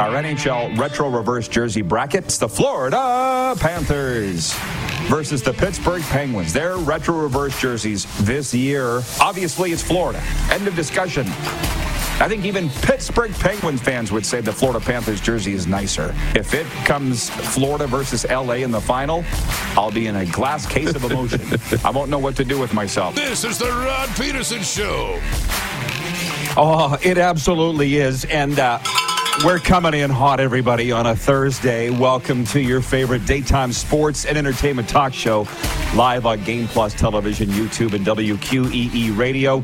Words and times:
Our 0.00 0.22
NHL 0.22 0.78
retro 0.78 1.10
reverse 1.10 1.46
jersey 1.46 1.82
brackets 1.82 2.38
the 2.38 2.48
Florida 2.48 3.54
Panthers 3.60 4.54
versus 5.10 5.42
the 5.42 5.52
Pittsburgh 5.52 6.00
Penguins. 6.04 6.54
Their 6.54 6.78
retro 6.78 7.16
reverse 7.18 7.60
jerseys 7.60 8.06
this 8.24 8.54
year. 8.54 9.02
Obviously, 9.20 9.72
it's 9.72 9.82
Florida. 9.82 10.22
End 10.50 10.66
of 10.66 10.74
discussion. 10.74 11.26
I 12.18 12.28
think 12.28 12.46
even 12.46 12.70
Pittsburgh 12.70 13.30
Penguins 13.32 13.82
fans 13.82 14.10
would 14.10 14.24
say 14.24 14.40
the 14.40 14.50
Florida 14.50 14.80
Panthers 14.80 15.20
jersey 15.20 15.52
is 15.52 15.66
nicer. 15.66 16.14
If 16.34 16.54
it 16.54 16.66
comes 16.86 17.28
Florida 17.28 17.86
versus 17.86 18.24
LA 18.24 18.54
in 18.54 18.70
the 18.70 18.80
final, 18.80 19.22
I'll 19.76 19.92
be 19.92 20.06
in 20.06 20.16
a 20.16 20.24
glass 20.24 20.64
case 20.64 20.94
of 20.94 21.04
emotion. 21.04 21.42
I 21.84 21.90
won't 21.90 22.08
know 22.08 22.18
what 22.18 22.36
to 22.36 22.44
do 22.46 22.58
with 22.58 22.72
myself. 22.72 23.14
This 23.16 23.44
is 23.44 23.58
the 23.58 23.68
Rod 23.68 24.08
Peterson 24.16 24.62
Show. 24.62 25.20
Oh, 26.56 26.96
it 27.02 27.18
absolutely 27.18 27.96
is. 27.96 28.24
And 28.24 28.58
uh, 28.58 28.78
we're 29.44 29.58
coming 29.58 29.94
in 29.94 30.10
hot, 30.10 30.38
everybody, 30.38 30.92
on 30.92 31.06
a 31.06 31.16
Thursday. 31.16 31.88
Welcome 31.88 32.44
to 32.46 32.60
your 32.60 32.82
favorite 32.82 33.24
daytime 33.24 33.72
sports 33.72 34.26
and 34.26 34.36
entertainment 34.36 34.88
talk 34.88 35.14
show, 35.14 35.46
live 35.94 36.26
on 36.26 36.44
Game 36.44 36.68
Plus 36.68 36.92
Television, 36.92 37.48
YouTube, 37.48 37.94
and 37.94 38.04
WQEE 38.04 39.16
Radio. 39.16 39.62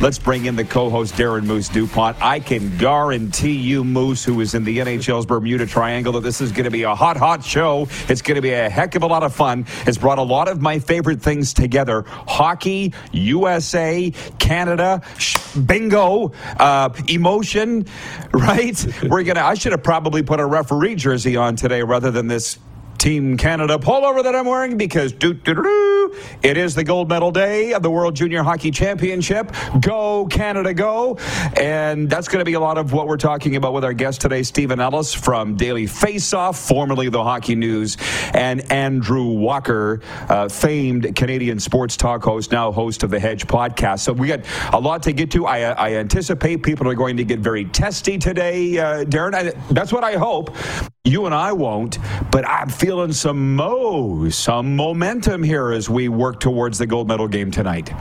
Let's 0.00 0.18
bring 0.18 0.46
in 0.46 0.56
the 0.56 0.64
co 0.64 0.90
host, 0.90 1.14
Darren 1.14 1.44
Moose 1.44 1.68
DuPont. 1.68 2.20
I 2.20 2.40
can 2.40 2.76
guarantee 2.78 3.52
you, 3.56 3.84
Moose, 3.84 4.24
who 4.24 4.40
is 4.40 4.54
in 4.54 4.64
the 4.64 4.78
NHL's 4.78 5.26
Bermuda 5.26 5.66
Triangle, 5.66 6.14
that 6.14 6.22
this 6.22 6.40
is 6.40 6.50
going 6.50 6.64
to 6.64 6.70
be 6.70 6.82
a 6.82 6.94
hot, 6.94 7.16
hot 7.16 7.44
show. 7.44 7.86
It's 8.08 8.22
going 8.22 8.36
to 8.36 8.42
be 8.42 8.52
a 8.52 8.68
heck 8.68 8.96
of 8.96 9.04
a 9.04 9.06
lot 9.06 9.22
of 9.22 9.32
fun. 9.34 9.66
It's 9.86 9.98
brought 9.98 10.18
a 10.18 10.22
lot 10.22 10.48
of 10.48 10.60
my 10.60 10.80
favorite 10.80 11.22
things 11.22 11.54
together 11.54 12.04
hockey, 12.08 12.92
USA, 13.12 14.10
Canada, 14.38 15.02
bingo, 15.66 16.32
uh, 16.58 16.90
emotion, 17.08 17.86
right? 18.32 18.84
We're 19.12 19.24
to, 19.24 19.44
I 19.44 19.52
should 19.52 19.72
have 19.72 19.82
probably 19.82 20.22
put 20.22 20.40
a 20.40 20.46
referee 20.46 20.94
jersey 20.94 21.36
on 21.36 21.54
today 21.54 21.82
rather 21.82 22.10
than 22.10 22.28
this 22.28 22.58
Team 22.96 23.36
Canada 23.36 23.76
pullover 23.76 24.22
that 24.22 24.34
I'm 24.34 24.46
wearing 24.46 24.78
because 24.78 25.12
doo, 25.12 25.34
doo, 25.34 25.54
doo, 25.54 25.62
it 26.42 26.56
is 26.56 26.74
the 26.74 26.84
gold 26.84 27.08
medal 27.08 27.30
day 27.30 27.72
of 27.72 27.82
the 27.82 27.90
World 27.90 28.16
Junior 28.16 28.42
Hockey 28.42 28.70
Championship. 28.70 29.52
Go, 29.80 30.26
Canada, 30.26 30.74
go. 30.74 31.16
And 31.56 32.08
that's 32.08 32.28
going 32.28 32.40
to 32.40 32.44
be 32.44 32.54
a 32.54 32.60
lot 32.60 32.78
of 32.78 32.92
what 32.92 33.06
we're 33.06 33.16
talking 33.16 33.56
about 33.56 33.72
with 33.72 33.84
our 33.84 33.92
guest 33.92 34.20
today, 34.20 34.42
Steven 34.42 34.80
Ellis 34.80 35.14
from 35.14 35.56
Daily 35.56 35.86
Faceoff, 35.86 36.66
formerly 36.66 37.08
the 37.08 37.22
Hockey 37.22 37.54
News, 37.54 37.96
and 38.34 38.70
Andrew 38.72 39.24
Walker, 39.24 40.00
uh, 40.28 40.48
famed 40.48 41.14
Canadian 41.16 41.58
sports 41.58 41.96
talk 41.96 42.22
host, 42.24 42.52
now 42.52 42.72
host 42.72 43.02
of 43.02 43.10
the 43.10 43.20
Hedge 43.20 43.46
podcast. 43.46 44.00
So 44.00 44.12
we 44.12 44.28
got 44.28 44.40
a 44.72 44.80
lot 44.80 45.02
to 45.04 45.12
get 45.12 45.30
to. 45.32 45.46
I, 45.46 45.70
I 45.72 45.94
anticipate 45.94 46.62
people 46.62 46.88
are 46.88 46.94
going 46.94 47.16
to 47.16 47.24
get 47.24 47.40
very 47.40 47.64
testy 47.64 48.18
today, 48.18 48.78
uh, 48.78 49.04
Darren. 49.04 49.34
I, 49.34 49.52
that's 49.72 49.92
what 49.92 50.04
I 50.04 50.14
hope. 50.14 50.56
You 51.04 51.26
and 51.26 51.34
I 51.34 51.52
won't, 51.52 51.98
but 52.30 52.46
I'm 52.46 52.68
feeling 52.68 53.12
some 53.12 53.56
mo, 53.56 54.28
some 54.28 54.76
momentum 54.76 55.42
here 55.42 55.72
as 55.72 55.90
we 55.90 56.01
work 56.08 56.40
towards 56.40 56.78
the 56.78 56.86
gold 56.86 57.08
medal 57.08 57.28
game 57.28 57.50
tonight. 57.50 57.92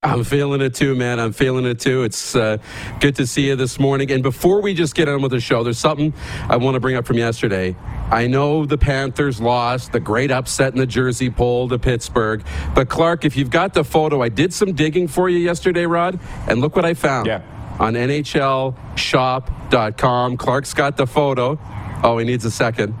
I'm 0.00 0.22
feeling 0.22 0.60
it 0.60 0.76
too, 0.76 0.94
man. 0.94 1.18
I'm 1.18 1.32
feeling 1.32 1.64
it 1.64 1.80
too. 1.80 2.04
It's 2.04 2.36
uh, 2.36 2.58
good 3.00 3.16
to 3.16 3.26
see 3.26 3.48
you 3.48 3.56
this 3.56 3.80
morning. 3.80 4.12
And 4.12 4.22
before 4.22 4.60
we 4.60 4.72
just 4.72 4.94
get 4.94 5.08
on 5.08 5.22
with 5.22 5.32
the 5.32 5.40
show, 5.40 5.64
there's 5.64 5.78
something 5.78 6.14
I 6.48 6.56
want 6.56 6.74
to 6.74 6.80
bring 6.80 6.94
up 6.94 7.04
from 7.04 7.18
yesterday. 7.18 7.74
I 8.08 8.28
know 8.28 8.64
the 8.64 8.78
Panthers 8.78 9.40
lost, 9.40 9.90
the 9.90 9.98
great 9.98 10.30
upset 10.30 10.72
in 10.72 10.78
the 10.78 10.86
Jersey 10.86 11.30
poll 11.30 11.68
to 11.68 11.80
Pittsburgh. 11.80 12.44
But 12.76 12.88
Clark, 12.88 13.24
if 13.24 13.36
you've 13.36 13.50
got 13.50 13.74
the 13.74 13.82
photo, 13.82 14.22
I 14.22 14.28
did 14.28 14.54
some 14.54 14.72
digging 14.72 15.08
for 15.08 15.28
you 15.28 15.38
yesterday, 15.38 15.84
Rod, 15.84 16.20
and 16.46 16.60
look 16.60 16.76
what 16.76 16.84
I 16.84 16.94
found. 16.94 17.26
Yeah. 17.26 17.42
On 17.80 17.94
NHLShop.com. 17.94 20.36
Clark's 20.36 20.74
got 20.74 20.96
the 20.96 21.08
photo. 21.08 21.58
Oh, 22.04 22.18
he 22.18 22.24
needs 22.24 22.44
a 22.44 22.52
second. 22.52 22.94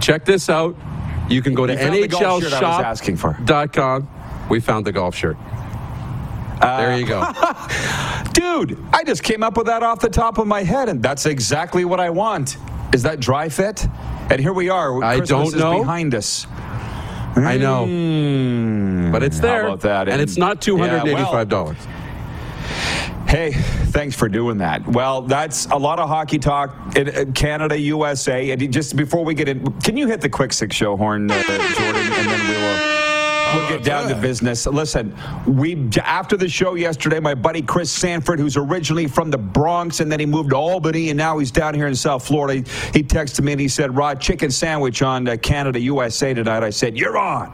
Check 0.00 0.24
this 0.24 0.48
out. 0.48 0.76
You 1.28 1.42
can 1.42 1.54
go 1.54 1.66
to 1.66 1.72
You 1.72 2.08
golf 2.08 2.42
shirt 2.42 2.52
I 2.52 2.76
was 2.78 2.84
asking 2.84 3.16
for. 3.16 3.32
NHLShop.com. 3.34 4.08
We 4.48 4.60
found 4.60 4.86
the 4.86 4.92
golf 4.92 5.14
shirt. 5.14 5.36
there 6.60 6.96
you 6.98 7.06
go. 7.06 7.20
Dude, 8.32 8.78
I 8.92 9.04
just 9.04 9.22
came 9.22 9.42
up 9.42 9.56
with 9.56 9.66
that 9.66 9.82
off 9.82 10.00
the 10.00 10.08
top 10.08 10.38
of 10.38 10.46
my 10.46 10.62
head, 10.62 10.88
and 10.88 11.02
that's 11.02 11.26
exactly 11.26 11.84
what 11.84 12.00
I 12.00 12.10
want. 12.10 12.56
Is 12.94 13.02
that 13.02 13.20
dry 13.20 13.48
fit? 13.48 13.86
And 14.30 14.40
here 14.40 14.52
we 14.52 14.70
are. 14.70 15.02
I 15.02 15.18
Christmas 15.18 15.52
don't 15.52 15.60
know. 15.60 15.72
Is 15.76 15.80
behind 15.82 16.14
us. 16.14 16.46
I 17.36 17.56
know. 17.56 17.86
Mm, 17.86 19.12
But 19.12 19.22
it's 19.22 19.36
how 19.36 19.42
there. 19.42 19.76
that? 19.76 20.08
And, 20.08 20.20
it's 20.20 20.36
not 20.36 20.60
$285. 20.60 21.76
Hey, 23.28 23.52
thanks 23.52 24.16
for 24.16 24.26
doing 24.26 24.56
that. 24.58 24.88
Well, 24.88 25.20
that's 25.20 25.66
a 25.66 25.76
lot 25.76 25.98
of 25.98 26.08
hockey 26.08 26.38
talk 26.38 26.96
in 26.96 27.10
uh, 27.10 27.26
Canada, 27.34 27.78
USA. 27.78 28.50
And 28.52 28.72
just 28.72 28.96
before 28.96 29.22
we 29.22 29.34
get 29.34 29.50
in, 29.50 29.70
can 29.82 29.98
you 29.98 30.06
hit 30.06 30.22
the 30.22 30.30
quick 30.30 30.50
six 30.50 30.74
show 30.74 30.96
horn, 30.96 31.30
uh, 31.30 31.34
Jordan, 31.42 32.02
and 32.10 32.26
then 32.26 32.48
we 32.48 32.54
will. 32.54 32.98
We'll 33.54 33.68
get 33.68 33.84
down 33.84 34.08
to 34.08 34.14
business. 34.14 34.66
Listen, 34.66 35.14
we 35.46 35.90
after 36.02 36.38
the 36.38 36.48
show 36.48 36.74
yesterday, 36.74 37.20
my 37.20 37.34
buddy 37.34 37.60
Chris 37.60 37.90
Sanford, 37.90 38.38
who's 38.38 38.56
originally 38.56 39.06
from 39.06 39.30
the 39.30 39.38
Bronx 39.38 40.00
and 40.00 40.10
then 40.10 40.20
he 40.20 40.26
moved 40.26 40.50
to 40.50 40.56
Albany 40.56 41.10
and 41.10 41.16
now 41.16 41.38
he's 41.38 41.50
down 41.50 41.74
here 41.74 41.86
in 41.86 41.94
South 41.94 42.26
Florida. 42.26 42.68
He 42.92 43.02
texted 43.02 43.42
me 43.42 43.52
and 43.52 43.60
he 43.60 43.68
said, 43.68 43.94
"Rod, 43.94 44.20
chicken 44.20 44.50
sandwich 44.50 45.00
on 45.02 45.28
uh, 45.28 45.36
Canada 45.36 45.80
USA 45.80 46.32
tonight." 46.34 46.62
I 46.62 46.70
said, 46.70 46.96
"You're 46.96 47.16
on." 47.16 47.52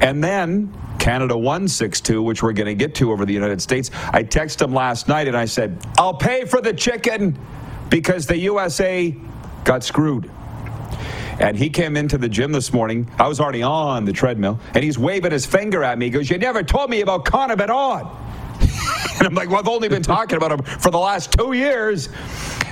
And 0.00 0.22
then 0.22 0.74
Canada 0.98 1.36
won 1.36 1.68
6 1.68 2.00
2, 2.00 2.22
which 2.22 2.42
we're 2.42 2.52
going 2.52 2.66
to 2.66 2.74
get 2.74 2.94
to 2.96 3.12
over 3.12 3.24
the 3.24 3.32
United 3.32 3.60
States. 3.60 3.90
I 4.12 4.22
texted 4.22 4.62
him 4.62 4.74
last 4.74 5.08
night 5.08 5.28
and 5.28 5.36
I 5.36 5.46
said, 5.46 5.84
I'll 5.98 6.14
pay 6.14 6.44
for 6.44 6.60
the 6.60 6.72
chicken 6.72 7.38
because 7.88 8.26
the 8.26 8.38
USA 8.38 9.14
got 9.64 9.84
screwed. 9.84 10.30
And 11.40 11.56
he 11.56 11.70
came 11.70 11.96
into 11.96 12.18
the 12.18 12.28
gym 12.28 12.52
this 12.52 12.72
morning. 12.72 13.10
I 13.18 13.26
was 13.26 13.40
already 13.40 13.62
on 13.62 14.04
the 14.04 14.12
treadmill, 14.12 14.60
and 14.74 14.84
he's 14.84 14.98
waving 14.98 15.32
his 15.32 15.46
finger 15.46 15.82
at 15.82 15.98
me. 15.98 16.06
He 16.06 16.10
goes, 16.10 16.28
You 16.28 16.36
never 16.36 16.62
told 16.62 16.90
me 16.90 17.00
about 17.00 17.24
Connor 17.24 17.56
Bedard. 17.56 18.06
and 19.18 19.26
I'm 19.26 19.34
like, 19.34 19.48
Well, 19.48 19.58
I've 19.58 19.68
only 19.68 19.88
been 19.88 20.02
talking 20.02 20.36
about 20.36 20.52
him 20.52 20.62
for 20.62 20.90
the 20.90 20.98
last 20.98 21.32
two 21.32 21.54
years. 21.54 22.10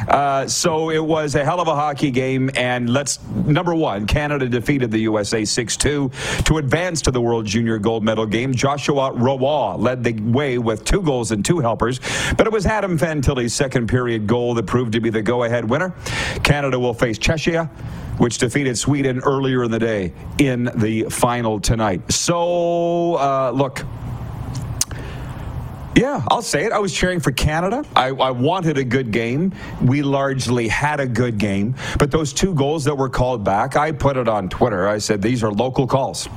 Uh, 0.09 0.47
so 0.47 0.91
it 0.91 1.05
was 1.05 1.35
a 1.35 1.45
hell 1.45 1.61
of 1.61 1.69
a 1.69 1.75
hockey 1.75 2.11
game. 2.11 2.51
And 2.57 2.91
let's, 2.91 3.23
number 3.47 3.75
one, 3.75 4.07
Canada 4.07 4.49
defeated 4.49 4.91
the 4.91 5.01
USA 5.01 5.45
6 5.45 5.77
2 5.77 6.11
to 6.45 6.59
advance 6.59 7.03
to 7.03 7.11
the 7.11 7.21
World 7.21 7.47
Junior 7.47 7.79
Gold 7.79 8.05
Medal 8.05 8.27
game. 8.27 8.55
Joshua 8.55 9.13
Roy 9.13 9.75
led 9.77 10.03
the 10.03 10.15
way 10.21 10.59
with 10.59 10.85
two 10.85 11.03
goals 11.03 11.31
and 11.31 11.45
two 11.45 11.61
helpers. 11.61 12.01
But 12.37 12.47
it 12.47 12.53
was 12.53 12.67
Adam 12.67 12.99
Fantilli's 12.99 13.55
second 13.55 13.89
period 13.89 14.27
goal 14.27 14.55
that 14.55 14.67
proved 14.67 14.93
to 14.93 15.01
be 15.01 15.11
the 15.11 15.23
go 15.23 15.45
ahead 15.45 15.69
winner. 15.69 15.95
Canada 16.43 16.79
will 16.79 16.95
face 16.95 17.19
Czechia 17.19 17.71
which 18.19 18.39
defeated 18.39 18.77
Sweden 18.77 19.21
earlier 19.21 19.63
in 19.63 19.71
the 19.71 19.79
day 19.79 20.13
in 20.39 20.71
the 20.75 21.05
final 21.05 21.61
tonight. 21.61 22.13
So, 22.13 23.15
uh, 23.15 23.53
look. 23.55 23.85
Yeah, 25.99 26.23
I'll 26.31 26.43
say 26.43 26.65
it. 26.65 26.71
I 26.71 26.79
was 26.79 26.95
cheering 26.95 27.19
for 27.19 27.33
Canada. 27.33 27.85
I, 27.97 28.11
I, 28.11 28.31
wanted 28.31 28.79
a 28.79 28.85
good 28.85 29.11
game. 29.11 29.53
We 29.83 30.03
largely 30.03 30.69
had 30.69 31.01
a 31.01 31.09
good 31.09 31.39
game. 31.39 31.75
But 31.99 32.13
those 32.13 32.33
two 32.33 32.55
goals 32.55 32.85
that 32.85 32.97
were 32.97 33.09
called 33.09 33.43
back, 33.43 33.75
I 33.75 33.91
put 33.91 34.17
it 34.17 34.29
on 34.29 34.49
Twitter. 34.49 34.87
I 34.87 34.99
said 34.99 35.21
these 35.21 35.43
are 35.43 35.51
local 35.51 35.89
calls. 35.89 36.29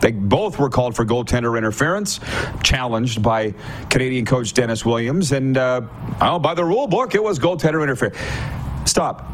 They 0.00 0.12
both 0.12 0.58
were 0.58 0.70
called 0.70 0.96
for 0.96 1.04
goaltender 1.04 1.58
interference, 1.58 2.20
challenged 2.62 3.22
by 3.22 3.52
Canadian 3.90 4.24
coach 4.24 4.54
Dennis 4.54 4.86
Williams. 4.86 5.32
And 5.32 5.58
uh, 5.58 5.82
oh, 6.22 6.38
by 6.38 6.54
the 6.54 6.64
rule 6.64 6.86
book, 6.86 7.14
it 7.14 7.22
was 7.22 7.38
goaltender 7.38 7.82
interference. 7.82 8.16
Stop 8.90 9.28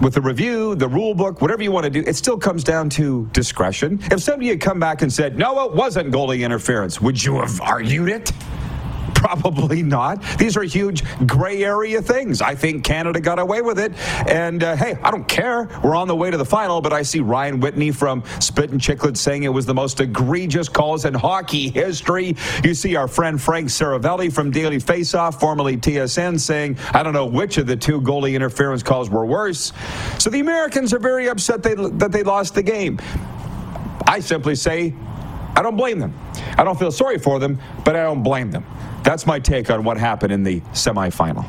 with 0.00 0.14
the 0.14 0.20
review, 0.20 0.76
the 0.76 0.88
rule 0.88 1.12
book, 1.14 1.42
whatever 1.42 1.62
you 1.64 1.72
want 1.72 1.84
to 1.84 1.90
do, 1.90 2.04
it 2.06 2.14
still 2.14 2.38
comes 2.38 2.62
down 2.62 2.88
to 2.90 3.28
discretion. 3.32 3.98
If 4.12 4.20
somebody 4.20 4.50
had 4.50 4.60
come 4.60 4.78
back 4.78 5.02
and 5.02 5.12
said, 5.12 5.36
no, 5.38 5.64
it 5.64 5.72
wasn't 5.72 6.12
goalie 6.12 6.44
interference, 6.44 7.00
would 7.00 7.22
you 7.22 7.40
have 7.40 7.60
argued 7.60 8.08
it? 8.08 8.32
Probably 9.24 9.82
not. 9.82 10.22
These 10.36 10.54
are 10.58 10.62
huge 10.62 11.02
gray 11.26 11.64
area 11.64 12.02
things. 12.02 12.42
I 12.42 12.54
think 12.54 12.84
Canada 12.84 13.22
got 13.22 13.38
away 13.38 13.62
with 13.62 13.78
it. 13.78 13.94
And 14.28 14.62
uh, 14.62 14.76
hey, 14.76 14.98
I 15.02 15.10
don't 15.10 15.26
care. 15.26 15.70
We're 15.82 15.96
on 15.96 16.08
the 16.08 16.14
way 16.14 16.30
to 16.30 16.36
the 16.36 16.44
final, 16.44 16.82
but 16.82 16.92
I 16.92 17.00
see 17.00 17.20
Ryan 17.20 17.58
Whitney 17.58 17.90
from 17.90 18.22
Spit 18.38 18.68
and 18.68 18.78
Chicklets 18.78 19.16
saying 19.16 19.44
it 19.44 19.48
was 19.48 19.64
the 19.64 19.72
most 19.72 19.98
egregious 20.00 20.68
calls 20.68 21.06
in 21.06 21.14
hockey 21.14 21.70
history. 21.70 22.36
You 22.62 22.74
see 22.74 22.96
our 22.96 23.08
friend 23.08 23.40
Frank 23.40 23.68
Seravalli 23.68 24.30
from 24.30 24.50
Daily 24.50 24.76
Faceoff, 24.76 25.40
formerly 25.40 25.78
TSN, 25.78 26.38
saying, 26.38 26.76
I 26.92 27.02
don't 27.02 27.14
know 27.14 27.24
which 27.24 27.56
of 27.56 27.66
the 27.66 27.76
two 27.76 28.02
goalie 28.02 28.34
interference 28.34 28.82
calls 28.82 29.08
were 29.08 29.24
worse. 29.24 29.72
So 30.18 30.28
the 30.28 30.40
Americans 30.40 30.92
are 30.92 30.98
very 30.98 31.30
upset 31.30 31.62
they, 31.62 31.74
that 31.74 32.12
they 32.12 32.24
lost 32.24 32.54
the 32.54 32.62
game. 32.62 33.00
I 34.06 34.20
simply 34.20 34.54
say, 34.54 34.92
I 35.56 35.62
don't 35.62 35.76
blame 35.76 35.98
them. 35.98 36.14
I 36.58 36.64
don't 36.64 36.78
feel 36.78 36.92
sorry 36.92 37.16
for 37.16 37.38
them, 37.38 37.58
but 37.86 37.96
I 37.96 38.02
don't 38.02 38.22
blame 38.22 38.50
them. 38.50 38.66
That's 39.04 39.26
my 39.26 39.38
take 39.38 39.70
on 39.70 39.84
what 39.84 39.98
happened 39.98 40.32
in 40.32 40.42
the 40.42 40.60
semifinal. 40.72 41.44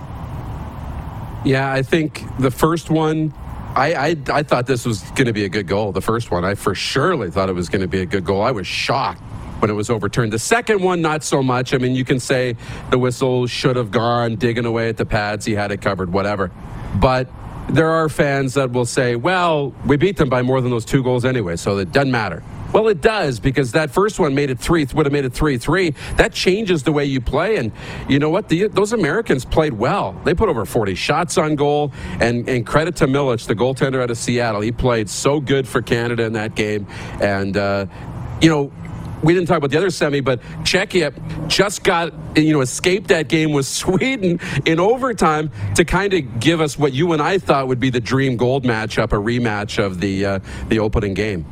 Yeah, 1.45 1.71
I 1.71 1.83
think 1.83 2.23
the 2.37 2.51
first 2.51 2.89
one, 2.89 3.33
I, 3.75 3.93
I, 3.93 4.17
I 4.31 4.43
thought 4.43 4.67
this 4.67 4.85
was 4.85 5.01
going 5.11 5.27
to 5.27 5.33
be 5.33 5.45
a 5.45 5.49
good 5.49 5.67
goal. 5.67 5.91
The 5.93 6.01
first 6.01 6.31
one, 6.31 6.43
I 6.43 6.55
for 6.55 6.75
surely 6.75 7.31
thought 7.31 7.49
it 7.49 7.55
was 7.55 7.69
going 7.69 7.81
to 7.81 7.87
be 7.87 8.01
a 8.01 8.05
good 8.05 8.25
goal. 8.25 8.41
I 8.41 8.51
was 8.51 8.67
shocked 8.67 9.21
when 9.59 9.71
it 9.71 9.73
was 9.73 9.89
overturned. 9.89 10.33
The 10.33 10.39
second 10.39 10.81
one, 10.81 11.01
not 11.01 11.23
so 11.23 11.41
much. 11.41 11.73
I 11.73 11.77
mean, 11.77 11.95
you 11.95 12.03
can 12.03 12.19
say 12.19 12.57
the 12.91 12.97
whistle 12.97 13.47
should 13.47 13.77
have 13.77 13.89
gone 13.89 14.35
digging 14.35 14.65
away 14.65 14.89
at 14.89 14.97
the 14.97 15.05
pads. 15.05 15.45
He 15.45 15.53
had 15.53 15.71
it 15.71 15.81
covered, 15.81 16.11
whatever. 16.11 16.51
But 16.95 17.29
there 17.69 17.89
are 17.89 18.09
fans 18.09 18.55
that 18.55 18.71
will 18.71 18.85
say, 18.85 19.15
well, 19.15 19.73
we 19.85 19.97
beat 19.97 20.17
them 20.17 20.29
by 20.29 20.41
more 20.41 20.61
than 20.61 20.71
those 20.71 20.85
two 20.85 21.03
goals 21.03 21.23
anyway, 21.23 21.55
so 21.55 21.77
it 21.77 21.91
doesn't 21.91 22.11
matter. 22.11 22.43
Well, 22.75 22.89
it 22.89 22.99
does 22.99 23.39
because 23.39 23.71
that 23.71 23.89
first 23.89 24.19
one 24.19 24.35
made 24.35 24.49
it 24.49 24.59
three, 24.59 24.85
would 24.93 25.05
have 25.05 25.13
made 25.13 25.23
it 25.23 25.31
three 25.31 25.57
three. 25.57 25.91
That 26.17 26.33
changes 26.33 26.83
the 26.83 26.91
way 26.91 27.05
you 27.05 27.21
play, 27.21 27.55
and 27.55 27.71
you 28.09 28.19
know 28.19 28.29
what? 28.29 28.49
The, 28.49 28.67
those 28.67 28.91
Americans 28.91 29.45
played 29.45 29.71
well. 29.71 30.11
They 30.25 30.33
put 30.33 30.49
over 30.49 30.65
40 30.65 30.93
shots 30.93 31.37
on 31.37 31.55
goal, 31.55 31.93
and, 32.19 32.49
and 32.49 32.67
credit 32.67 32.97
to 32.97 33.07
Milic, 33.07 33.47
the 33.47 33.55
goaltender 33.55 34.03
out 34.03 34.11
of 34.11 34.17
Seattle. 34.17 34.59
He 34.59 34.73
played 34.73 35.09
so 35.09 35.39
good 35.39 35.69
for 35.69 35.81
Canada 35.81 36.25
in 36.25 36.33
that 36.33 36.55
game, 36.55 36.85
and 37.21 37.55
uh, 37.55 37.85
you 38.41 38.49
know 38.49 38.73
we 39.23 39.33
didn't 39.33 39.47
talk 39.47 39.59
about 39.59 39.71
the 39.71 39.77
other 39.77 39.89
semi, 39.89 40.19
but 40.19 40.41
Czechia 40.63 41.47
just 41.47 41.81
got 41.81 42.11
you 42.35 42.51
know 42.51 42.59
escaped 42.59 43.07
that 43.07 43.29
game 43.29 43.53
with 43.53 43.65
Sweden 43.83 44.41
in 44.65 44.81
overtime 44.81 45.49
to 45.75 45.85
kind 45.85 46.13
of 46.13 46.41
give 46.41 46.59
us 46.59 46.77
what 46.77 46.91
you 46.91 47.13
and 47.13 47.21
I 47.21 47.37
thought 47.37 47.69
would 47.69 47.79
be 47.79 47.89
the 47.89 48.01
dream 48.01 48.35
gold 48.35 48.65
matchup, 48.65 49.13
a 49.13 49.15
rematch 49.15 49.81
of 49.81 50.01
the 50.01 50.25
uh, 50.25 50.39
the 50.67 50.79
opening 50.79 51.13
game 51.13 51.45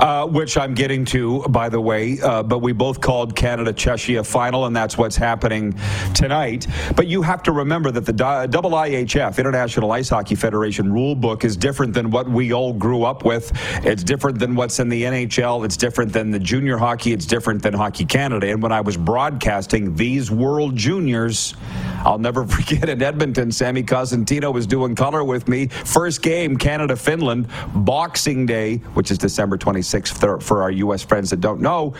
uh, 0.00 0.26
which 0.26 0.56
I'm 0.56 0.74
getting 0.74 1.04
to, 1.06 1.42
by 1.48 1.68
the 1.68 1.80
way. 1.80 2.20
Uh, 2.20 2.42
but 2.42 2.58
we 2.58 2.72
both 2.72 3.00
called 3.00 3.34
Canada 3.34 3.72
Czechia 3.72 4.26
final, 4.26 4.66
and 4.66 4.74
that's 4.74 4.96
what's 4.96 5.16
happening 5.16 5.74
tonight. 6.14 6.66
But 6.96 7.06
you 7.06 7.22
have 7.22 7.42
to 7.44 7.52
remember 7.52 7.90
that 7.90 8.06
the 8.06 8.12
double 8.12 8.70
IHF, 8.70 9.38
International 9.38 9.92
Ice 9.92 10.08
Hockey 10.08 10.34
Federation 10.34 10.92
rule 10.92 11.14
book, 11.14 11.44
is 11.44 11.56
different 11.56 11.94
than 11.94 12.10
what 12.10 12.28
we 12.28 12.52
all 12.52 12.72
grew 12.72 13.04
up 13.04 13.24
with. 13.24 13.52
It's 13.84 14.02
different 14.02 14.38
than 14.38 14.54
what's 14.54 14.78
in 14.78 14.88
the 14.88 15.02
NHL. 15.02 15.64
It's 15.64 15.76
different 15.76 16.12
than 16.12 16.30
the 16.30 16.38
junior 16.38 16.76
hockey. 16.76 17.12
It's 17.12 17.26
different 17.26 17.62
than 17.62 17.74
Hockey 17.74 18.04
Canada. 18.04 18.48
And 18.48 18.62
when 18.62 18.72
I 18.72 18.80
was 18.80 18.96
broadcasting 18.96 19.94
these 19.94 20.30
World 20.30 20.76
Juniors, 20.76 21.54
I'll 22.04 22.18
never 22.18 22.46
forget 22.46 22.88
in 22.88 23.02
Edmonton, 23.02 23.50
Sammy 23.52 23.82
Cosentino 23.82 24.52
was 24.52 24.66
doing 24.66 24.94
color 24.94 25.24
with 25.24 25.48
me. 25.48 25.68
First 25.68 26.22
game, 26.22 26.56
Canada 26.56 26.96
Finland, 26.96 27.48
Boxing 27.74 28.46
Day, 28.46 28.76
which 28.94 29.10
is 29.10 29.18
December 29.18 29.56
26th 29.56 30.42
for 30.42 30.62
our 30.62 30.70
U.S. 30.70 31.02
friends 31.02 31.30
that 31.30 31.40
don't 31.40 31.60
know. 31.60 31.94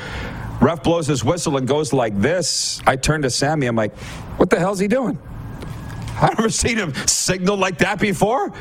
Ref 0.61 0.83
blows 0.83 1.07
his 1.09 1.25
whistle 1.25 1.57
and 1.57 1.67
goes 1.67 1.93
like 1.93 2.19
this. 2.21 2.81
I 2.87 2.97
turn 2.97 3.23
to 3.23 3.31
Sammy. 3.31 3.67
I'm 3.67 3.75
like, 3.75 3.97
what 4.37 4.49
the 4.49 4.59
hell's 4.59 4.79
he 4.79 4.87
doing? 4.87 5.19
I've 6.21 6.39
never 6.39 6.51
seen 6.51 6.77
him 6.77 6.95
signal 7.07 7.57
like 7.57 7.79
that 7.79 7.99
before. 7.99 8.53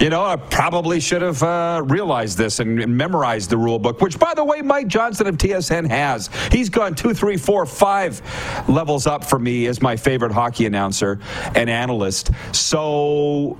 You 0.00 0.10
know, 0.10 0.24
I 0.24 0.34
probably 0.34 0.98
should 0.98 1.22
have 1.22 1.40
uh, 1.42 1.82
realized 1.84 2.36
this 2.36 2.58
and, 2.58 2.80
and, 2.80 2.96
memorized 2.96 3.48
the 3.48 3.56
rule 3.56 3.78
book, 3.78 4.00
which, 4.00 4.18
by 4.18 4.34
the 4.34 4.44
way, 4.44 4.60
Mike 4.60 4.88
Johnson 4.88 5.28
of 5.28 5.36
TSN 5.36 5.88
has. 5.88 6.30
He's 6.50 6.68
gone 6.68 6.96
two, 6.96 7.14
three, 7.14 7.36
four, 7.36 7.64
five 7.64 8.20
levels 8.68 9.06
up 9.06 9.24
for 9.24 9.38
me 9.38 9.66
as 9.66 9.80
my 9.80 9.96
favorite 9.96 10.32
hockey 10.32 10.66
announcer 10.66 11.20
and 11.54 11.70
analyst. 11.70 12.32
So, 12.52 13.56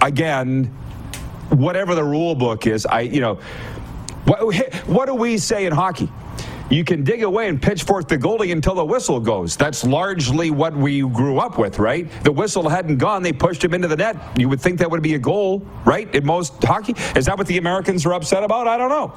again, 0.00 0.64
whatever 1.50 1.94
the 1.94 2.04
rule 2.04 2.34
book 2.34 2.66
is, 2.66 2.84
I, 2.84 3.02
you 3.02 3.20
know, 3.20 3.38
what, 4.24 4.64
what 4.86 5.06
do 5.06 5.14
we 5.14 5.38
say 5.38 5.66
in 5.66 5.72
hockey? 5.72 6.10
You 6.72 6.84
can 6.84 7.04
dig 7.04 7.22
away 7.22 7.48
and 7.48 7.60
pitch 7.60 7.82
forth 7.82 8.08
the 8.08 8.16
goalie 8.16 8.50
until 8.50 8.74
the 8.74 8.84
whistle 8.84 9.20
goes. 9.20 9.56
That's 9.56 9.84
largely 9.84 10.50
what 10.50 10.74
we 10.74 11.02
grew 11.02 11.38
up 11.38 11.58
with, 11.58 11.78
right? 11.78 12.10
The 12.24 12.32
whistle 12.32 12.68
hadn't 12.68 12.96
gone, 12.96 13.22
they 13.22 13.32
pushed 13.32 13.62
him 13.62 13.74
into 13.74 13.88
the 13.88 13.96
net. 13.96 14.16
You 14.38 14.48
would 14.48 14.60
think 14.60 14.78
that 14.78 14.90
would 14.90 15.02
be 15.02 15.14
a 15.14 15.18
goal, 15.18 15.66
right? 15.84 16.12
In 16.14 16.24
most 16.24 16.64
hockey. 16.64 16.94
Is 17.14 17.26
that 17.26 17.36
what 17.36 17.46
the 17.46 17.58
Americans 17.58 18.06
are 18.06 18.14
upset 18.14 18.42
about? 18.42 18.66
I 18.66 18.78
don't 18.78 18.88
know. 18.88 19.12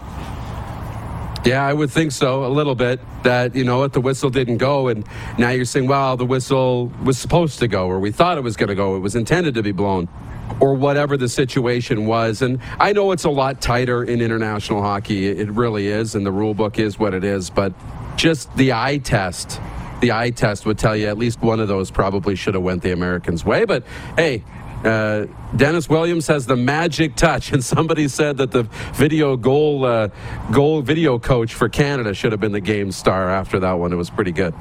Yeah, 1.46 1.66
I 1.66 1.74
would 1.74 1.92
think 1.92 2.12
so 2.12 2.46
a 2.46 2.50
little 2.50 2.76
bit. 2.76 3.00
That 3.24 3.56
you 3.56 3.64
know 3.64 3.78
what, 3.78 3.94
the 3.94 4.02
whistle 4.02 4.32
didn't 4.32 4.58
go, 4.58 4.88
and 4.88 5.08
now 5.38 5.52
you're 5.52 5.66
saying, 5.66 5.88
"Well, 5.88 6.18
the 6.18 6.26
whistle 6.26 6.92
was 7.04 7.20
supposed 7.20 7.60
to 7.60 7.68
go, 7.68 7.88
or 7.88 8.00
we 8.00 8.12
thought 8.12 8.40
it 8.40 8.44
was 8.44 8.58
going 8.58 8.70
to 8.70 8.76
go. 8.76 8.96
It 8.96 9.00
was 9.00 9.16
intended 9.16 9.54
to 9.54 9.62
be 9.62 9.72
blown." 9.72 10.10
Or 10.60 10.74
whatever 10.74 11.18
the 11.18 11.30
situation 11.30 12.06
was. 12.06 12.42
And 12.42 12.60
I 12.80 12.94
know 12.94 13.12
it's 13.12 13.26
a 13.26 13.30
lot 13.30 13.62
tighter 13.62 14.04
in 14.04 14.22
international 14.22 14.82
hockey. 14.82 15.28
It 15.28 15.50
really 15.52 15.88
is, 15.88 16.16
and 16.16 16.26
the 16.26 16.32
rule 16.32 16.54
book 16.54 16.80
is 16.80 16.98
what 16.98 17.14
it 17.14 17.24
is. 17.24 17.50
But 17.50 17.74
just 18.18 18.56
the 18.56 18.74
eye 18.74 18.98
test, 18.98 19.60
the 20.02 20.12
eye 20.12 20.30
test 20.30 20.66
would 20.66 20.78
tell 20.78 20.96
you 20.96 21.08
at 21.08 21.18
least 21.18 21.42
one 21.42 21.60
of 21.60 21.68
those 21.68 21.92
probably 21.92 22.36
should 22.36 22.54
have 22.54 22.64
went 22.64 22.82
the 22.82 22.92
Americans' 22.92 23.46
way. 23.46 23.66
But 23.66 23.84
hey. 24.16 24.44
Uh, 24.84 25.26
Dennis 25.56 25.90
Williams 25.90 26.28
has 26.28 26.46
the 26.46 26.56
magic 26.56 27.16
touch, 27.16 27.52
and 27.54 27.64
somebody 27.64 28.08
said 28.08 28.38
that 28.38 28.52
the 28.52 28.64
video 28.94 29.36
goal 29.36 29.84
uh, 29.84 30.10
goal 30.52 30.84
video 30.84 31.18
coach 31.18 31.56
for 31.56 31.70
Canada 31.70 32.14
should 32.14 32.32
have 32.32 32.40
been 32.40 32.52
the 32.52 32.62
game 32.62 32.92
star 32.92 33.28
after 33.28 33.60
that 33.62 33.74
one. 33.74 33.92
It 33.92 33.96
was 33.96 34.12
pretty 34.12 34.32
good. 34.32 34.54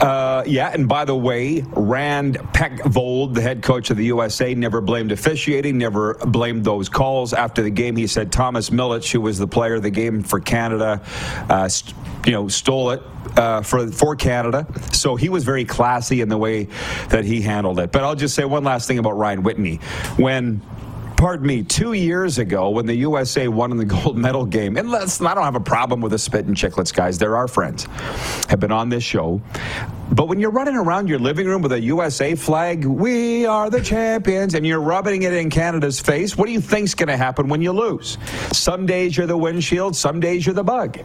Uh, 0.00 0.44
yeah, 0.46 0.68
and 0.68 0.88
by 0.88 1.04
the 1.04 1.16
way, 1.16 1.64
Rand 1.70 2.36
Pecknold, 2.52 3.34
the 3.34 3.42
head 3.42 3.62
coach 3.62 3.90
of 3.90 3.96
the 3.96 4.04
USA, 4.06 4.54
never 4.54 4.80
blamed 4.80 5.10
officiating, 5.10 5.76
never 5.76 6.14
blamed 6.14 6.64
those 6.64 6.88
calls. 6.88 7.32
After 7.32 7.62
the 7.62 7.70
game, 7.70 7.96
he 7.96 8.06
said 8.06 8.30
Thomas 8.30 8.70
Milic, 8.70 9.10
who 9.10 9.20
was 9.20 9.38
the 9.38 9.48
player 9.48 9.74
of 9.74 9.82
the 9.82 9.90
game 9.90 10.22
for 10.22 10.38
Canada, 10.38 11.02
uh, 11.48 11.68
st- 11.68 11.96
you 12.24 12.32
know, 12.32 12.46
stole 12.46 12.90
it 12.90 13.02
uh, 13.36 13.62
for 13.62 13.88
for 13.90 14.14
Canada. 14.14 14.66
So 14.92 15.16
he 15.16 15.28
was 15.28 15.42
very 15.44 15.64
classy 15.64 16.20
in 16.20 16.28
the 16.28 16.38
way 16.38 16.68
that 17.08 17.24
he 17.24 17.40
handled 17.40 17.80
it. 17.80 17.90
But 17.90 18.04
I'll 18.04 18.14
just 18.14 18.34
say 18.34 18.44
one 18.44 18.64
last 18.64 18.86
thing 18.86 18.98
about 18.98 19.16
Ryan 19.16 19.42
Whitney. 19.42 19.76
When 20.16 20.62
pardon 21.18 21.48
me, 21.48 21.64
two 21.64 21.94
years 21.94 22.38
ago 22.38 22.70
when 22.70 22.86
the 22.86 22.94
USA 22.94 23.48
won 23.48 23.72
in 23.72 23.76
the 23.76 23.84
gold 23.96 24.16
medal 24.16 24.46
game, 24.46 24.76
and 24.76 24.88
let's, 24.88 25.20
I 25.20 25.34
don't 25.34 25.44
have 25.44 25.56
a 25.56 25.60
problem 25.60 26.00
with 26.00 26.12
the 26.12 26.18
spit 26.18 26.46
and 26.46 26.56
Chicklets 26.56 26.94
guys, 26.94 27.18
they're 27.18 27.36
our 27.36 27.48
friends, 27.48 27.84
have 28.48 28.60
been 28.60 28.72
on 28.72 28.88
this 28.88 29.02
show. 29.02 29.42
But 30.12 30.28
when 30.28 30.38
you're 30.38 30.52
running 30.52 30.76
around 30.76 31.08
your 31.08 31.18
living 31.18 31.46
room 31.46 31.60
with 31.60 31.72
a 31.72 31.80
USA 31.80 32.36
flag, 32.36 32.84
we 32.84 33.44
are 33.44 33.68
the 33.68 33.82
champions, 33.82 34.54
and 34.54 34.64
you're 34.64 34.80
rubbing 34.80 35.22
it 35.22 35.34
in 35.34 35.50
Canada's 35.50 35.98
face, 36.00 36.38
what 36.38 36.46
do 36.46 36.52
you 36.52 36.60
think's 36.60 36.94
going 36.94 37.08
to 37.08 37.16
happen 37.16 37.48
when 37.48 37.60
you 37.60 37.72
lose? 37.72 38.16
Some 38.52 38.86
days 38.86 39.16
you're 39.16 39.26
the 39.26 39.36
windshield, 39.36 39.96
some 39.96 40.20
days 40.20 40.46
you're 40.46 40.54
the 40.54 40.64
bug. 40.64 41.00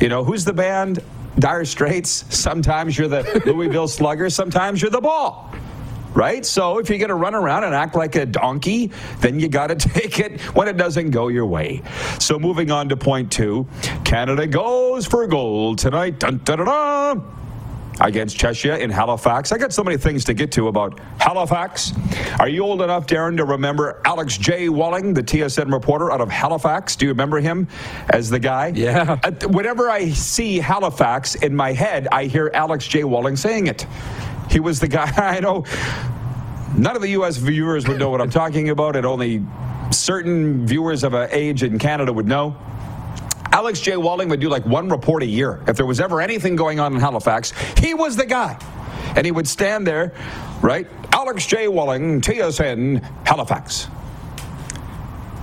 You 0.00 0.08
know, 0.08 0.22
who's 0.22 0.44
the 0.44 0.52
band? 0.52 1.00
Dire 1.40 1.64
Straits. 1.64 2.24
Sometimes 2.34 2.96
you're 2.96 3.08
the 3.08 3.42
Louisville 3.46 3.88
Slugger, 3.88 4.30
sometimes 4.30 4.80
you're 4.80 4.92
the 4.92 5.00
ball 5.00 5.52
right? 6.14 6.44
So 6.44 6.78
if 6.78 6.88
you're 6.88 6.98
going 6.98 7.08
to 7.08 7.14
run 7.14 7.34
around 7.34 7.64
and 7.64 7.74
act 7.74 7.94
like 7.94 8.16
a 8.16 8.26
donkey, 8.26 8.92
then 9.20 9.40
you 9.40 9.48
got 9.48 9.68
to 9.68 9.74
take 9.76 10.18
it 10.18 10.40
when 10.54 10.68
it 10.68 10.76
doesn't 10.76 11.10
go 11.10 11.28
your 11.28 11.46
way. 11.46 11.82
So 12.18 12.38
moving 12.38 12.70
on 12.70 12.88
to 12.88 12.96
point 12.96 13.30
two, 13.30 13.66
Canada 14.04 14.46
goes 14.46 15.06
for 15.06 15.26
gold 15.26 15.78
tonight. 15.78 16.18
Dun, 16.18 16.40
dun, 16.44 16.58
dun, 16.58 17.34
against 18.00 18.36
Czechia 18.36 18.78
in 18.78 18.90
Halifax. 18.90 19.52
I 19.52 19.58
got 19.58 19.72
so 19.72 19.82
many 19.82 19.96
things 19.96 20.24
to 20.26 20.34
get 20.34 20.52
to 20.52 20.68
about 20.68 21.00
Halifax. 21.18 21.92
Are 22.38 22.48
you 22.48 22.62
old 22.62 22.82
enough, 22.82 23.06
Darren, 23.06 23.36
to 23.36 23.44
remember 23.44 24.00
Alex 24.04 24.38
J. 24.38 24.68
Walling, 24.68 25.14
the 25.14 25.22
TSN 25.22 25.72
reporter 25.72 26.12
out 26.12 26.20
of 26.20 26.30
Halifax? 26.30 26.96
Do 26.96 27.06
you 27.06 27.12
remember 27.12 27.40
him 27.40 27.66
as 28.10 28.30
the 28.30 28.38
guy? 28.38 28.72
Yeah. 28.74 29.18
Uh, 29.22 29.32
whenever 29.48 29.90
I 29.90 30.10
see 30.10 30.58
Halifax 30.58 31.34
in 31.36 31.54
my 31.54 31.72
head, 31.72 32.08
I 32.12 32.26
hear 32.26 32.50
Alex 32.54 32.86
J. 32.86 33.04
Walling 33.04 33.36
saying 33.36 33.66
it. 33.66 33.86
He 34.50 34.60
was 34.60 34.80
the 34.80 34.88
guy. 34.88 35.12
I 35.16 35.40
know 35.40 35.64
none 36.76 36.96
of 36.96 37.02
the 37.02 37.10
U.S. 37.10 37.36
viewers 37.36 37.86
would 37.88 37.98
know 37.98 38.10
what 38.10 38.20
I'm 38.20 38.30
talking 38.30 38.70
about, 38.70 38.96
and 38.96 39.06
only 39.06 39.44
certain 39.90 40.66
viewers 40.66 41.04
of 41.04 41.14
an 41.14 41.28
age 41.32 41.62
in 41.62 41.78
Canada 41.78 42.12
would 42.12 42.26
know. 42.26 42.56
Alex 43.50 43.80
J. 43.80 43.96
Walling 43.96 44.28
would 44.28 44.40
do 44.40 44.48
like 44.48 44.64
one 44.66 44.88
report 44.88 45.22
a 45.22 45.26
year. 45.26 45.62
If 45.66 45.76
there 45.76 45.86
was 45.86 46.00
ever 46.00 46.20
anything 46.20 46.54
going 46.54 46.80
on 46.80 46.92
in 46.92 47.00
Halifax, 47.00 47.52
he 47.78 47.94
was 47.94 48.14
the 48.16 48.26
guy. 48.26 48.58
And 49.16 49.24
he 49.24 49.32
would 49.32 49.48
stand 49.48 49.86
there, 49.86 50.12
right? 50.60 50.86
Alex 51.12 51.46
J. 51.46 51.66
Walling, 51.68 52.20
TSN, 52.20 53.02
Halifax. 53.26 53.88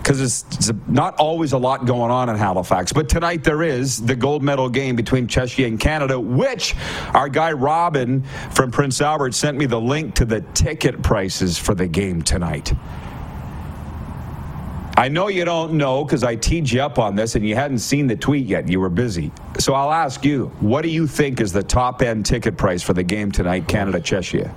Because 0.06 0.22
it's, 0.22 0.72
not 0.88 1.16
always 1.16 1.54
a 1.54 1.58
lot 1.58 1.88
going 1.88 2.12
on 2.12 2.30
in 2.30 2.36
Halifax. 2.36 2.94
But 2.94 3.10
tonight 3.10 3.44
there 3.44 3.64
is 3.64 4.06
the 4.06 4.16
gold 4.16 4.44
medal 4.44 4.70
game 4.70 4.96
between 4.96 5.26
Czechia 5.26 5.66
and 5.66 5.80
Canada, 5.80 6.20
which 6.20 6.76
our 7.16 7.28
guy 7.28 7.54
Robin 7.54 8.22
from 8.52 8.70
Prince 8.70 9.02
Albert 9.02 9.34
sent 9.34 9.58
me 9.58 9.66
the 9.66 9.82
link 9.82 10.14
to 10.16 10.26
the 10.26 10.42
ticket 10.54 11.02
prices 11.02 11.58
for 11.58 11.74
the 11.74 11.88
game 11.88 12.22
tonight. 12.22 12.72
I 14.96 15.10
know 15.10 15.28
you 15.28 15.44
don't 15.44 15.74
know 15.74 16.06
because 16.06 16.24
I 16.24 16.36
teed 16.36 16.70
you 16.70 16.82
up 16.82 17.00
on 17.00 17.16
this 17.16 17.34
and 17.34 17.46
you 17.46 17.56
hadn't 17.56 17.80
seen 17.80 18.06
the 18.06 18.16
tweet 18.16 18.46
yet. 18.46 18.70
You 18.70 18.80
were 18.80 18.90
busy. 18.90 19.32
So 19.58 19.74
I'll 19.74 19.92
ask 19.92 20.24
you, 20.24 20.52
what 20.60 20.84
do 20.84 20.90
you 20.90 21.08
think 21.08 21.42
is 21.42 21.52
the 21.52 21.64
top 21.64 22.04
end 22.04 22.28
ticket 22.28 22.58
price 22.58 22.84
for 22.84 22.94
the 22.94 23.04
game 23.04 23.32
tonight, 23.32 23.68
Canada 23.68 24.00
Czechia? 24.00 24.54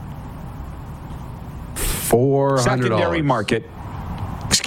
Four 1.75 2.59
hundred 2.59 2.88
Secondary 2.88 3.23
market. 3.23 3.64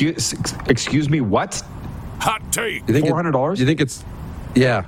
Excuse 0.10 0.34
excuse 0.68 1.10
me, 1.10 1.22
what? 1.22 1.62
Hot 2.20 2.42
take. 2.52 2.88
You 2.88 2.94
think 2.94 3.06
it- 3.08 3.12
$400? 3.14 3.60
You 3.60 3.66
think 3.66 3.82
it's? 3.82 4.04
Yeah. 4.56 4.86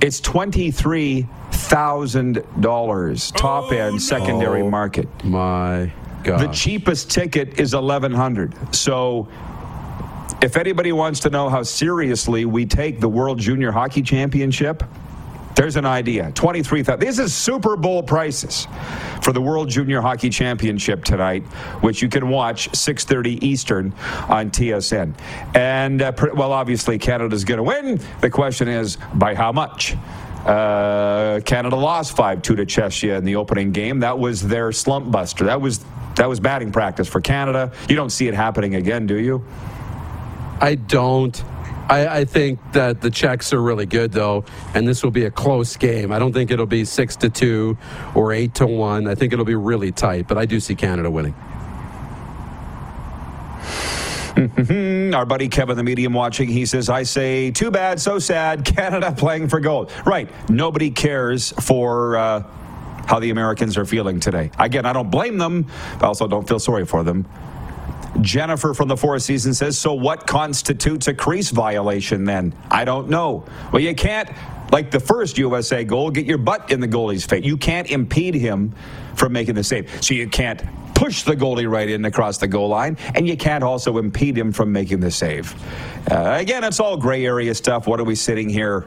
It's 0.00 0.18
twenty-three 0.20 1.28
thousand 1.52 2.42
dollars 2.60 3.30
top 3.32 3.64
oh, 3.70 3.76
end 3.76 4.00
secondary 4.02 4.62
Oh. 4.62 4.70
market. 4.70 5.08
My 5.24 5.92
God. 6.24 6.40
The 6.40 6.48
cheapest 6.48 7.10
ticket 7.10 7.60
is 7.60 7.74
eleven 7.74 8.12
hundred. 8.12 8.54
So 8.74 9.28
if 10.42 10.56
anybody 10.56 10.92
wants 10.92 11.20
to 11.20 11.30
know 11.30 11.50
how 11.50 11.62
seriously 11.62 12.46
we 12.46 12.64
take 12.64 12.98
the 13.00 13.08
World 13.08 13.38
Junior 13.38 13.72
Hockey 13.72 14.00
Championship, 14.00 14.82
there's 15.54 15.76
an 15.76 15.84
idea. 15.84 16.30
Twenty-three 16.32 16.82
thousand. 16.82 17.00
This 17.00 17.18
is 17.18 17.34
Super 17.34 17.76
Bowl 17.76 18.02
prices 18.02 18.66
for 19.22 19.32
the 19.32 19.40
World 19.40 19.68
Junior 19.68 20.00
Hockey 20.00 20.30
Championship 20.30 21.04
tonight, 21.04 21.42
which 21.82 22.02
you 22.02 22.08
can 22.08 22.28
watch 22.28 22.70
6:30 22.70 23.42
Eastern 23.42 23.92
on 24.28 24.50
TSN. 24.50 25.14
And 25.54 26.02
uh, 26.02 26.12
well, 26.34 26.52
obviously 26.52 26.98
Canada's 26.98 27.44
going 27.44 27.58
to 27.58 27.64
win. 27.64 28.00
The 28.20 28.30
question 28.30 28.68
is 28.68 28.98
by 29.14 29.34
how 29.34 29.52
much. 29.52 29.96
Uh, 30.40 31.38
Canada 31.44 31.76
lost 31.76 32.16
5-2 32.16 32.42
to 32.42 32.54
Czechia 32.64 33.18
in 33.18 33.26
the 33.26 33.36
opening 33.36 33.72
game. 33.72 34.00
That 34.00 34.18
was 34.18 34.40
their 34.40 34.72
slump 34.72 35.10
buster. 35.10 35.44
That 35.44 35.60
was 35.60 35.84
that 36.16 36.26
was 36.28 36.40
batting 36.40 36.72
practice 36.72 37.08
for 37.08 37.20
Canada. 37.20 37.72
You 37.88 37.96
don't 37.96 38.10
see 38.10 38.26
it 38.26 38.34
happening 38.34 38.74
again, 38.74 39.06
do 39.06 39.18
you? 39.18 39.44
I 40.60 40.74
don't. 40.74 41.42
I, 41.90 42.20
I 42.20 42.24
think 42.24 42.60
that 42.72 43.00
the 43.00 43.10
Czechs 43.10 43.52
are 43.52 43.60
really 43.60 43.84
good 43.84 44.12
though, 44.12 44.44
and 44.74 44.86
this 44.86 45.02
will 45.02 45.10
be 45.10 45.24
a 45.24 45.30
close 45.30 45.76
game. 45.76 46.12
I 46.12 46.20
don't 46.20 46.32
think 46.32 46.52
it'll 46.52 46.64
be 46.64 46.84
six 46.84 47.16
to 47.16 47.28
two 47.28 47.76
or 48.14 48.32
eight 48.32 48.54
to 48.56 48.66
one. 48.66 49.08
I 49.08 49.16
think 49.16 49.32
it'll 49.32 49.44
be 49.44 49.56
really 49.56 49.90
tight, 49.90 50.28
but 50.28 50.38
I 50.38 50.46
do 50.46 50.60
see 50.60 50.76
Canada 50.76 51.10
winning. 51.10 51.34
Our 55.14 55.26
buddy 55.26 55.48
Kevin, 55.48 55.76
the 55.76 55.82
medium 55.82 56.12
watching, 56.12 56.48
he 56.48 56.64
says, 56.64 56.88
I 56.88 57.02
say, 57.02 57.50
too 57.50 57.72
bad, 57.72 58.00
so 58.00 58.20
sad, 58.20 58.64
Canada 58.76 59.12
playing 59.12 59.48
for 59.48 59.58
gold. 59.58 59.92
Right. 60.06 60.30
Nobody 60.48 60.92
cares 60.92 61.50
for 61.60 62.16
uh, 62.16 62.44
how 63.06 63.18
the 63.18 63.30
Americans 63.30 63.76
are 63.76 63.84
feeling 63.84 64.20
today. 64.20 64.52
Again, 64.60 64.86
I 64.86 64.92
don't 64.92 65.10
blame 65.10 65.38
them, 65.38 65.66
but 65.98 66.06
also 66.06 66.28
don't 66.28 66.46
feel 66.46 66.60
sorry 66.60 66.86
for 66.86 67.02
them. 67.02 67.26
Jennifer 68.20 68.74
from 68.74 68.88
the 68.88 68.96
Four 68.96 69.18
Seasons 69.18 69.58
says, 69.58 69.78
So 69.78 69.94
what 69.94 70.26
constitutes 70.26 71.08
a 71.08 71.14
crease 71.14 71.50
violation 71.50 72.24
then? 72.24 72.54
I 72.70 72.84
don't 72.84 73.08
know. 73.08 73.44
Well, 73.72 73.82
you 73.82 73.94
can't, 73.94 74.28
like 74.72 74.90
the 74.90 75.00
first 75.00 75.38
USA 75.38 75.84
goal, 75.84 76.10
get 76.10 76.26
your 76.26 76.38
butt 76.38 76.70
in 76.70 76.80
the 76.80 76.88
goalie's 76.88 77.24
face. 77.24 77.44
You 77.44 77.56
can't 77.56 77.90
impede 77.90 78.34
him 78.34 78.74
from 79.14 79.32
making 79.32 79.54
the 79.54 79.64
save. 79.64 80.02
So 80.02 80.14
you 80.14 80.28
can't 80.28 80.62
push 80.94 81.22
the 81.22 81.34
goalie 81.34 81.70
right 81.70 81.88
in 81.88 82.04
across 82.04 82.38
the 82.38 82.48
goal 82.48 82.68
line, 82.68 82.96
and 83.14 83.26
you 83.26 83.36
can't 83.36 83.64
also 83.64 83.98
impede 83.98 84.36
him 84.36 84.52
from 84.52 84.70
making 84.72 85.00
the 85.00 85.10
save. 85.10 85.54
Uh, 86.10 86.36
again, 86.38 86.62
it's 86.64 86.80
all 86.80 86.96
gray 86.96 87.24
area 87.24 87.54
stuff. 87.54 87.86
What 87.86 88.00
are 88.00 88.04
we 88.04 88.14
sitting 88.14 88.48
here? 88.48 88.86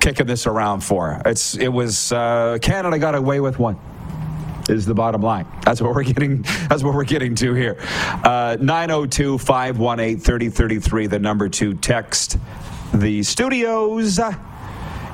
Kicking 0.00 0.26
this 0.26 0.48
around 0.48 0.80
for. 0.80 1.22
It's 1.24 1.54
it 1.56 1.68
was 1.68 2.10
uh, 2.10 2.58
Canada 2.60 2.98
got 2.98 3.14
away 3.14 3.38
with 3.38 3.60
one 3.60 3.78
is 4.68 4.86
the 4.86 4.94
bottom 4.94 5.22
line. 5.22 5.46
That's 5.64 5.80
what 5.80 5.94
we're 5.94 6.04
getting. 6.04 6.42
That's 6.68 6.82
what 6.82 6.94
we're 6.94 7.04
getting 7.04 7.34
to 7.36 7.54
here. 7.54 7.76
Uh, 8.24 8.56
902-518-3033, 8.60 11.10
the 11.10 11.18
number 11.18 11.48
to 11.48 11.72
text 11.74 12.38
the 12.94 13.22
studios. 13.22 14.20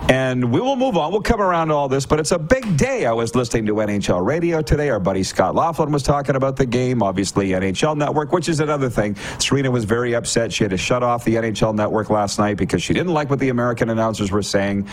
And 0.09 0.53
we 0.53 0.61
will 0.61 0.77
move 0.77 0.97
on. 0.97 1.13
We'll 1.13 1.21
come 1.21 1.43
around 1.43 1.69
to 1.69 1.75
all 1.75 1.89
this, 1.89 2.07
but 2.07 2.19
it's 2.19 2.33
a 2.33 2.39
big 2.39 2.79
day. 2.79 3.05
I 3.05 3.13
was 3.13 3.35
listening 3.35 3.67
to 3.67 3.75
NHL 3.75 4.25
radio 4.25 4.63
today. 4.63 4.89
Our 4.89 5.01
buddy 5.01 5.23
Scott 5.23 5.55
Laughlin 5.55 5.93
was 5.93 6.03
talking 6.03 6.35
about 6.35 6.57
the 6.57 6.65
game. 6.65 7.03
Obviously, 7.03 7.51
NHL 7.51 7.97
Network, 7.97 8.33
which 8.33 8.49
is 8.49 8.61
another 8.61 8.89
thing. 8.89 9.17
Serena 9.39 9.71
was 9.71 9.85
very 9.85 10.15
upset. 10.15 10.51
She 10.51 10.65
had 10.65 10.71
to 10.71 10.79
shut 10.79 11.03
off 11.03 11.25
the 11.25 11.35
NHL 11.35 11.75
Network 11.75 12.09
last 12.09 12.39
night 12.39 12.57
because 12.57 12.83
she 12.83 12.95
didn't 12.95 13.13
like 13.13 13.29
what 13.29 13.39
the 13.39 13.51
American 13.51 13.91
announcers 13.91 14.31
were 14.31 14.43
saying. 14.43 14.89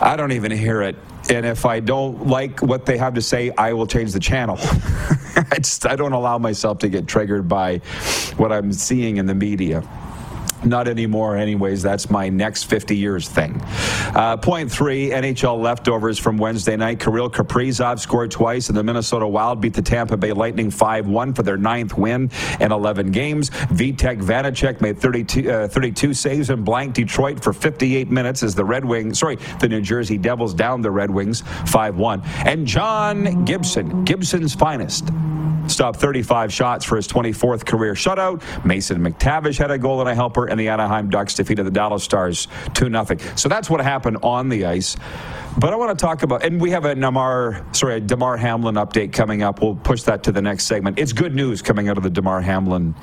I 0.00 0.16
don't 0.16 0.32
even 0.32 0.50
hear 0.50 0.82
it. 0.82 0.96
And 1.30 1.46
if 1.46 1.64
I 1.64 1.80
don't 1.80 2.26
like 2.26 2.60
what 2.60 2.84
they 2.84 2.98
have 2.98 3.14
to 3.14 3.22
say, 3.22 3.50
I 3.56 3.72
will 3.72 3.86
change 3.86 4.12
the 4.12 4.20
channel. 4.20 4.56
I, 4.60 5.56
just, 5.56 5.86
I 5.86 5.96
don't 5.96 6.12
allow 6.12 6.38
myself 6.38 6.78
to 6.78 6.88
get 6.88 7.06
triggered 7.06 7.48
by 7.48 7.78
what 8.36 8.52
I'm 8.52 8.72
seeing 8.72 9.16
in 9.18 9.26
the 9.26 9.34
media. 9.34 9.82
Not 10.64 10.86
anymore, 10.86 11.36
anyways. 11.36 11.82
That's 11.82 12.08
my 12.10 12.28
next 12.28 12.64
50 12.64 12.96
years 12.96 13.28
thing. 13.28 13.60
Uh, 14.14 14.36
point 14.36 14.70
three 14.70 15.10
NHL 15.10 15.60
leftovers 15.60 16.18
from 16.18 16.36
Wednesday 16.36 16.76
night. 16.76 17.00
Kirill 17.00 17.30
Kaprizov 17.30 17.98
scored 17.98 18.30
twice, 18.30 18.68
and 18.68 18.76
the 18.76 18.82
Minnesota 18.82 19.26
Wild 19.26 19.60
beat 19.60 19.74
the 19.74 19.82
Tampa 19.82 20.16
Bay 20.16 20.32
Lightning 20.32 20.70
5 20.70 21.08
1 21.08 21.34
for 21.34 21.42
their 21.42 21.56
ninth 21.56 21.96
win 21.96 22.30
in 22.60 22.70
11 22.70 23.10
games. 23.10 23.50
Vitek 23.50 24.22
Vanacek 24.22 24.80
made 24.80 24.98
32, 24.98 25.50
uh, 25.50 25.68
32 25.68 26.14
saves 26.14 26.50
and 26.50 26.64
blank 26.64 26.94
Detroit 26.94 27.42
for 27.42 27.52
58 27.52 28.10
minutes 28.10 28.42
as 28.42 28.54
the 28.54 28.64
Red 28.64 28.84
Wings, 28.84 29.18
sorry, 29.18 29.36
the 29.60 29.68
New 29.68 29.80
Jersey 29.80 30.18
Devils 30.18 30.54
down 30.54 30.80
the 30.80 30.90
Red 30.90 31.10
Wings 31.10 31.42
5 31.66 31.96
1. 31.96 32.22
And 32.46 32.66
John 32.66 33.44
Gibson, 33.44 34.04
Gibson's 34.04 34.54
finest 34.54 35.10
stopped 35.68 36.00
35 36.00 36.52
shots 36.52 36.84
for 36.84 36.96
his 36.96 37.06
24th 37.08 37.64
career 37.64 37.94
shutout. 37.94 38.42
Mason 38.64 38.98
McTavish 39.02 39.58
had 39.58 39.70
a 39.70 39.78
goal 39.78 40.00
and 40.00 40.08
a 40.08 40.14
helper, 40.14 40.46
and 40.52 40.60
the 40.60 40.68
Anaheim 40.68 41.08
Ducks 41.08 41.34
defeated 41.34 41.64
the 41.64 41.70
Dallas 41.70 42.04
Stars 42.04 42.46
2 42.74 42.90
0. 42.90 43.06
So 43.36 43.48
that's 43.48 43.68
what 43.70 43.80
happened 43.80 44.18
on 44.22 44.50
the 44.50 44.66
ice. 44.66 44.96
But 45.58 45.74
I 45.74 45.76
want 45.76 45.98
to 45.98 46.02
talk 46.02 46.22
about, 46.22 46.44
and 46.44 46.58
we 46.58 46.70
have 46.70 46.86
a 46.86 46.94
Namar, 46.94 47.66
sorry, 47.72 47.96
a 47.96 48.00
Damar 48.00 48.38
Hamlin 48.38 48.76
update 48.76 49.12
coming 49.12 49.42
up. 49.42 49.60
We'll 49.60 49.74
push 49.74 50.02
that 50.04 50.22
to 50.24 50.32
the 50.32 50.40
next 50.40 50.64
segment. 50.64 50.98
It's 50.98 51.12
good 51.12 51.34
news 51.34 51.60
coming 51.60 51.88
out 51.88 51.98
of 51.98 52.04
the 52.04 52.10
Damar 52.10 52.40
Hamlin 52.40 52.94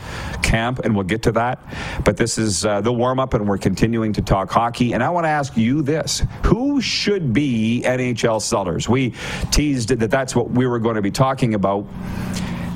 camp, 0.41 0.79
and 0.79 0.95
we'll 0.95 1.05
get 1.05 1.21
to 1.23 1.31
that. 1.33 1.63
But 2.03 2.17
this 2.17 2.39
is 2.39 2.65
uh, 2.65 2.81
the 2.81 2.91
warm 2.91 3.19
up, 3.19 3.35
and 3.35 3.47
we're 3.47 3.59
continuing 3.59 4.13
to 4.13 4.23
talk 4.23 4.49
hockey. 4.49 4.93
And 4.93 5.03
I 5.03 5.11
want 5.11 5.25
to 5.25 5.29
ask 5.29 5.55
you 5.57 5.83
this 5.83 6.23
Who 6.45 6.81
should 6.81 7.33
be 7.33 7.83
NHL 7.85 8.41
sellers? 8.41 8.89
We 8.89 9.13
teased 9.51 9.89
that 9.89 10.09
that's 10.09 10.35
what 10.35 10.49
we 10.49 10.65
were 10.65 10.79
going 10.79 10.95
to 10.95 11.03
be 11.03 11.11
talking 11.11 11.53
about. 11.53 11.87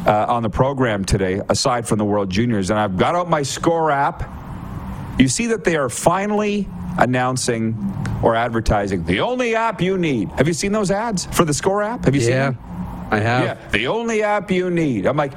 Uh, 0.05 0.25
on 0.27 0.43
the 0.43 0.49
program 0.49 1.05
today, 1.05 1.39
aside 1.47 1.87
from 1.87 1.97
the 1.97 2.03
World 2.03 2.29
Juniors, 2.29 2.69
and 2.69 2.77
I've 2.77 2.97
got 2.97 3.15
out 3.15 3.29
my 3.29 3.41
score 3.41 3.89
app. 3.89 4.42
You 5.17 5.27
see 5.27 5.47
that 5.47 5.63
they 5.63 5.75
are 5.75 5.89
finally 5.89 6.67
announcing 6.97 7.75
or 8.21 8.35
advertising 8.35 9.03
the 9.05 9.19
only 9.19 9.55
app 9.55 9.81
you 9.81 9.97
need. 9.97 10.29
Have 10.31 10.47
you 10.47 10.53
seen 10.53 10.71
those 10.71 10.91
ads 10.91 11.25
for 11.25 11.45
the 11.45 11.53
score 11.53 11.81
app? 11.83 12.05
Have 12.05 12.15
you 12.15 12.21
seen 12.21 12.31
Yeah? 12.31 12.53
I 13.11 13.19
have. 13.19 13.43
Yeah, 13.43 13.69
the 13.69 13.87
only 13.87 14.23
app 14.23 14.49
you 14.49 14.71
need. 14.71 15.05
I'm 15.05 15.17
like, 15.17 15.33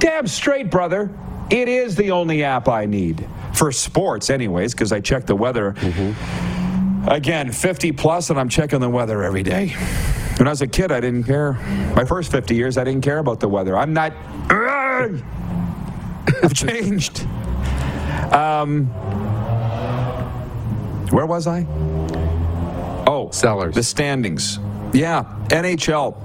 damn 0.00 0.26
straight, 0.26 0.70
brother. 0.70 1.10
It 1.50 1.68
is 1.68 1.96
the 1.96 2.10
only 2.10 2.44
app 2.44 2.68
I 2.68 2.84
need 2.86 3.26
for 3.54 3.72
sports, 3.72 4.30
anyways, 4.30 4.72
because 4.72 4.92
I 4.92 5.00
check 5.00 5.26
the 5.26 5.34
weather. 5.34 5.72
Mm-hmm. 5.72 7.08
Again, 7.08 7.50
50 7.50 7.92
plus, 7.92 8.30
and 8.30 8.38
I'm 8.38 8.48
checking 8.48 8.80
the 8.80 8.88
weather 8.88 9.22
every 9.22 9.42
day. 9.42 9.68
When 10.36 10.46
I 10.46 10.50
was 10.50 10.62
a 10.62 10.66
kid, 10.66 10.92
I 10.92 11.00
didn't 11.00 11.24
care. 11.24 11.54
My 11.96 12.04
first 12.04 12.30
50 12.30 12.54
years, 12.54 12.78
I 12.78 12.84
didn't 12.84 13.02
care 13.02 13.18
about 13.18 13.40
the 13.40 13.48
weather. 13.48 13.76
I'm 13.76 13.92
not. 13.92 14.12
I've 16.42 16.54
changed. 16.54 17.26
Um, 18.32 18.86
where 21.10 21.26
was 21.26 21.46
I? 21.46 21.66
Oh, 23.06 23.30
Sellers. 23.32 23.74
The 23.74 23.82
standings. 23.82 24.58
Yeah, 24.92 25.24
NHL. 25.48 26.16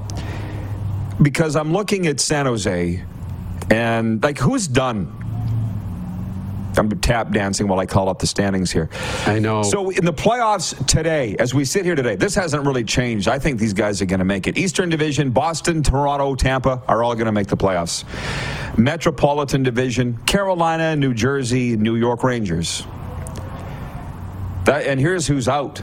Because 1.22 1.56
I'm 1.56 1.72
looking 1.72 2.08
at 2.08 2.20
San 2.20 2.46
Jose, 2.46 3.04
and 3.72 4.22
like, 4.22 4.38
who's 4.38 4.68
done? 4.68 5.25
I'm 6.78 6.90
tap 7.00 7.32
dancing 7.32 7.68
while 7.68 7.80
I 7.80 7.86
call 7.86 8.10
up 8.10 8.20
the 8.20 8.28
standings 8.28 8.72
here. 8.72 8.90
I 9.26 9.40
know. 9.40 9.64
So 9.64 9.90
in 9.90 10.06
the 10.06 10.14
playoffs 10.14 10.86
today, 10.88 11.36
as 11.40 11.54
we 11.54 11.66
sit 11.66 11.86
here 11.86 11.96
today, 11.96 12.16
this 12.16 12.36
hasn't 12.36 12.66
really 12.66 12.84
changed. 12.84 13.28
I 13.28 13.40
think 13.40 13.60
these 13.60 13.74
guys 13.74 14.02
are 14.02 14.06
going 14.06 14.20
to 14.20 14.26
make 14.26 14.48
it. 14.48 14.58
Eastern 14.58 14.90
Division, 14.90 15.32
Boston, 15.32 15.84
Toronto, 15.84 16.36
Tampa 16.36 16.82
are 16.88 17.04
all 17.04 17.16
going 17.16 17.26
to 17.26 17.32
make 17.32 17.48
the 17.48 17.58
playoffs. 17.58 18.06
Metropolitan 18.78 19.64
Division, 19.64 20.18
Carolina, 20.26 20.96
New 20.96 21.14
Jersey, 21.14 21.76
New 21.78 21.96
York 21.96 22.24
Rangers. 22.24 22.84
That, 24.66 24.88
and 24.88 25.00
here's 25.00 25.28
who's 25.28 25.48
out. 25.48 25.82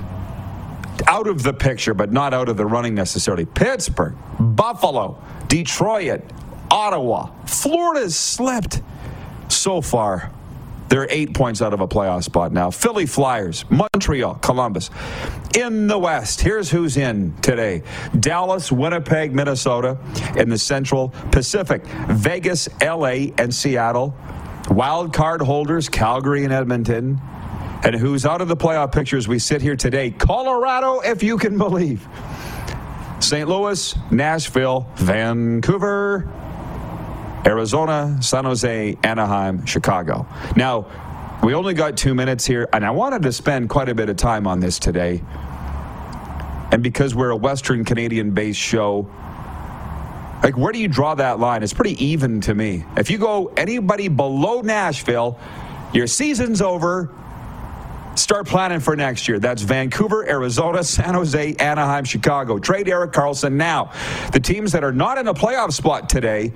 Out 1.06 1.26
of 1.26 1.42
the 1.42 1.52
picture, 1.52 1.94
but 1.94 2.12
not 2.12 2.34
out 2.34 2.48
of 2.48 2.56
the 2.56 2.66
running 2.66 2.94
necessarily. 2.94 3.44
Pittsburgh, 3.44 4.14
Buffalo, 4.38 5.22
Detroit, 5.48 6.22
Ottawa. 6.70 7.30
Florida's 7.46 8.16
slipped 8.16 8.82
so 9.48 9.80
far. 9.80 10.30
They're 10.92 11.06
eight 11.08 11.32
points 11.32 11.62
out 11.62 11.72
of 11.72 11.80
a 11.80 11.88
playoff 11.88 12.22
spot 12.22 12.52
now. 12.52 12.70
Philly 12.70 13.06
Flyers, 13.06 13.64
Montreal, 13.70 14.34
Columbus. 14.42 14.90
In 15.56 15.86
the 15.86 15.98
West, 15.98 16.42
here's 16.42 16.70
who's 16.70 16.98
in 16.98 17.34
today 17.40 17.82
Dallas, 18.20 18.70
Winnipeg, 18.70 19.34
Minnesota. 19.34 19.96
In 20.36 20.50
the 20.50 20.58
Central 20.58 21.08
Pacific, 21.30 21.82
Vegas, 22.10 22.68
LA, 22.82 23.32
and 23.38 23.54
Seattle. 23.54 24.14
Wild 24.68 25.14
card 25.14 25.40
holders, 25.40 25.88
Calgary 25.88 26.44
and 26.44 26.52
Edmonton. 26.52 27.18
And 27.84 27.94
who's 27.94 28.26
out 28.26 28.42
of 28.42 28.48
the 28.48 28.56
playoff 28.56 28.92
picture 28.92 29.16
as 29.16 29.26
we 29.26 29.38
sit 29.38 29.62
here 29.62 29.76
today? 29.76 30.10
Colorado, 30.10 31.00
if 31.00 31.22
you 31.22 31.38
can 31.38 31.56
believe. 31.66 32.06
St. 33.18 33.48
Louis, 33.48 33.96
Nashville, 34.10 34.86
Vancouver, 34.96 36.28
Arizona, 37.46 38.18
San 38.20 38.44
Jose, 38.44 38.96
Anaheim, 39.02 39.66
Chicago. 39.66 40.26
Now, 40.56 40.86
we 41.42 41.54
only 41.54 41.74
got 41.74 41.96
two 41.96 42.14
minutes 42.14 42.46
here, 42.46 42.68
and 42.72 42.84
I 42.84 42.90
wanted 42.90 43.22
to 43.22 43.32
spend 43.32 43.68
quite 43.68 43.88
a 43.88 43.94
bit 43.94 44.08
of 44.08 44.16
time 44.16 44.46
on 44.46 44.60
this 44.60 44.78
today. 44.78 45.22
And 46.70 46.82
because 46.82 47.14
we're 47.14 47.30
a 47.30 47.36
Western 47.36 47.84
Canadian 47.84 48.30
based 48.30 48.60
show, 48.60 49.10
like, 50.42 50.56
where 50.56 50.72
do 50.72 50.78
you 50.78 50.88
draw 50.88 51.14
that 51.16 51.40
line? 51.40 51.62
It's 51.62 51.72
pretty 51.72 52.02
even 52.04 52.40
to 52.42 52.54
me. 52.54 52.84
If 52.96 53.10
you 53.10 53.18
go 53.18 53.52
anybody 53.56 54.08
below 54.08 54.60
Nashville, 54.60 55.38
your 55.92 56.06
season's 56.06 56.62
over. 56.62 57.10
Start 58.14 58.46
planning 58.46 58.80
for 58.80 58.94
next 58.94 59.26
year. 59.26 59.38
That's 59.38 59.62
Vancouver, 59.62 60.28
Arizona, 60.28 60.84
San 60.84 61.14
Jose, 61.14 61.54
Anaheim, 61.56 62.04
Chicago. 62.04 62.58
Trade 62.58 62.88
Erik 62.88 63.12
Karlsson 63.12 63.52
now. 63.54 63.92
The 64.32 64.40
teams 64.40 64.72
that 64.72 64.84
are 64.84 64.92
not 64.92 65.18
in 65.18 65.28
a 65.28 65.34
playoff 65.34 65.72
spot 65.72 66.08
today 66.08 66.52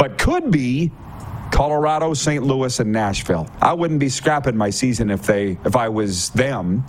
but 0.00 0.16
could 0.16 0.50
be 0.50 0.90
Colorado, 1.50 2.14
St. 2.14 2.42
Louis, 2.42 2.80
and 2.80 2.90
Nashville. 2.90 3.46
I 3.60 3.74
wouldn't 3.74 4.00
be 4.00 4.08
scrapping 4.08 4.56
my 4.56 4.70
season 4.70 5.10
if 5.10 5.24
they 5.24 5.58
if 5.66 5.76
I 5.76 5.90
was 5.90 6.30
them. 6.30 6.86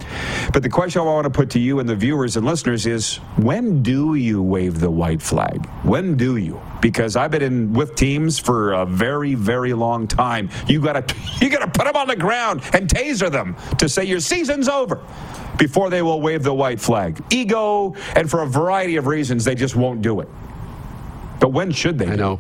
But 0.54 0.64
the 0.64 0.70
question 0.70 1.02
I 1.02 1.04
want 1.04 1.26
to 1.26 1.30
put 1.30 1.50
to 1.50 1.60
you 1.60 1.80
and 1.80 1.90
the 1.90 1.96
viewers 1.96 2.38
and 2.38 2.46
listeners 2.46 2.86
is 2.86 3.18
when 3.36 3.84
do 3.84 4.16
you 4.16 4.42
wave 4.42 4.80
the 4.80 4.90
white 4.90 5.22
flag? 5.22 5.66
When 5.84 6.16
do 6.16 6.38
you? 6.38 6.62
Because 6.80 7.18
I've 7.18 7.32
been 7.32 7.42
in 7.42 7.74
with 7.74 7.96
teams 7.96 8.40
for 8.40 8.72
a 8.72 8.86
very, 8.86 9.36
very 9.36 9.74
long 9.74 10.08
time. 10.08 10.50
You 10.68 10.80
gotta 10.80 11.04
you 11.42 11.50
gotta 11.50 11.68
put 11.68 11.84
them 11.84 11.98
on 11.98 12.08
the 12.08 12.16
ground 12.16 12.62
and 12.72 12.88
taser 12.88 13.30
them 13.30 13.58
to 13.80 13.90
say 13.90 14.06
your 14.06 14.22
season's 14.22 14.70
over 14.70 15.04
before 15.58 15.90
they 15.90 16.02
will 16.02 16.22
wave 16.22 16.44
the 16.44 16.54
white 16.54 16.80
flag. 16.80 17.22
Ego 17.30 17.94
and 18.16 18.32
for 18.32 18.44
a 18.44 18.48
variety 18.48 18.96
of 18.96 19.06
reasons 19.06 19.44
they 19.44 19.56
just 19.56 19.76
won't 19.76 20.02
do 20.02 20.22
it. 20.22 20.30
But 21.42 21.52
when 21.52 21.72
should 21.72 21.98
they? 21.98 22.08
I 22.08 22.16
know. 22.16 22.40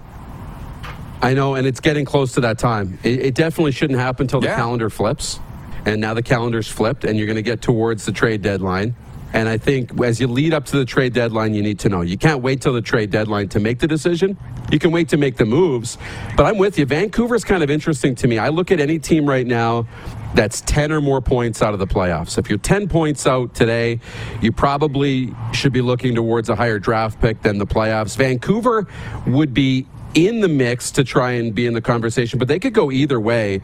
I 1.21 1.33
know, 1.33 1.55
and 1.55 1.67
it's 1.67 1.79
getting 1.79 2.05
close 2.05 2.33
to 2.33 2.41
that 2.41 2.57
time. 2.57 2.97
It, 3.03 3.19
it 3.27 3.35
definitely 3.35 3.71
shouldn't 3.73 3.99
happen 3.99 4.23
until 4.23 4.41
the 4.41 4.47
Yeah. 4.47 4.55
calendar 4.55 4.89
flips. 4.89 5.39
And 5.85 5.99
now 6.01 6.13
the 6.13 6.23
calendar's 6.23 6.67
flipped, 6.67 7.05
and 7.05 7.17
you're 7.17 7.25
going 7.27 7.37
to 7.37 7.41
get 7.41 7.61
towards 7.61 8.05
the 8.05 8.11
trade 8.11 8.41
deadline. 8.41 8.95
And 9.33 9.47
I 9.47 9.57
think 9.57 9.99
as 10.03 10.19
you 10.19 10.27
lead 10.27 10.53
up 10.53 10.65
to 10.65 10.77
the 10.77 10.85
trade 10.85 11.13
deadline, 11.13 11.53
you 11.53 11.61
need 11.61 11.79
to 11.79 11.89
know. 11.89 12.01
You 12.01 12.17
can't 12.17 12.41
wait 12.41 12.61
till 12.61 12.73
the 12.73 12.81
trade 12.81 13.11
deadline 13.11 13.47
to 13.49 13.59
make 13.59 13.79
the 13.79 13.87
decision. 13.87 14.37
You 14.71 14.77
can 14.79 14.91
wait 14.91 15.09
to 15.09 15.17
make 15.17 15.37
the 15.37 15.45
moves. 15.45 15.97
But 16.35 16.45
I'm 16.47 16.57
with 16.57 16.77
you. 16.77 16.85
Vancouver's 16.85 17.43
kind 17.45 17.63
of 17.63 17.69
interesting 17.69 18.13
to 18.15 18.27
me. 18.27 18.37
I 18.37 18.49
look 18.49 18.71
at 18.71 18.79
any 18.81 18.99
team 18.99 19.25
right 19.25 19.47
now 19.47 19.87
that's 20.35 20.61
10 20.61 20.91
or 20.91 21.01
more 21.01 21.21
points 21.21 21.61
out 21.61 21.73
of 21.73 21.79
the 21.79 21.87
playoffs. 21.87 22.37
If 22.37 22.49
you're 22.49 22.59
10 22.59 22.89
points 22.89 23.25
out 23.25 23.55
today, 23.55 23.99
you 24.41 24.51
probably 24.51 25.33
should 25.53 25.71
be 25.73 25.81
looking 25.81 26.13
towards 26.13 26.49
a 26.49 26.55
higher 26.55 26.77
draft 26.79 27.21
pick 27.21 27.41
than 27.41 27.57
the 27.57 27.65
playoffs. 27.67 28.17
Vancouver 28.17 28.85
would 29.27 29.53
be 29.53 29.87
in 30.13 30.41
the 30.41 30.47
mix 30.47 30.91
to 30.91 31.03
try 31.03 31.31
and 31.31 31.53
be 31.53 31.65
in 31.65 31.73
the 31.73 31.81
conversation, 31.81 32.39
but 32.39 32.47
they 32.47 32.59
could 32.59 32.73
go 32.73 32.91
either 32.91 33.19
way. 33.19 33.61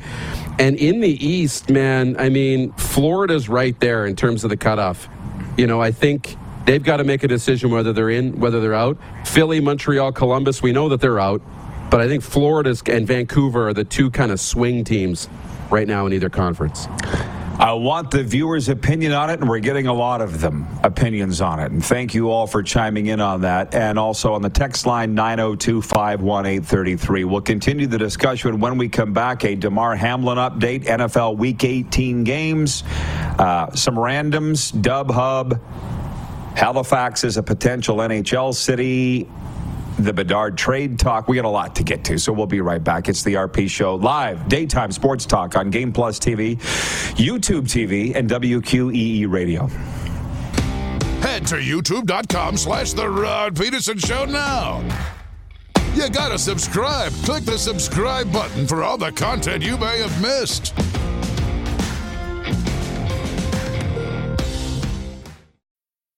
And 0.59 0.75
in 0.77 0.99
the 0.99 1.25
East, 1.25 1.69
man, 1.69 2.15
I 2.19 2.29
mean, 2.29 2.71
Florida's 2.73 3.49
right 3.49 3.79
there 3.79 4.05
in 4.05 4.15
terms 4.15 4.43
of 4.43 4.49
the 4.49 4.57
cutoff. 4.57 5.07
You 5.57 5.67
know, 5.67 5.81
I 5.81 5.91
think 5.91 6.35
they've 6.65 6.83
got 6.83 6.97
to 6.97 7.03
make 7.03 7.23
a 7.23 7.27
decision 7.27 7.71
whether 7.71 7.93
they're 7.93 8.09
in, 8.09 8.39
whether 8.39 8.59
they're 8.61 8.73
out. 8.73 8.97
Philly, 9.25 9.59
Montreal, 9.59 10.11
Columbus, 10.11 10.61
we 10.61 10.71
know 10.71 10.89
that 10.89 11.01
they're 11.01 11.19
out, 11.19 11.41
but 11.89 12.01
I 12.01 12.07
think 12.07 12.23
Florida's 12.23 12.81
and 12.87 13.07
Vancouver 13.07 13.69
are 13.69 13.73
the 13.73 13.83
two 13.83 14.09
kind 14.09 14.31
of 14.31 14.39
swing 14.39 14.83
teams 14.83 15.29
right 15.69 15.87
now 15.87 16.05
in 16.05 16.13
either 16.13 16.29
conference. 16.29 16.87
I 17.59 17.73
want 17.73 18.11
the 18.11 18.23
viewers' 18.23 18.69
opinion 18.69 19.13
on 19.13 19.31
it, 19.31 19.39
and 19.39 19.49
we're 19.49 19.57
getting 19.57 19.87
a 19.87 19.93
lot 19.93 20.21
of 20.21 20.41
them 20.41 20.67
opinions 20.83 21.41
on 21.41 21.59
it. 21.59 21.71
And 21.71 21.83
thank 21.83 22.13
you 22.13 22.29
all 22.29 22.45
for 22.45 22.61
chiming 22.61 23.07
in 23.07 23.19
on 23.19 23.41
that. 23.41 23.73
And 23.73 23.97
also 23.97 24.33
on 24.33 24.43
the 24.43 24.49
text 24.49 24.85
line 24.85 25.15
902 25.15 25.81
51833. 25.81 27.23
We'll 27.23 27.41
continue 27.41 27.87
the 27.87 27.97
discussion 27.97 28.59
when 28.59 28.77
we 28.77 28.89
come 28.89 29.11
back. 29.11 29.43
A 29.43 29.55
Damar 29.55 29.95
Hamlin 29.95 30.37
update, 30.37 30.85
NFL 30.85 31.37
Week 31.37 31.63
18 31.63 32.23
games, 32.23 32.83
uh, 33.39 33.71
some 33.71 33.95
randoms, 33.95 34.79
Dub 34.79 35.09
Hub. 35.09 35.59
Halifax 36.55 37.23
is 37.23 37.37
a 37.37 37.43
potential 37.43 37.97
NHL 37.97 38.53
city 38.53 39.27
the 39.97 40.13
Bedard 40.13 40.57
trade 40.57 40.99
talk. 40.99 41.27
We 41.27 41.35
got 41.35 41.45
a 41.45 41.49
lot 41.49 41.75
to 41.75 41.83
get 41.83 42.03
to, 42.05 42.17
so 42.17 42.31
we'll 42.31 42.47
be 42.47 42.61
right 42.61 42.83
back. 42.83 43.09
It's 43.09 43.23
the 43.23 43.33
RP 43.35 43.69
Show 43.69 43.95
live, 43.95 44.47
daytime 44.47 44.91
sports 44.91 45.25
talk 45.25 45.55
on 45.55 45.69
Game 45.69 45.91
Plus 45.91 46.19
TV, 46.19 46.57
YouTube 47.15 47.63
TV, 47.63 48.15
and 48.15 48.29
WQEE 48.29 49.29
Radio. 49.29 49.67
Head 51.21 51.47
to 51.47 51.55
youtube.com 51.55 52.57
slash 52.57 52.93
The 52.93 53.09
Rod 53.09 53.57
Peterson 53.57 53.97
Show 53.97 54.25
now. 54.25 54.83
You 55.95 56.09
gotta 56.09 56.37
subscribe. 56.37 57.11
Click 57.25 57.43
the 57.43 57.57
subscribe 57.57 58.31
button 58.31 58.67
for 58.67 58.83
all 58.83 58.99
the 58.99 59.11
content 59.11 59.63
you 59.63 59.77
may 59.77 59.99
have 59.99 60.21
missed. 60.21 60.75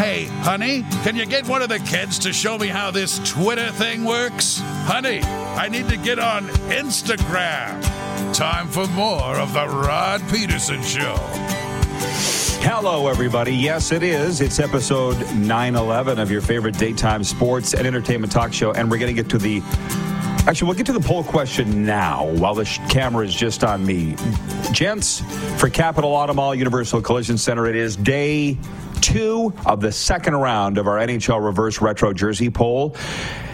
Hey, 0.00 0.24
honey, 0.40 0.82
can 1.02 1.14
you 1.14 1.26
get 1.26 1.46
one 1.46 1.60
of 1.60 1.68
the 1.68 1.78
kids 1.80 2.18
to 2.20 2.32
show 2.32 2.56
me 2.56 2.68
how 2.68 2.90
this 2.90 3.18
Twitter 3.30 3.70
thing 3.70 4.06
works? 4.06 4.58
Honey, 4.86 5.20
I 5.20 5.68
need 5.68 5.90
to 5.90 5.98
get 5.98 6.18
on 6.18 6.46
Instagram. 6.70 7.82
Time 8.32 8.66
for 8.68 8.86
more 8.86 9.36
of 9.36 9.52
The 9.52 9.66
Rod 9.68 10.22
Peterson 10.30 10.82
Show. 10.82 11.16
Hello, 12.62 13.08
everybody. 13.08 13.54
Yes, 13.54 13.92
it 13.92 14.02
is. 14.02 14.40
It's 14.40 14.58
episode 14.58 15.18
911 15.34 16.18
of 16.18 16.30
your 16.30 16.40
favorite 16.40 16.78
daytime 16.78 17.22
sports 17.22 17.74
and 17.74 17.86
entertainment 17.86 18.32
talk 18.32 18.54
show. 18.54 18.72
And 18.72 18.90
we're 18.90 18.96
going 18.96 19.14
to 19.14 19.22
get 19.22 19.30
to 19.32 19.38
the. 19.38 19.60
Actually, 20.46 20.68
we'll 20.68 20.78
get 20.78 20.86
to 20.86 20.94
the 20.94 21.00
poll 21.00 21.24
question 21.24 21.84
now 21.84 22.24
while 22.36 22.54
the 22.54 22.64
sh- 22.64 22.78
camera 22.88 23.26
is 23.26 23.34
just 23.34 23.62
on 23.64 23.84
me. 23.84 24.16
Gents, 24.72 25.20
for 25.60 25.68
Capital 25.68 26.12
Automall 26.12 26.56
Universal 26.56 27.02
Collision 27.02 27.36
Center, 27.36 27.66
it 27.66 27.76
is 27.76 27.96
day 27.96 28.56
two 29.00 29.52
of 29.66 29.80
the 29.80 29.92
second 29.92 30.36
round 30.36 30.78
of 30.78 30.86
our 30.86 30.98
NHL 30.98 31.44
Reverse 31.44 31.80
Retro 31.80 32.12
Jersey 32.12 32.50
poll. 32.50 32.96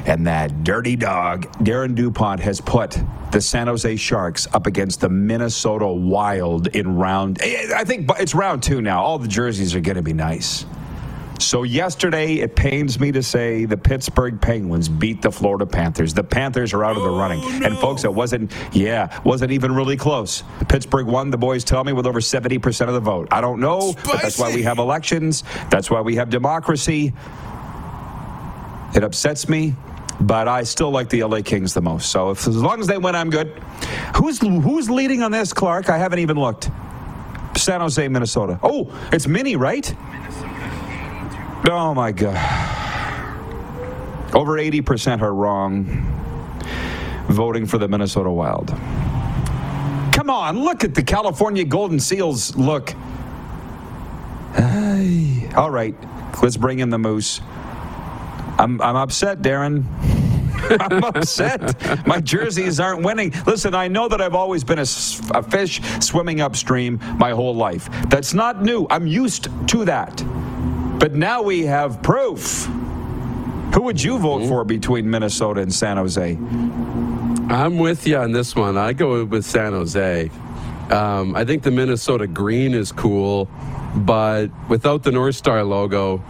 And 0.04 0.26
that 0.26 0.62
dirty 0.62 0.94
dog, 0.94 1.50
Darren 1.58 1.94
DuPont, 1.94 2.40
has 2.40 2.60
put 2.60 2.96
the 3.32 3.40
San 3.40 3.66
Jose 3.66 3.96
Sharks 3.96 4.46
up 4.52 4.66
against 4.66 5.00
the 5.00 5.08
Minnesota 5.08 5.86
Wild 5.88 6.68
in 6.68 6.96
round. 6.96 7.40
I 7.42 7.82
think 7.84 8.08
it's 8.18 8.34
round 8.34 8.62
two 8.62 8.80
now. 8.80 9.02
All 9.02 9.18
the 9.18 9.26
jerseys 9.28 9.74
are 9.74 9.80
going 9.80 9.96
to 9.96 10.02
be 10.02 10.12
nice. 10.12 10.64
So 11.38 11.62
yesterday, 11.64 12.36
it 12.36 12.56
pains 12.56 12.98
me 12.98 13.12
to 13.12 13.22
say 13.22 13.66
the 13.66 13.76
Pittsburgh 13.76 14.40
Penguins 14.40 14.88
beat 14.88 15.20
the 15.22 15.30
Florida 15.30 15.66
Panthers. 15.66 16.14
The 16.14 16.24
Panthers 16.24 16.72
are 16.72 16.82
out 16.82 16.96
of 16.96 17.02
the 17.02 17.10
oh, 17.10 17.18
running, 17.18 17.40
Oh, 17.42 17.58
no. 17.58 17.66
and 17.66 17.78
folks, 17.78 18.04
it 18.04 18.12
wasn't. 18.12 18.52
Yeah, 18.72 19.20
wasn't 19.22 19.52
even 19.52 19.74
really 19.74 19.96
close. 19.96 20.42
Pittsburgh 20.68 21.06
won. 21.06 21.30
The 21.30 21.36
boys 21.38 21.62
tell 21.62 21.84
me 21.84 21.92
with 21.92 22.06
over 22.06 22.20
seventy 22.20 22.58
percent 22.58 22.88
of 22.88 22.94
the 22.94 23.00
vote. 23.00 23.28
I 23.30 23.40
don't 23.40 23.60
know, 23.60 23.92
but 24.04 24.22
that's 24.22 24.38
why 24.38 24.54
we 24.54 24.62
have 24.62 24.78
elections. 24.78 25.44
That's 25.70 25.90
why 25.90 26.00
we 26.00 26.16
have 26.16 26.30
democracy. 26.30 27.12
It 28.94 29.04
upsets 29.04 29.48
me, 29.48 29.74
but 30.20 30.48
I 30.48 30.62
still 30.62 30.90
like 30.90 31.10
the 31.10 31.22
LA 31.22 31.42
Kings 31.42 31.74
the 31.74 31.82
most. 31.82 32.10
So 32.10 32.30
if, 32.30 32.46
as 32.48 32.56
long 32.56 32.80
as 32.80 32.86
they 32.86 32.96
win, 32.98 33.14
I'm 33.14 33.28
good. 33.30 33.48
Who's 34.16 34.38
who's 34.38 34.88
leading 34.88 35.22
on 35.22 35.32
this, 35.32 35.52
Clark? 35.52 35.90
I 35.90 35.98
haven't 35.98 36.20
even 36.20 36.38
looked. 36.38 36.70
San 37.56 37.80
Jose, 37.80 38.06
Minnesota. 38.08 38.58
Oh, 38.62 38.90
it's 39.12 39.26
Minnie, 39.26 39.56
right? 39.56 39.94
Oh 41.68 41.94
my 41.94 42.12
God. 42.12 42.36
Over 44.34 44.58
80% 44.58 45.22
are 45.22 45.34
wrong 45.34 46.12
voting 47.28 47.66
for 47.66 47.78
the 47.78 47.88
Minnesota 47.88 48.30
Wild. 48.30 48.68
Come 50.12 50.30
on, 50.30 50.60
look 50.60 50.84
at 50.84 50.94
the 50.94 51.02
California 51.02 51.64
Golden 51.64 52.00
Seals. 52.00 52.56
Look. 52.56 52.94
All 55.56 55.70
right, 55.70 55.94
let's 56.42 56.56
bring 56.56 56.78
in 56.78 56.90
the 56.90 56.98
Moose. 56.98 57.40
I'm, 58.58 58.80
I'm 58.80 58.96
upset, 58.96 59.42
Darren. 59.42 59.84
I'm 60.80 61.04
upset. 61.04 62.06
My 62.06 62.20
jerseys 62.20 62.80
aren't 62.80 63.02
winning. 63.02 63.32
Listen, 63.46 63.74
I 63.74 63.88
know 63.88 64.08
that 64.08 64.20
I've 64.20 64.34
always 64.34 64.64
been 64.64 64.78
a 64.78 65.42
fish 65.42 65.80
swimming 66.00 66.40
upstream 66.40 66.98
my 67.18 67.30
whole 67.30 67.54
life. 67.54 67.88
That's 68.08 68.32
not 68.32 68.62
new. 68.62 68.86
I'm 68.88 69.06
used 69.06 69.48
to 69.68 69.84
that. 69.84 70.22
But 70.98 71.14
now 71.14 71.42
we 71.42 71.64
have 71.66 72.02
proof. 72.02 72.66
Who 73.74 73.82
would 73.82 74.02
you 74.02 74.18
vote 74.18 74.46
for 74.48 74.64
between 74.64 75.10
Minnesota 75.10 75.60
and 75.60 75.72
San 75.72 75.96
Jose? 75.98 76.32
I'm 77.48 77.78
with 77.78 78.06
you 78.06 78.16
on 78.16 78.32
this 78.32 78.56
one. 78.56 78.76
I 78.78 78.92
go 78.92 79.24
with 79.24 79.44
San 79.44 79.72
Jose. 79.72 80.30
Um, 80.90 81.36
I 81.36 81.44
think 81.44 81.62
the 81.62 81.70
Minnesota 81.70 82.26
green 82.26 82.72
is 82.74 82.92
cool, 82.92 83.48
but 83.96 84.46
without 84.68 85.02
the 85.02 85.12
North 85.12 85.34
Star 85.36 85.62
logo, 85.64 86.22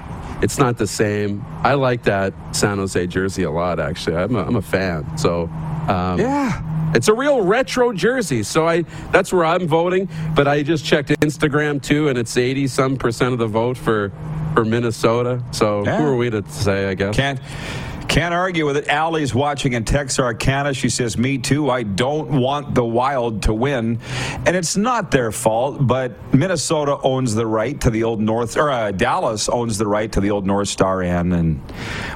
it's 0.42 0.59
not 0.59 0.76
the 0.79 0.87
same. 0.87 1.44
I 1.62 1.74
like 1.74 2.02
that 2.05 2.35
San 2.55 2.79
Jose 2.79 3.07
jersey 3.07 3.44
a 3.44 3.50
lot, 3.50 3.79
actually. 3.79 4.16
I'm 4.16 4.35
a, 4.35 4.44
I'm 4.44 4.57
a 4.57 4.62
fan. 4.62 5.16
So, 5.16 5.44
um, 5.88 6.18
Yeah. 6.18 6.62
It's 6.94 7.09
a 7.09 7.14
real 7.14 7.42
retro 7.42 7.92
jersey, 7.92 8.42
so 8.42 8.66
I 8.66 8.83
that's 9.11 9.33
where 9.33 9.44
I'm 9.44 9.66
voting. 9.66 10.09
But 10.35 10.48
I 10.48 10.62
just 10.62 10.85
checked 10.85 11.09
Instagram 11.20 11.83
too, 11.83 12.09
and 12.09 12.16
it's 12.16 12.37
80 12.37 12.68
some 12.68 12.96
percent 12.96 13.33
of 13.33 13.38
the 13.38 13.48
vote 13.48 13.76
for 13.76 14.12
for 14.57 14.64
Minnesota. 14.64 15.42
So 15.51 15.85
Yeah. 15.85 15.99
who 15.99 16.05
are 16.07 16.16
we 16.16 16.31
to 16.31 16.42
say? 16.49 16.88
I 16.88 16.95
guess. 16.95 17.14
Can't 17.14 17.38
can't 18.09 18.33
argue 18.33 18.64
with 18.64 18.77
it. 18.79 18.88
Allie's 18.88 19.35
watching 19.35 19.73
in 19.75 19.85
Texarkana. 19.85 20.73
She 20.73 20.88
says, 20.88 21.19
"Me 21.19 21.37
too. 21.38 21.69
I 21.69 21.83
don't 21.83 22.31
want 22.40 22.75
the 22.75 22.85
Wild 22.85 23.42
to 23.42 23.53
win, 23.53 23.99
and 24.47 24.57
it's 24.57 24.77
not 24.77 25.11
their 25.11 25.31
fault. 25.33 25.79
But 25.87 26.12
Minnesota 26.33 26.97
owns 27.03 27.35
the 27.35 27.47
right 27.47 27.79
to 27.83 27.90
the 27.90 28.05
old 28.05 28.21
North, 28.21 28.57
or 28.57 28.71
uh, 28.71 28.92
Dallas 28.92 29.49
owns 29.51 29.77
the 29.77 29.87
right 29.88 30.11
to 30.12 30.21
the 30.21 30.31
old 30.31 30.47
North 30.47 30.69
Star 30.69 31.03
Inn, 31.03 31.33
and 31.33 31.59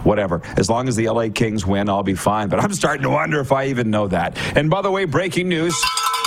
whatever. 0.04 0.40
As 0.56 0.70
long 0.70 0.88
as 0.88 0.96
the 0.96 1.08
LA 1.08 1.28
Kings 1.28 1.66
win, 1.66 1.90
I'll 1.90 2.04
be 2.04 2.14
fine. 2.14 2.48
But 2.48 2.60
I'm 2.64 2.72
starting 2.72 3.02
to 3.02 3.10
wonder 3.10 3.38
if 3.40 3.52
I 3.52 3.66
even 3.66 3.90
know 3.90 4.06
that. 4.08 4.38
And 4.56 4.70
by 4.70 4.80
the 4.80 4.90
way, 4.90 5.04
breaking 5.04 5.48
news." 5.48 5.74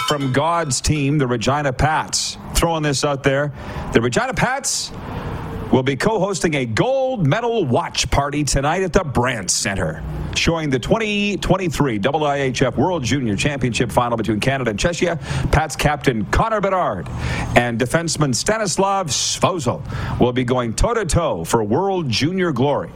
From 0.09 0.33
God's 0.33 0.81
team, 0.81 1.17
the 1.17 1.25
Regina 1.25 1.71
Pats. 1.71 2.37
Throwing 2.55 2.83
this 2.83 3.05
out 3.05 3.23
there. 3.23 3.53
The 3.93 4.01
Regina 4.01 4.33
Pats 4.33 4.91
will 5.73 5.81
be 5.81 5.95
co-hosting 5.95 6.53
a 6.53 6.65
gold 6.67 7.25
medal 7.25 7.65
watch 7.65 8.07
party 8.11 8.43
tonight 8.43 8.83
at 8.83 8.93
the 8.93 9.03
Brandt 9.03 9.49
Center, 9.49 10.03
showing 10.35 10.69
the 10.69 10.77
2023 10.77 11.97
IIHF 11.97 12.77
World 12.77 13.03
Junior 13.03 13.35
Championship 13.35 13.91
final 13.91 14.15
between 14.15 14.39
Canada 14.39 14.69
and 14.69 14.79
Czechia. 14.79 15.19
Pat's 15.51 15.75
captain 15.75 16.25
Connor 16.25 16.61
Bedard 16.61 17.07
and 17.55 17.79
defenseman 17.79 18.35
Stanislav 18.35 19.07
Svozil 19.07 19.81
will 20.19 20.31
be 20.31 20.43
going 20.43 20.75
toe-to-toe 20.75 21.43
for 21.45 21.63
World 21.63 22.07
Junior 22.07 22.51
glory. 22.51 22.91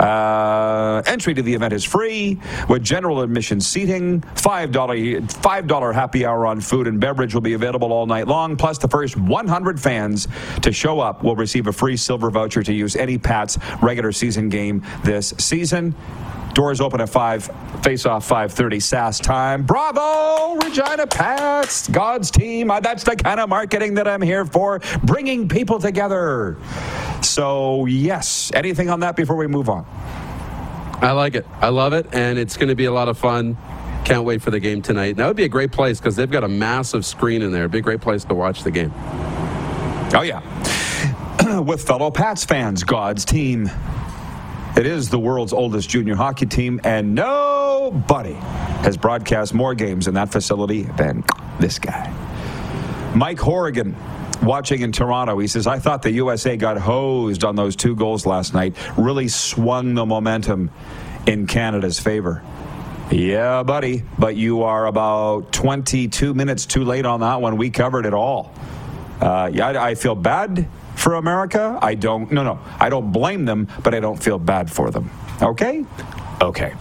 Uh, 0.00 1.02
entry 1.06 1.34
to 1.34 1.42
the 1.42 1.54
event 1.54 1.72
is 1.72 1.84
free 1.84 2.40
with 2.68 2.82
general 2.82 3.20
admission 3.22 3.60
seating. 3.60 4.20
$5, 4.20 4.70
$5 4.70 5.94
happy 5.94 6.24
hour 6.24 6.46
on 6.46 6.60
food 6.60 6.86
and 6.86 7.00
beverage 7.00 7.34
will 7.34 7.40
be 7.40 7.54
available 7.54 7.92
all 7.92 8.06
night 8.06 8.28
long. 8.28 8.56
Plus, 8.56 8.78
the 8.78 8.88
first 8.88 9.16
100 9.16 9.80
fans 9.80 10.28
to 10.62 10.72
show 10.72 11.00
up 11.00 11.24
will 11.24 11.36
receive 11.36 11.66
a 11.66 11.72
free 11.72 11.96
silver 11.96 12.30
voucher 12.30 12.62
to 12.62 12.72
use 12.72 12.96
any 12.96 13.18
Pats 13.18 13.58
regular 13.82 14.12
season 14.12 14.48
game 14.48 14.84
this 15.04 15.34
season. 15.38 15.94
Doors 16.58 16.80
open 16.80 17.00
at 17.00 17.08
5, 17.08 17.84
face 17.84 18.04
off 18.04 18.28
5.30 18.28 18.82
SAS 18.82 19.20
time. 19.20 19.62
Bravo, 19.62 20.56
Regina 20.56 21.06
Pats, 21.06 21.86
God's 21.86 22.32
team. 22.32 22.68
Uh, 22.68 22.80
That's 22.80 23.04
the 23.04 23.14
kind 23.14 23.38
of 23.38 23.48
marketing 23.48 23.94
that 23.94 24.08
I'm 24.08 24.20
here 24.20 24.44
for, 24.44 24.80
bringing 25.04 25.48
people 25.48 25.78
together. 25.78 26.56
So, 27.22 27.86
yes, 27.86 28.50
anything 28.56 28.90
on 28.90 28.98
that 29.00 29.14
before 29.14 29.36
we 29.36 29.46
move 29.46 29.68
on? 29.68 29.86
I 31.00 31.12
like 31.12 31.36
it. 31.36 31.46
I 31.60 31.68
love 31.68 31.92
it, 31.92 32.12
and 32.12 32.40
it's 32.40 32.56
going 32.56 32.70
to 32.70 32.74
be 32.74 32.86
a 32.86 32.92
lot 32.92 33.06
of 33.06 33.16
fun. 33.16 33.56
Can't 34.04 34.24
wait 34.24 34.42
for 34.42 34.50
the 34.50 34.58
game 34.58 34.82
tonight. 34.82 35.14
That 35.14 35.28
would 35.28 35.36
be 35.36 35.44
a 35.44 35.48
great 35.48 35.70
place 35.70 36.00
because 36.00 36.16
they've 36.16 36.28
got 36.28 36.42
a 36.42 36.48
massive 36.48 37.06
screen 37.06 37.42
in 37.42 37.52
there. 37.52 37.62
It'd 37.62 37.70
be 37.70 37.78
a 37.78 37.82
great 37.82 38.00
place 38.00 38.24
to 38.24 38.34
watch 38.34 38.64
the 38.64 38.72
game. 38.72 38.92
Oh, 40.12 40.24
yeah. 40.24 41.60
With 41.60 41.86
fellow 41.86 42.10
Pats 42.10 42.44
fans, 42.44 42.82
God's 42.82 43.24
team. 43.24 43.70
It 44.78 44.86
is 44.86 45.08
the 45.08 45.18
world's 45.18 45.52
oldest 45.52 45.90
junior 45.90 46.14
hockey 46.14 46.46
team, 46.46 46.80
and 46.84 47.12
nobody 47.12 48.34
has 48.84 48.96
broadcast 48.96 49.52
more 49.52 49.74
games 49.74 50.06
in 50.06 50.14
that 50.14 50.30
facility 50.30 50.82
than 50.82 51.24
this 51.58 51.80
guy. 51.80 52.14
Mike 53.12 53.40
Horrigan, 53.40 53.96
watching 54.40 54.82
in 54.82 54.92
Toronto, 54.92 55.36
he 55.40 55.48
says, 55.48 55.66
I 55.66 55.80
thought 55.80 56.02
the 56.02 56.12
USA 56.12 56.56
got 56.56 56.78
hosed 56.78 57.42
on 57.42 57.56
those 57.56 57.74
two 57.74 57.96
goals 57.96 58.24
last 58.24 58.54
night, 58.54 58.76
really 58.96 59.26
swung 59.26 59.94
the 59.94 60.06
momentum 60.06 60.70
in 61.26 61.48
Canada's 61.48 61.98
favor. 61.98 62.44
Yeah, 63.10 63.64
buddy, 63.64 64.04
but 64.16 64.36
you 64.36 64.62
are 64.62 64.86
about 64.86 65.50
22 65.50 66.34
minutes 66.34 66.66
too 66.66 66.84
late 66.84 67.04
on 67.04 67.18
that 67.18 67.40
one. 67.40 67.56
We 67.56 67.70
covered 67.70 68.06
it 68.06 68.14
all. 68.14 68.54
Uh, 69.20 69.50
yeah, 69.52 69.70
I, 69.70 69.88
I 69.88 69.94
feel 69.96 70.14
bad 70.14 70.68
for 71.08 71.14
America. 71.14 71.78
I 71.80 71.94
don't, 71.94 72.30
no, 72.30 72.44
no, 72.44 72.58
I 72.78 72.90
don't 72.90 73.12
blame 73.12 73.46
them, 73.46 73.66
but 73.82 73.94
I 73.94 74.00
don't 74.00 74.22
feel 74.22 74.38
bad 74.38 74.70
for 74.70 74.90
them. 74.90 75.10
Okay? 75.40 75.86
Okay. 76.42 76.74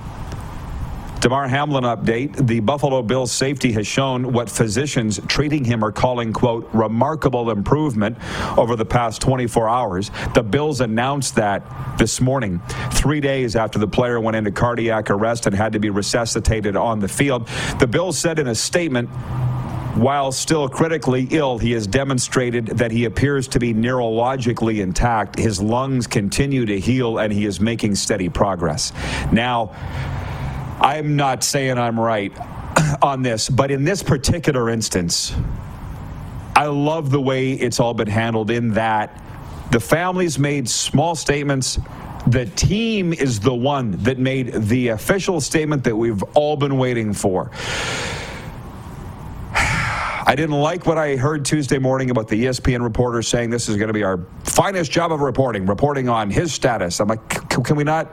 Damar 1.21 1.47
Hamlin 1.47 1.85
update. 1.85 2.45
The 2.45 2.59
Buffalo 2.59 3.01
Bills 3.03 3.31
safety 3.31 3.71
has 3.71 3.87
shown 3.87 4.33
what 4.33 4.49
physicians 4.49 5.21
treating 5.27 5.63
him 5.63 5.81
are 5.81 5.93
calling, 5.93 6.33
quote, 6.33 6.69
remarkable 6.73 7.49
improvement 7.51 8.17
over 8.57 8.75
the 8.75 8.83
past 8.83 9.21
24 9.21 9.69
hours. 9.69 10.11
The 10.33 10.43
Bills 10.43 10.81
announced 10.81 11.35
that 11.35 11.63
this 11.97 12.19
morning, 12.19 12.61
three 12.91 13.21
days 13.21 13.55
after 13.55 13.79
the 13.79 13.87
player 13.87 14.19
went 14.19 14.35
into 14.35 14.51
cardiac 14.51 15.09
arrest 15.09 15.47
and 15.47 15.55
had 15.55 15.71
to 15.71 15.79
be 15.79 15.89
resuscitated 15.89 16.75
on 16.75 16.99
the 16.99 17.07
field. 17.07 17.47
The 17.79 17.87
Bills 17.87 18.17
said 18.17 18.39
in 18.39 18.47
a 18.47 18.55
statement, 18.55 19.09
while 19.97 20.31
still 20.31 20.69
critically 20.69 21.27
ill, 21.31 21.57
he 21.57 21.71
has 21.71 21.87
demonstrated 21.87 22.67
that 22.67 22.91
he 22.91 23.05
appears 23.05 23.47
to 23.49 23.59
be 23.59 23.73
neurologically 23.73 24.79
intact. 24.79 25.37
His 25.37 25.61
lungs 25.61 26.05
continue 26.05 26.65
to 26.65 26.79
heal 26.79 27.17
and 27.17 27.33
he 27.33 27.45
is 27.45 27.59
making 27.59 27.95
steady 27.95 28.29
progress. 28.29 28.93
Now, 29.31 29.71
I'm 30.79 31.15
not 31.15 31.43
saying 31.43 31.77
I'm 31.77 31.99
right 31.99 32.31
on 33.01 33.23
this, 33.23 33.49
but 33.49 33.71
in 33.71 33.83
this 33.83 34.03
particular 34.03 34.69
instance, 34.69 35.33
I 36.55 36.67
love 36.67 37.09
the 37.09 37.21
way 37.21 37.53
it's 37.53 37.79
all 37.79 37.93
been 37.93 38.07
handled 38.07 38.51
in 38.51 38.73
that 38.73 39.21
the 39.71 39.79
families 39.79 40.37
made 40.37 40.69
small 40.69 41.15
statements. 41.15 41.79
The 42.27 42.45
team 42.45 43.13
is 43.13 43.39
the 43.39 43.53
one 43.53 43.91
that 44.03 44.17
made 44.17 44.53
the 44.53 44.89
official 44.89 45.41
statement 45.41 45.83
that 45.85 45.95
we've 45.95 46.21
all 46.35 46.55
been 46.55 46.77
waiting 46.77 47.13
for. 47.13 47.51
I 50.27 50.35
didn't 50.35 50.59
like 50.59 50.85
what 50.85 50.97
I 50.97 51.15
heard 51.15 51.45
Tuesday 51.45 51.77
morning 51.77 52.09
about 52.09 52.27
the 52.27 52.47
ESPN 52.47 52.83
reporter 52.83 53.21
saying 53.21 53.49
this 53.49 53.69
is 53.69 53.77
going 53.77 53.87
to 53.87 53.93
be 53.93 54.03
our 54.03 54.19
finest 54.43 54.91
job 54.91 55.13
of 55.13 55.21
reporting, 55.21 55.65
reporting 55.65 56.09
on 56.09 56.29
his 56.29 56.53
status. 56.53 56.99
I'm 56.99 57.07
like, 57.07 57.29
can 57.49 57.77
we 57.77 57.85
not 57.85 58.11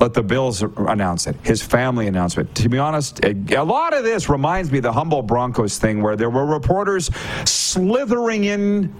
let 0.00 0.12
the 0.12 0.24
Bills 0.24 0.60
announce 0.62 1.28
it, 1.28 1.36
his 1.44 1.62
family 1.62 2.08
announce 2.08 2.36
it. 2.36 2.52
To 2.56 2.68
be 2.68 2.78
honest, 2.78 3.24
a, 3.24 3.30
a 3.54 3.62
lot 3.62 3.94
of 3.94 4.02
this 4.02 4.28
reminds 4.28 4.72
me 4.72 4.78
of 4.78 4.82
the 4.82 4.92
Humboldt 4.92 5.28
Broncos 5.28 5.78
thing 5.78 6.02
where 6.02 6.16
there 6.16 6.30
were 6.30 6.46
reporters 6.46 7.10
slithering 7.44 8.44
in 8.44 8.92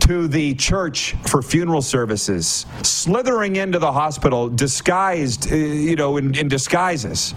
to 0.00 0.28
the 0.28 0.54
church 0.54 1.16
for 1.26 1.42
funeral 1.42 1.82
services, 1.82 2.66
slithering 2.82 3.56
into 3.56 3.80
the 3.80 3.90
hospital 3.90 4.48
disguised, 4.48 5.52
uh, 5.52 5.56
you 5.56 5.96
know, 5.96 6.18
in, 6.18 6.36
in 6.36 6.46
disguises. 6.46 7.34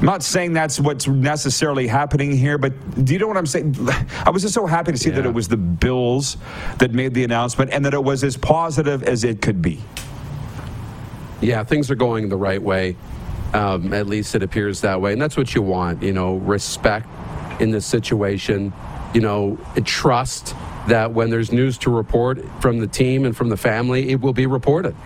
I'm 0.00 0.06
not 0.06 0.22
saying 0.22 0.54
that's 0.54 0.80
what's 0.80 1.06
necessarily 1.06 1.86
happening 1.86 2.34
here, 2.34 2.56
but 2.56 3.04
do 3.04 3.12
you 3.12 3.18
know 3.18 3.26
what 3.26 3.36
I'm 3.36 3.44
saying? 3.44 3.76
I 4.24 4.30
was 4.30 4.40
just 4.40 4.54
so 4.54 4.64
happy 4.64 4.92
to 4.92 4.98
see 4.98 5.10
yeah. 5.10 5.16
that 5.16 5.26
it 5.26 5.34
was 5.34 5.46
the 5.46 5.58
Bills 5.58 6.38
that 6.78 6.92
made 6.92 7.12
the 7.12 7.22
announcement 7.22 7.70
and 7.70 7.84
that 7.84 7.92
it 7.92 8.02
was 8.02 8.24
as 8.24 8.38
positive 8.38 9.02
as 9.02 9.24
it 9.24 9.42
could 9.42 9.60
be. 9.60 9.78
Yeah, 11.42 11.64
things 11.64 11.90
are 11.90 11.96
going 11.96 12.30
the 12.30 12.36
right 12.38 12.62
way. 12.62 12.96
Um, 13.52 13.92
at 13.92 14.06
least 14.06 14.34
it 14.34 14.42
appears 14.42 14.80
that 14.80 15.02
way. 15.02 15.12
And 15.12 15.20
that's 15.20 15.36
what 15.36 15.54
you 15.54 15.60
want, 15.60 16.02
you 16.02 16.14
know, 16.14 16.36
respect 16.36 17.06
in 17.60 17.70
this 17.70 17.84
situation, 17.84 18.72
you 19.12 19.20
know, 19.20 19.58
trust 19.84 20.54
that 20.88 21.12
when 21.12 21.28
there's 21.28 21.52
news 21.52 21.76
to 21.76 21.90
report 21.90 22.42
from 22.62 22.78
the 22.78 22.86
team 22.86 23.26
and 23.26 23.36
from 23.36 23.50
the 23.50 23.56
family, 23.56 24.08
it 24.08 24.22
will 24.22 24.32
be 24.32 24.46
reported 24.46 24.96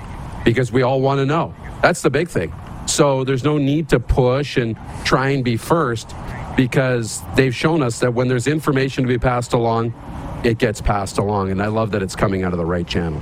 because 0.44 0.70
we 0.70 0.82
all 0.82 1.00
want 1.00 1.18
to 1.18 1.26
know. 1.26 1.52
That's 1.82 2.00
the 2.00 2.10
big 2.10 2.28
thing. 2.28 2.52
So 2.86 3.24
there's 3.24 3.44
no 3.44 3.58
need 3.58 3.88
to 3.90 4.00
push 4.00 4.56
and 4.56 4.76
try 5.04 5.30
and 5.30 5.44
be 5.44 5.56
first 5.56 6.14
because 6.56 7.22
they've 7.34 7.54
shown 7.54 7.82
us 7.82 8.00
that 8.00 8.14
when 8.14 8.28
there's 8.28 8.46
information 8.46 9.04
to 9.04 9.08
be 9.08 9.18
passed 9.18 9.52
along, 9.52 9.94
it 10.44 10.58
gets 10.58 10.80
passed 10.80 11.18
along. 11.18 11.50
And 11.50 11.62
I 11.62 11.68
love 11.68 11.90
that 11.92 12.02
it's 12.02 12.16
coming 12.16 12.44
out 12.44 12.52
of 12.52 12.58
the 12.58 12.66
right 12.66 12.86
channel. 12.86 13.20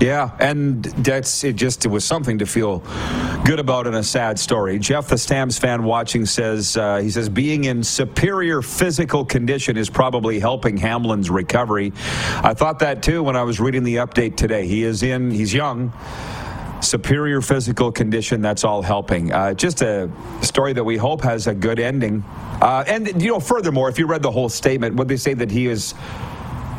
Yeah, 0.00 0.32
and 0.40 0.82
that's 0.82 1.44
it. 1.44 1.54
Just 1.54 1.84
it 1.84 1.88
was 1.88 2.04
something 2.04 2.38
to 2.38 2.46
feel 2.46 2.82
good 3.44 3.60
about 3.60 3.86
in 3.86 3.94
a 3.94 4.02
sad 4.02 4.36
story. 4.36 4.80
Jeff, 4.80 5.06
the 5.06 5.16
Stamps 5.16 5.58
fan 5.58 5.84
watching, 5.84 6.26
says 6.26 6.76
uh, 6.76 6.96
he 6.96 7.08
says 7.08 7.28
being 7.28 7.64
in 7.64 7.84
superior 7.84 8.62
physical 8.62 9.24
condition 9.24 9.76
is 9.76 9.88
probably 9.88 10.40
helping 10.40 10.76
Hamlin's 10.76 11.30
recovery. 11.30 11.92
I 12.42 12.52
thought 12.52 12.80
that 12.80 13.04
too 13.04 13.22
when 13.22 13.36
I 13.36 13.44
was 13.44 13.60
reading 13.60 13.84
the 13.84 13.96
update 13.96 14.34
today. 14.34 14.66
He 14.66 14.82
is 14.82 15.04
in. 15.04 15.30
He's 15.30 15.54
young 15.54 15.92
superior 16.82 17.40
physical 17.40 17.90
condition. 17.92 18.42
That's 18.42 18.64
all 18.64 18.82
helping. 18.82 19.32
Uh, 19.32 19.54
just 19.54 19.82
a 19.82 20.10
story 20.42 20.72
that 20.72 20.84
we 20.84 20.96
hope 20.96 21.22
has 21.22 21.46
a 21.46 21.54
good 21.54 21.78
ending. 21.78 22.24
Uh, 22.60 22.84
and, 22.86 23.22
you 23.22 23.30
know, 23.30 23.40
furthermore, 23.40 23.88
if 23.88 23.98
you 23.98 24.06
read 24.06 24.22
the 24.22 24.30
whole 24.30 24.48
statement, 24.48 24.96
would 24.96 25.08
they 25.08 25.16
say 25.16 25.34
that 25.34 25.50
he 25.50 25.66
is 25.66 25.94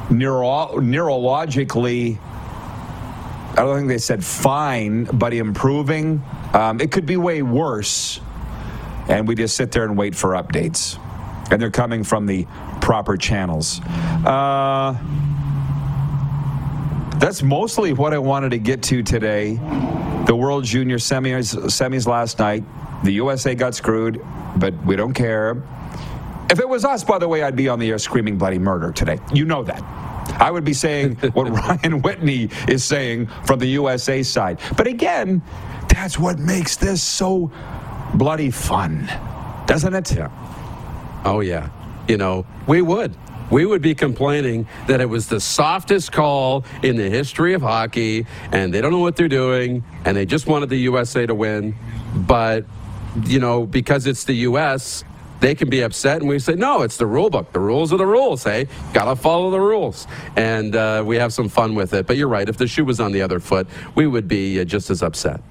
neuro- 0.09 0.75
neurologically, 0.75 2.19
I 3.51 3.55
don't 3.55 3.77
think 3.77 3.87
they 3.87 3.97
said 3.97 4.23
fine, 4.23 5.05
but 5.05 5.33
improving? 5.33 6.21
Um, 6.53 6.79
it 6.81 6.91
could 6.91 7.05
be 7.05 7.17
way 7.17 7.41
worse. 7.41 8.19
And 9.07 9.27
we 9.27 9.35
just 9.35 9.55
sit 9.55 9.71
there 9.71 9.83
and 9.83 9.97
wait 9.97 10.15
for 10.15 10.31
updates. 10.31 10.99
And 11.51 11.61
they're 11.61 11.71
coming 11.71 12.03
from 12.03 12.25
the 12.25 12.45
proper 12.81 13.17
channels. 13.17 13.81
Uh, 14.25 14.97
that's 17.23 17.41
mostly 17.41 17.93
what 17.93 18.13
I 18.13 18.17
wanted 18.17 18.51
to 18.51 18.57
get 18.57 18.83
to 18.83 19.01
today. 19.01 19.53
The 20.27 20.35
World 20.35 20.65
Junior 20.65 20.97
semis, 20.97 21.55
semis 21.67 22.05
last 22.05 22.37
night. 22.37 22.65
The 23.05 23.13
USA 23.13 23.55
got 23.55 23.75
screwed, 23.75 24.21
but 24.57 24.73
we 24.85 24.97
don't 24.97 25.13
care. 25.13 25.63
If 26.49 26.59
it 26.59 26.67
was 26.67 26.83
us, 26.83 27.01
by 27.05 27.19
the 27.19 27.29
way, 27.29 27.41
I'd 27.41 27.55
be 27.55 27.69
on 27.69 27.79
the 27.79 27.89
air 27.91 27.97
screaming 27.97 28.37
bloody 28.37 28.59
murder 28.59 28.91
today. 28.91 29.19
You 29.33 29.45
know 29.45 29.63
that. 29.63 29.81
I 30.37 30.51
would 30.51 30.65
be 30.65 30.73
saying 30.73 31.15
what 31.33 31.49
Ryan 31.49 32.01
Whitney 32.01 32.49
is 32.67 32.83
saying 32.83 33.27
from 33.45 33.59
the 33.59 33.67
USA 33.67 34.21
side. 34.21 34.59
But 34.75 34.87
again, 34.87 35.41
that's 35.87 36.19
what 36.19 36.39
makes 36.39 36.75
this 36.75 37.01
so 37.01 37.49
bloody 38.15 38.51
fun, 38.51 39.09
doesn't 39.65 39.93
it? 39.93 40.13
Yeah. 40.13 41.21
Oh, 41.23 41.39
yeah. 41.39 41.69
You 42.09 42.17
know, 42.17 42.45
we 42.67 42.81
would 42.81 43.15
we 43.53 43.67
would 43.67 43.83
be 43.83 43.93
complaining 43.93 44.67
that 44.87 44.99
it 44.99 45.05
was 45.05 45.27
the 45.27 45.39
softest 45.39 46.11
call 46.11 46.65
in 46.81 46.95
the 46.95 47.07
history 47.07 47.53
of 47.53 47.61
hockey 47.61 48.25
and 48.51 48.73
they 48.73 48.81
don't 48.81 48.91
know 48.91 48.97
what 48.97 49.15
they're 49.15 49.27
doing 49.27 49.83
and 50.05 50.17
they 50.17 50.25
just 50.25 50.47
wanted 50.47 50.69
the 50.69 50.77
USA 50.77 51.27
to 51.27 51.35
win. 51.35 51.75
But, 52.15 52.65
you 53.25 53.37
know, 53.37 53.67
because 53.67 54.07
it's 54.07 54.23
the 54.23 54.33
U.S., 54.33 55.03
they 55.39 55.53
can 55.53 55.69
be 55.69 55.81
upset 55.81 56.21
and 56.21 56.29
we 56.29 56.39
say 56.39 56.55
no 56.55 56.83
it's 56.83 56.95
the 56.95 57.05
rule 57.05 57.29
book 57.29 57.51
the 57.51 57.59
rules 57.59 57.91
are 57.91 57.97
the 57.97 58.05
rules 58.05 58.45
hey 58.45 58.65
gotta 58.93 59.13
follow 59.13 59.51
the 59.51 59.59
rules 59.59 60.07
and 60.37 60.73
uh, 60.73 61.03
we 61.05 61.17
have 61.17 61.33
some 61.33 61.49
fun 61.49 61.75
with 61.75 61.93
it 61.93 62.07
but 62.07 62.15
you're 62.15 62.29
right 62.29 62.47
if 62.47 62.55
the 62.55 62.65
shoe 62.65 62.85
was 62.85 63.01
on 63.01 63.11
the 63.11 63.21
other 63.21 63.41
foot 63.41 63.67
we 63.93 64.07
would 64.07 64.25
be 64.25 64.61
uh, 64.61 64.63
just 64.63 64.89
as 64.89 65.03
upset 65.03 65.41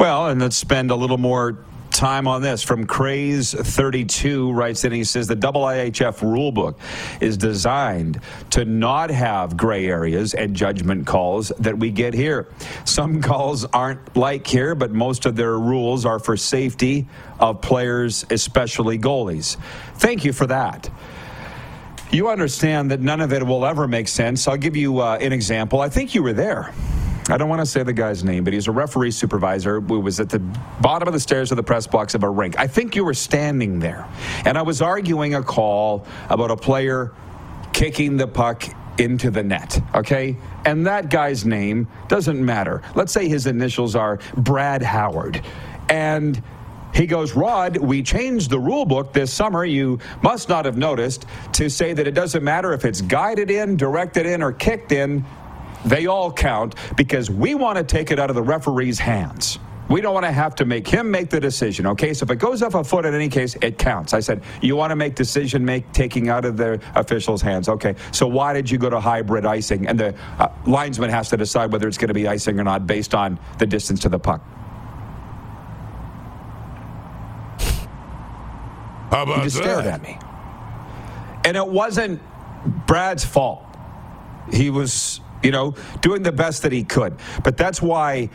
well 0.00 0.26
and 0.26 0.40
let's 0.40 0.56
spend 0.56 0.90
a 0.90 0.96
little 0.96 1.18
more 1.18 1.56
time 1.90 2.26
on 2.28 2.42
this 2.42 2.62
from 2.62 2.86
Craze 2.86 3.52
32 3.52 4.52
writes 4.52 4.84
in. 4.84 4.92
He 4.92 5.04
says 5.04 5.26
the 5.26 5.36
IIHF 5.36 6.20
rulebook 6.20 6.78
is 7.20 7.36
designed 7.36 8.20
to 8.50 8.64
not 8.64 9.10
have 9.10 9.56
gray 9.56 9.86
areas 9.86 10.34
and 10.34 10.54
judgment 10.54 11.06
calls 11.06 11.50
that 11.58 11.78
we 11.78 11.90
get 11.90 12.14
here. 12.14 12.48
Some 12.84 13.20
calls 13.22 13.64
aren't 13.66 14.16
like 14.16 14.46
here, 14.46 14.74
but 14.74 14.92
most 14.92 15.26
of 15.26 15.36
their 15.36 15.58
rules 15.58 16.04
are 16.04 16.18
for 16.18 16.36
safety 16.36 17.08
of 17.38 17.60
players, 17.60 18.24
especially 18.30 18.98
goalies. 18.98 19.56
Thank 19.94 20.24
you 20.24 20.32
for 20.32 20.46
that. 20.46 20.90
You 22.10 22.30
understand 22.30 22.90
that 22.90 23.00
none 23.00 23.20
of 23.20 23.32
it 23.32 23.44
will 23.44 23.66
ever 23.66 23.86
make 23.86 24.08
sense. 24.08 24.48
I'll 24.48 24.56
give 24.56 24.76
you 24.76 25.00
uh, 25.00 25.18
an 25.20 25.32
example. 25.32 25.80
I 25.80 25.88
think 25.90 26.14
you 26.14 26.22
were 26.22 26.32
there. 26.32 26.72
I 27.28 27.36
don't 27.36 27.48
want 27.48 27.60
to 27.60 27.66
say 27.66 27.82
the 27.82 27.92
guy's 27.92 28.24
name, 28.24 28.44
but 28.44 28.52
he's 28.52 28.68
a 28.68 28.72
referee 28.72 29.10
supervisor 29.10 29.80
who 29.80 30.00
was 30.00 30.18
at 30.20 30.30
the 30.30 30.38
bottom 30.80 31.08
of 31.08 31.14
the 31.14 31.20
stairs 31.20 31.50
of 31.50 31.56
the 31.56 31.62
press 31.62 31.86
box 31.86 32.14
of 32.14 32.22
a 32.22 32.30
rink. 32.30 32.58
I 32.58 32.66
think 32.66 32.96
you 32.96 33.04
were 33.04 33.14
standing 33.14 33.78
there. 33.78 34.06
And 34.44 34.56
I 34.56 34.62
was 34.62 34.80
arguing 34.80 35.34
a 35.34 35.42
call 35.42 36.06
about 36.30 36.50
a 36.50 36.56
player 36.56 37.12
kicking 37.72 38.16
the 38.16 38.26
puck 38.26 38.64
into 38.98 39.30
the 39.30 39.42
net, 39.42 39.80
okay? 39.94 40.36
And 40.64 40.86
that 40.86 41.10
guy's 41.10 41.44
name 41.44 41.86
doesn't 42.08 42.44
matter. 42.44 42.82
Let's 42.94 43.12
say 43.12 43.28
his 43.28 43.46
initials 43.46 43.94
are 43.94 44.18
Brad 44.36 44.82
Howard. 44.82 45.42
And 45.88 46.42
he 46.94 47.06
goes, 47.06 47.34
Rod, 47.34 47.76
we 47.76 48.02
changed 48.02 48.50
the 48.50 48.58
rule 48.58 48.84
book 48.84 49.12
this 49.12 49.32
summer. 49.32 49.64
You 49.64 50.00
must 50.22 50.48
not 50.48 50.64
have 50.64 50.76
noticed 50.76 51.26
to 51.52 51.68
say 51.68 51.92
that 51.92 52.06
it 52.06 52.14
doesn't 52.14 52.42
matter 52.42 52.72
if 52.72 52.84
it's 52.84 53.00
guided 53.00 53.50
in, 53.50 53.76
directed 53.76 54.26
in, 54.26 54.42
or 54.42 54.52
kicked 54.52 54.92
in. 54.92 55.24
They 55.84 56.06
all 56.06 56.32
count 56.32 56.74
because 56.96 57.30
we 57.30 57.54
want 57.54 57.78
to 57.78 57.84
take 57.84 58.10
it 58.10 58.18
out 58.18 58.30
of 58.30 58.36
the 58.36 58.42
referee's 58.42 58.98
hands. 58.98 59.58
We 59.88 60.02
don't 60.02 60.12
want 60.12 60.26
to 60.26 60.32
have 60.32 60.54
to 60.56 60.66
make 60.66 60.86
him 60.86 61.10
make 61.10 61.30
the 61.30 61.40
decision. 61.40 61.86
Okay, 61.86 62.12
so 62.12 62.24
if 62.24 62.30
it 62.30 62.36
goes 62.36 62.62
off 62.62 62.74
a 62.74 62.84
foot 62.84 63.06
in 63.06 63.14
any 63.14 63.28
case, 63.28 63.56
it 63.62 63.78
counts. 63.78 64.12
I 64.12 64.20
said, 64.20 64.42
you 64.60 64.76
want 64.76 64.90
to 64.90 64.96
make 64.96 65.14
decision 65.14 65.64
make 65.64 65.90
taking 65.92 66.28
out 66.28 66.44
of 66.44 66.58
the 66.58 66.78
official's 66.94 67.40
hands. 67.40 67.70
Okay, 67.70 67.94
so 68.12 68.26
why 68.26 68.52
did 68.52 68.70
you 68.70 68.76
go 68.76 68.90
to 68.90 69.00
hybrid 69.00 69.46
icing? 69.46 69.86
And 69.86 69.98
the 69.98 70.14
uh, 70.38 70.48
linesman 70.66 71.08
has 71.08 71.30
to 71.30 71.38
decide 71.38 71.72
whether 71.72 71.88
it's 71.88 71.96
going 71.96 72.08
to 72.08 72.14
be 72.14 72.28
icing 72.28 72.60
or 72.60 72.64
not 72.64 72.86
based 72.86 73.14
on 73.14 73.38
the 73.58 73.66
distance 73.66 74.00
to 74.00 74.10
the 74.10 74.18
puck. 74.18 74.42
How 79.10 79.22
about 79.22 79.38
he 79.38 79.44
just 79.44 79.56
that? 79.56 79.62
stared 79.62 79.86
at 79.86 80.02
me, 80.02 80.18
and 81.46 81.56
it 81.56 81.66
wasn't 81.66 82.20
Brad's 82.86 83.24
fault. 83.24 83.64
He 84.52 84.68
was 84.68 85.22
you 85.42 85.50
know, 85.50 85.74
doing 86.00 86.22
the 86.22 86.32
best 86.32 86.62
that 86.62 86.72
he 86.72 86.84
could. 86.84 87.16
But 87.44 87.56
that's 87.56 87.80
why 87.80 88.30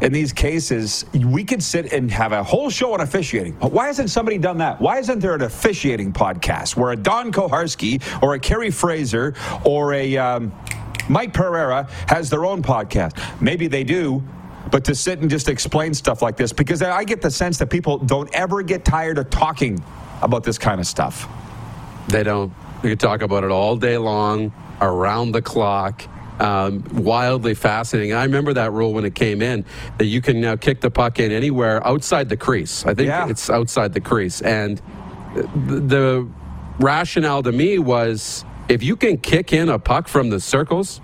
in 0.00 0.12
these 0.12 0.32
cases, 0.32 1.04
we 1.12 1.44
could 1.44 1.62
sit 1.62 1.92
and 1.92 2.10
have 2.10 2.32
a 2.32 2.42
whole 2.42 2.70
show 2.70 2.94
on 2.94 3.00
officiating. 3.00 3.54
Why 3.54 3.86
hasn't 3.86 4.10
somebody 4.10 4.38
done 4.38 4.58
that? 4.58 4.80
Why 4.80 4.98
isn't 4.98 5.18
there 5.18 5.34
an 5.34 5.42
officiating 5.42 6.12
podcast 6.12 6.76
where 6.76 6.92
a 6.92 6.96
Don 6.96 7.32
Koharski 7.32 8.02
or 8.22 8.34
a 8.34 8.38
Kerry 8.38 8.70
Fraser 8.70 9.34
or 9.64 9.94
a 9.94 10.16
um, 10.16 10.52
Mike 11.08 11.32
Pereira 11.32 11.88
has 12.06 12.30
their 12.30 12.44
own 12.44 12.62
podcast? 12.62 13.18
Maybe 13.40 13.66
they 13.66 13.84
do. 13.84 14.22
But 14.70 14.84
to 14.84 14.94
sit 14.94 15.20
and 15.20 15.30
just 15.30 15.48
explain 15.48 15.94
stuff 15.94 16.20
like 16.20 16.36
this, 16.36 16.52
because 16.52 16.82
I 16.82 17.02
get 17.04 17.22
the 17.22 17.30
sense 17.30 17.58
that 17.58 17.70
people 17.70 17.98
don't 17.98 18.32
ever 18.34 18.62
get 18.62 18.84
tired 18.84 19.18
of 19.18 19.30
talking 19.30 19.82
about 20.20 20.44
this 20.44 20.58
kind 20.58 20.78
of 20.78 20.86
stuff. 20.86 21.26
They 22.08 22.22
don't. 22.22 22.52
We 22.82 22.90
could 22.90 23.00
talk 23.00 23.22
about 23.22 23.44
it 23.44 23.50
all 23.50 23.76
day 23.76 23.96
long, 23.96 24.52
around 24.80 25.32
the 25.32 25.42
clock 25.42 26.02
um, 26.40 26.84
wildly 26.92 27.54
fascinating. 27.54 28.12
I 28.12 28.24
remember 28.24 28.52
that 28.54 28.72
rule 28.72 28.92
when 28.92 29.04
it 29.04 29.14
came 29.14 29.42
in 29.42 29.64
that 29.98 30.06
you 30.06 30.20
can 30.20 30.40
now 30.40 30.56
kick 30.56 30.80
the 30.80 30.90
puck 30.90 31.18
in 31.18 31.32
anywhere 31.32 31.86
outside 31.86 32.28
the 32.28 32.36
crease. 32.36 32.84
I 32.86 32.94
think 32.94 33.08
yeah. 33.08 33.28
it's 33.28 33.50
outside 33.50 33.92
the 33.92 34.00
crease. 34.00 34.40
And 34.40 34.80
the, 35.34 35.80
the 35.80 36.28
rationale 36.78 37.42
to 37.42 37.52
me 37.52 37.78
was 37.78 38.44
if 38.68 38.82
you 38.82 38.96
can 38.96 39.18
kick 39.18 39.52
in 39.52 39.68
a 39.68 39.78
puck 39.78 40.08
from 40.08 40.30
the 40.30 40.40
circles, 40.40 41.00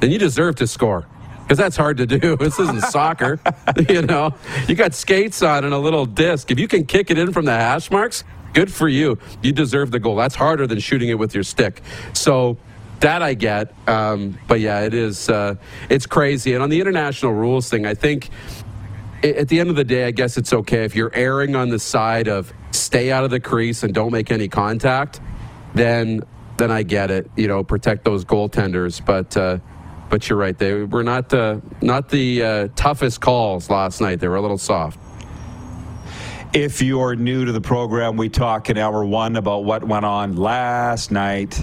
then 0.00 0.10
you 0.10 0.18
deserve 0.18 0.56
to 0.56 0.66
score 0.66 1.06
because 1.42 1.58
that's 1.58 1.76
hard 1.76 1.98
to 1.98 2.06
do. 2.06 2.36
This 2.44 2.58
isn't 2.58 2.82
soccer, 2.82 3.40
you 3.88 4.02
know. 4.02 4.34
You 4.68 4.74
got 4.74 4.94
skates 4.94 5.42
on 5.42 5.64
and 5.64 5.72
a 5.72 5.78
little 5.78 6.06
disc. 6.06 6.50
If 6.50 6.58
you 6.58 6.68
can 6.68 6.84
kick 6.84 7.10
it 7.10 7.18
in 7.18 7.32
from 7.32 7.44
the 7.44 7.52
hash 7.52 7.90
marks, 7.90 8.24
good 8.52 8.72
for 8.72 8.88
you. 8.88 9.18
You 9.42 9.52
deserve 9.52 9.90
the 9.90 9.98
goal. 9.98 10.16
That's 10.16 10.34
harder 10.34 10.66
than 10.66 10.78
shooting 10.78 11.08
it 11.08 11.18
with 11.18 11.34
your 11.34 11.44
stick. 11.44 11.82
So 12.12 12.58
that 13.00 13.22
I 13.22 13.34
get. 13.34 13.74
Um, 13.88 14.38
but 14.48 14.60
yeah, 14.60 14.80
it 14.80 14.94
is. 14.94 15.28
Uh, 15.28 15.56
it's 15.88 16.06
crazy. 16.06 16.54
And 16.54 16.62
on 16.62 16.70
the 16.70 16.80
international 16.80 17.32
rules 17.32 17.68
thing, 17.68 17.86
I 17.86 17.94
think 17.94 18.30
at 19.22 19.48
the 19.48 19.60
end 19.60 19.70
of 19.70 19.76
the 19.76 19.84
day, 19.84 20.04
I 20.06 20.10
guess 20.10 20.36
it's 20.36 20.52
okay 20.52 20.84
if 20.84 20.94
you're 20.94 21.14
erring 21.14 21.56
on 21.56 21.70
the 21.70 21.78
side 21.78 22.28
of 22.28 22.52
stay 22.72 23.10
out 23.10 23.24
of 23.24 23.30
the 23.30 23.40
crease 23.40 23.82
and 23.82 23.94
don't 23.94 24.12
make 24.12 24.30
any 24.30 24.48
contact. 24.48 25.20
Then, 25.74 26.22
then 26.56 26.70
I 26.70 26.82
get 26.82 27.10
it. 27.10 27.30
You 27.36 27.48
know, 27.48 27.64
protect 27.64 28.04
those 28.04 28.24
goaltenders. 28.24 29.04
But, 29.04 29.36
uh, 29.36 29.58
but 30.08 30.28
you're 30.28 30.38
right. 30.38 30.56
They 30.56 30.84
were 30.84 31.02
not 31.02 31.32
uh, 31.32 31.60
not 31.80 32.08
the 32.08 32.42
uh, 32.42 32.68
toughest 32.76 33.20
calls 33.20 33.70
last 33.70 34.00
night. 34.00 34.20
They 34.20 34.28
were 34.28 34.36
a 34.36 34.42
little 34.42 34.58
soft. 34.58 34.98
If 36.52 36.80
you're 36.82 37.16
new 37.16 37.46
to 37.46 37.52
the 37.52 37.60
program, 37.60 38.16
we 38.16 38.28
talk 38.28 38.70
in 38.70 38.78
hour 38.78 39.04
one 39.04 39.34
about 39.34 39.64
what 39.64 39.82
went 39.82 40.04
on 40.04 40.36
last 40.36 41.10
night 41.10 41.58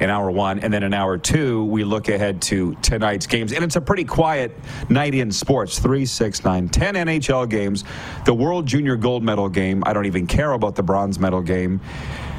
in 0.00 0.10
hour 0.10 0.30
one. 0.30 0.58
And 0.60 0.72
then 0.72 0.82
in 0.82 0.94
hour 0.94 1.18
two, 1.18 1.64
we 1.66 1.84
look 1.84 2.08
ahead 2.08 2.42
to 2.42 2.74
tonight's 2.76 3.26
games. 3.26 3.52
And 3.52 3.62
it's 3.62 3.76
a 3.76 3.80
pretty 3.80 4.04
quiet 4.04 4.58
night 4.88 5.14
in 5.14 5.30
sports 5.30 5.78
three, 5.78 6.06
six, 6.06 6.44
nine, 6.44 6.68
10 6.68 6.94
NHL 6.94 7.48
games, 7.48 7.84
the 8.24 8.34
World 8.34 8.66
Junior 8.66 8.96
Gold 8.96 9.22
Medal 9.22 9.48
game. 9.48 9.82
I 9.86 9.92
don't 9.92 10.06
even 10.06 10.26
care 10.26 10.52
about 10.52 10.74
the 10.74 10.82
bronze 10.82 11.18
medal 11.18 11.42
game. 11.42 11.80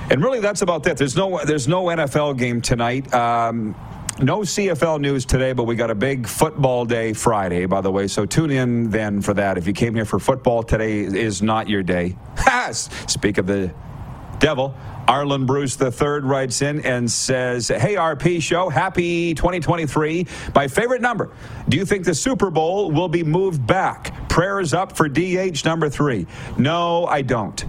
And 0.10 0.22
really, 0.22 0.42
that's 0.42 0.62
about 0.62 0.86
it. 0.88 0.98
There's 0.98 1.16
no, 1.16 1.40
there's 1.46 1.68
no 1.68 1.86
NFL 1.86 2.38
game 2.38 2.62
tonight. 2.62 3.14
Um, 3.14 3.76
no 4.20 4.40
CFL 4.40 5.00
news 5.00 5.26
today, 5.26 5.54
but 5.54 5.64
we 5.64 5.76
got 5.76 5.90
a 5.90 5.96
big 5.96 6.28
football 6.28 6.86
day 6.86 7.14
Friday, 7.14 7.66
by 7.66 7.82
the 7.82 7.92
way. 7.92 8.08
So 8.08 8.26
tune 8.26 8.52
in 8.52 8.90
then 8.90 9.22
for 9.22 9.34
that. 9.34 9.58
If 9.58 9.68
you 9.68 9.74
came 9.74 9.96
here 9.96 10.06
for 10.06 10.20
football, 10.20 10.64
today 10.64 11.00
is 11.00 11.42
not 11.42 11.70
your 11.70 11.82
day. 11.82 12.18
Speak 12.72 13.38
of 13.38 13.48
the 13.48 13.74
devil. 14.42 14.76
Arland 15.08 15.46
Bruce 15.46 15.80
III 15.82 16.20
writes 16.22 16.62
in 16.62 16.82
and 16.82 17.10
says, 17.10 17.70
Hey, 17.70 17.96
RP 17.96 18.42
show, 18.42 18.70
happy 18.70 19.34
2023. 19.34 20.28
My 20.54 20.68
favorite 20.68 21.02
number. 21.02 21.32
Do 21.70 21.78
you 21.78 21.86
think 21.86 22.06
the 22.06 22.16
Super 22.16 22.50
Bowl 22.50 22.92
will 22.92 23.08
be 23.08 23.24
moved 23.24 23.66
back? 23.66 24.30
Prayers 24.30 24.74
up 24.74 24.96
for 24.96 25.08
DH 25.08 25.64
number 25.66 25.90
three. 25.90 26.28
No, 26.58 27.06
I 27.06 27.22
don't 27.22 27.64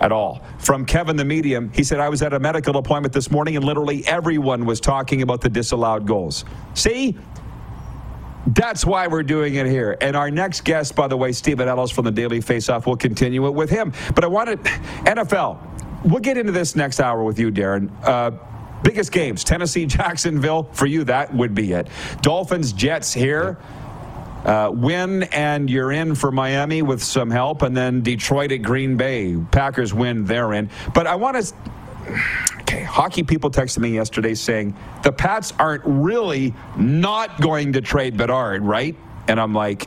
at 0.00 0.10
all. 0.10 0.42
From 0.58 0.84
Kevin 0.84 1.16
the 1.16 1.24
Medium, 1.24 1.70
he 1.72 1.84
said, 1.84 2.00
I 2.00 2.08
was 2.08 2.22
at 2.22 2.32
a 2.32 2.40
medical 2.40 2.76
appointment 2.76 3.12
this 3.12 3.30
morning 3.30 3.56
and 3.56 3.64
literally 3.64 4.04
everyone 4.06 4.64
was 4.64 4.80
talking 4.80 5.22
about 5.22 5.40
the 5.40 5.48
disallowed 5.48 6.06
goals. 6.06 6.44
See? 6.74 7.16
That's 8.44 8.84
why 8.84 9.06
we're 9.06 9.22
doing 9.22 9.54
it 9.54 9.66
here. 9.66 9.96
And 10.00 10.16
our 10.16 10.28
next 10.28 10.64
guest, 10.64 10.96
by 10.96 11.06
the 11.06 11.16
way, 11.16 11.30
Steven 11.30 11.68
Ellis 11.68 11.92
from 11.92 12.04
the 12.04 12.10
Daily 12.10 12.40
Faceoff, 12.40 12.86
will 12.86 12.96
continue 12.96 13.46
it 13.46 13.54
with 13.54 13.70
him. 13.70 13.92
But 14.16 14.24
I 14.24 14.26
wanted 14.26 14.60
NFL. 15.04 15.72
We'll 16.04 16.20
get 16.20 16.36
into 16.36 16.52
this 16.52 16.74
next 16.74 17.00
hour 17.00 17.22
with 17.22 17.38
you, 17.38 17.52
Darren. 17.52 17.90
Uh, 18.02 18.32
biggest 18.82 19.12
games 19.12 19.44
Tennessee, 19.44 19.86
Jacksonville. 19.86 20.64
For 20.72 20.86
you, 20.86 21.04
that 21.04 21.32
would 21.34 21.54
be 21.54 21.72
it. 21.72 21.88
Dolphins, 22.20 22.72
Jets 22.72 23.12
here. 23.12 23.58
Uh, 24.44 24.70
win 24.74 25.22
and 25.24 25.70
you're 25.70 25.92
in 25.92 26.16
for 26.16 26.32
Miami 26.32 26.82
with 26.82 27.00
some 27.00 27.30
help, 27.30 27.62
and 27.62 27.76
then 27.76 28.02
Detroit 28.02 28.50
at 28.50 28.62
Green 28.62 28.96
Bay. 28.96 29.36
Packers 29.52 29.94
win, 29.94 30.24
they're 30.24 30.52
in. 30.54 30.68
But 30.94 31.06
I 31.06 31.14
want 31.14 31.40
to. 31.40 31.54
Okay, 32.62 32.82
hockey 32.82 33.22
people 33.22 33.50
texted 33.50 33.78
me 33.78 33.90
yesterday 33.90 34.34
saying 34.34 34.76
the 35.04 35.12
Pats 35.12 35.52
aren't 35.60 35.82
really 35.84 36.52
not 36.76 37.40
going 37.40 37.74
to 37.74 37.80
trade 37.80 38.16
Bedard, 38.16 38.64
right? 38.64 38.96
And 39.28 39.38
I'm 39.38 39.54
like, 39.54 39.86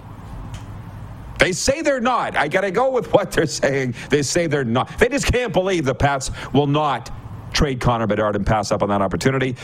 they 1.40 1.52
say 1.52 1.82
they're 1.82 2.00
not. 2.00 2.36
I 2.36 2.48
got 2.48 2.62
to 2.62 2.72
go 2.72 2.92
with 2.92 3.12
what 3.14 3.32
they're 3.32 3.46
saying. 3.46 3.96
They 4.10 4.22
say 4.22 4.48
they're 4.48 4.64
not. 4.64 4.98
They 5.00 5.10
just 5.10 5.32
can't 5.32 5.54
believe 5.54 5.86
the 5.86 5.96
Pats 5.96 6.32
will 6.54 6.68
not 6.68 7.12
trade 7.54 7.80
Connor 7.80 8.08
Bedard 8.08 8.36
and 8.36 8.46
pass 8.46 8.72
up 8.72 8.84
on 8.84 8.90
that 8.90 9.02
opportunity. 9.02 9.56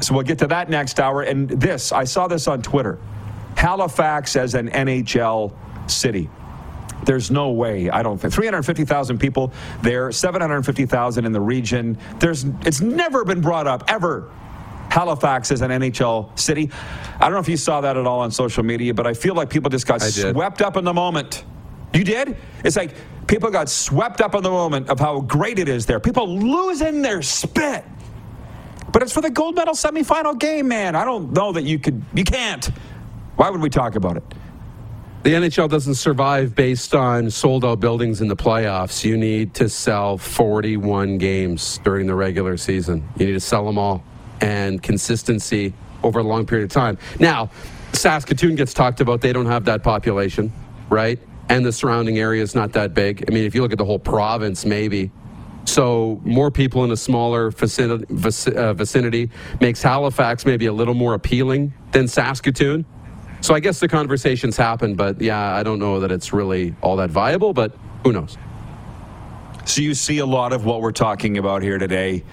So 0.00 0.14
we'll 0.14 0.24
get 0.24 0.38
to 0.40 0.46
that 0.48 0.68
next 0.68 0.98
hour. 0.98 1.22
And 1.22 1.48
this, 1.48 1.92
I 1.92 2.04
saw 2.04 2.26
this 2.26 2.48
on 2.48 2.62
Twitter. 2.62 2.98
Halifax 3.56 4.34
as 4.36 4.54
an 4.54 4.70
NHL 4.70 5.52
city. 5.86 6.28
There's 7.04 7.30
no 7.30 7.50
way. 7.50 7.90
I 7.90 8.02
don't 8.02 8.18
think 8.18 8.32
350,000 8.32 9.18
people 9.18 9.52
there, 9.82 10.12
750,000 10.12 11.24
in 11.24 11.32
the 11.32 11.40
region. 11.40 11.98
There's 12.18 12.44
it's 12.64 12.80
never 12.80 13.24
been 13.24 13.40
brought 13.40 13.66
up 13.66 13.84
ever. 13.88 14.30
Halifax 14.92 15.50
is 15.50 15.62
an 15.62 15.70
NHL 15.70 16.38
city. 16.38 16.70
I 17.18 17.20
don't 17.20 17.32
know 17.32 17.38
if 17.38 17.48
you 17.48 17.56
saw 17.56 17.80
that 17.80 17.96
at 17.96 18.06
all 18.06 18.20
on 18.20 18.30
social 18.30 18.62
media, 18.62 18.92
but 18.92 19.06
I 19.06 19.14
feel 19.14 19.34
like 19.34 19.48
people 19.48 19.70
just 19.70 19.86
got 19.86 20.02
swept 20.02 20.60
up 20.60 20.76
in 20.76 20.84
the 20.84 20.92
moment. 20.92 21.44
You 21.94 22.04
did? 22.04 22.36
It's 22.62 22.76
like 22.76 22.94
people 23.26 23.48
got 23.48 23.70
swept 23.70 24.20
up 24.20 24.34
in 24.34 24.42
the 24.42 24.50
moment 24.50 24.90
of 24.90 25.00
how 25.00 25.20
great 25.20 25.58
it 25.58 25.66
is 25.66 25.86
there. 25.86 25.98
People 25.98 26.38
losing 26.38 27.00
their 27.00 27.22
spit. 27.22 27.86
But 28.92 29.00
it's 29.00 29.14
for 29.14 29.22
the 29.22 29.30
gold 29.30 29.54
medal 29.54 29.72
semifinal 29.72 30.38
game, 30.38 30.68
man. 30.68 30.94
I 30.94 31.06
don't 31.06 31.32
know 31.32 31.52
that 31.52 31.62
you 31.62 31.78
could 31.78 32.02
you 32.12 32.24
can't. 32.24 32.66
Why 33.36 33.48
would 33.48 33.62
we 33.62 33.70
talk 33.70 33.94
about 33.94 34.18
it? 34.18 34.24
The 35.22 35.30
NHL 35.30 35.70
doesn't 35.70 35.94
survive 35.94 36.54
based 36.54 36.94
on 36.94 37.30
sold 37.30 37.64
out 37.64 37.80
buildings 37.80 38.20
in 38.20 38.28
the 38.28 38.36
playoffs. 38.36 39.06
You 39.06 39.16
need 39.16 39.54
to 39.54 39.70
sell 39.70 40.18
41 40.18 41.16
games 41.16 41.78
during 41.82 42.06
the 42.06 42.14
regular 42.14 42.58
season. 42.58 43.08
You 43.16 43.24
need 43.24 43.32
to 43.32 43.40
sell 43.40 43.64
them 43.64 43.78
all 43.78 44.04
and 44.42 44.82
consistency 44.82 45.72
over 46.02 46.18
a 46.18 46.22
long 46.22 46.44
period 46.44 46.64
of 46.64 46.70
time. 46.70 46.98
Now, 47.18 47.50
Saskatoon 47.92 48.56
gets 48.56 48.74
talked 48.74 49.00
about. 49.00 49.20
They 49.20 49.32
don't 49.32 49.46
have 49.46 49.64
that 49.66 49.82
population, 49.82 50.52
right? 50.90 51.18
And 51.48 51.64
the 51.64 51.72
surrounding 51.72 52.18
area 52.18 52.42
is 52.42 52.54
not 52.54 52.72
that 52.72 52.92
big. 52.92 53.24
I 53.28 53.32
mean, 53.32 53.44
if 53.44 53.54
you 53.54 53.62
look 53.62 53.72
at 53.72 53.78
the 53.78 53.84
whole 53.84 53.98
province, 53.98 54.64
maybe. 54.64 55.10
So 55.64 56.20
more 56.24 56.50
people 56.50 56.84
in 56.84 56.90
a 56.90 56.96
smaller 56.96 57.50
vicinity, 57.50 58.06
uh, 58.56 58.74
vicinity 58.74 59.30
makes 59.60 59.80
Halifax 59.80 60.44
maybe 60.44 60.66
a 60.66 60.72
little 60.72 60.94
more 60.94 61.14
appealing 61.14 61.72
than 61.92 62.08
Saskatoon. 62.08 62.84
So 63.40 63.54
I 63.54 63.60
guess 63.60 63.80
the 63.80 63.88
conversations 63.88 64.56
happen, 64.56 64.94
but 64.94 65.20
yeah, 65.20 65.54
I 65.54 65.62
don't 65.62 65.78
know 65.78 66.00
that 66.00 66.10
it's 66.10 66.32
really 66.32 66.74
all 66.80 66.96
that 66.96 67.10
viable, 67.10 67.52
but 67.52 67.76
who 68.04 68.12
knows? 68.12 68.36
So 69.64 69.82
you 69.82 69.94
see 69.94 70.18
a 70.18 70.26
lot 70.26 70.52
of 70.52 70.64
what 70.64 70.80
we're 70.80 70.92
talking 70.92 71.38
about 71.38 71.62
here 71.62 71.78
today. 71.78 72.24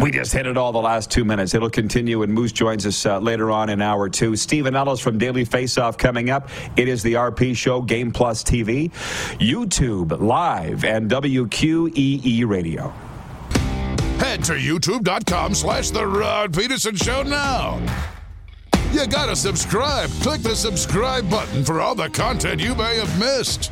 We 0.00 0.10
just 0.10 0.32
hit 0.32 0.46
it 0.46 0.56
all 0.56 0.72
the 0.72 0.80
last 0.80 1.10
two 1.10 1.26
minutes. 1.26 1.52
It'll 1.52 1.68
continue, 1.68 2.22
and 2.22 2.32
Moose 2.32 2.52
joins 2.52 2.86
us 2.86 3.04
uh, 3.04 3.18
later 3.18 3.50
on 3.50 3.68
in 3.68 3.82
hour 3.82 4.08
two. 4.08 4.34
Steven 4.34 4.74
Ellis 4.74 4.98
from 4.98 5.18
Daily 5.18 5.44
Faceoff 5.44 5.98
coming 5.98 6.30
up. 6.30 6.48
It 6.78 6.88
is 6.88 7.02
the 7.02 7.14
RP 7.14 7.54
Show, 7.54 7.82
Game 7.82 8.10
Plus 8.10 8.42
TV, 8.42 8.90
YouTube 9.38 10.18
Live, 10.18 10.84
and 10.84 11.10
WQEE 11.10 12.48
Radio. 12.48 12.88
Head 14.18 14.42
to 14.44 14.52
youtube.com 14.52 15.54
slash 15.54 15.90
The 15.90 16.06
Rod 16.06 16.54
Pedersen 16.54 16.96
Show 16.96 17.22
now. 17.22 17.78
You 18.92 19.06
gotta 19.06 19.36
subscribe. 19.36 20.08
Click 20.22 20.40
the 20.40 20.56
subscribe 20.56 21.28
button 21.28 21.62
for 21.62 21.80
all 21.80 21.94
the 21.94 22.08
content 22.08 22.60
you 22.60 22.74
may 22.74 22.96
have 22.96 23.18
missed. 23.18 23.70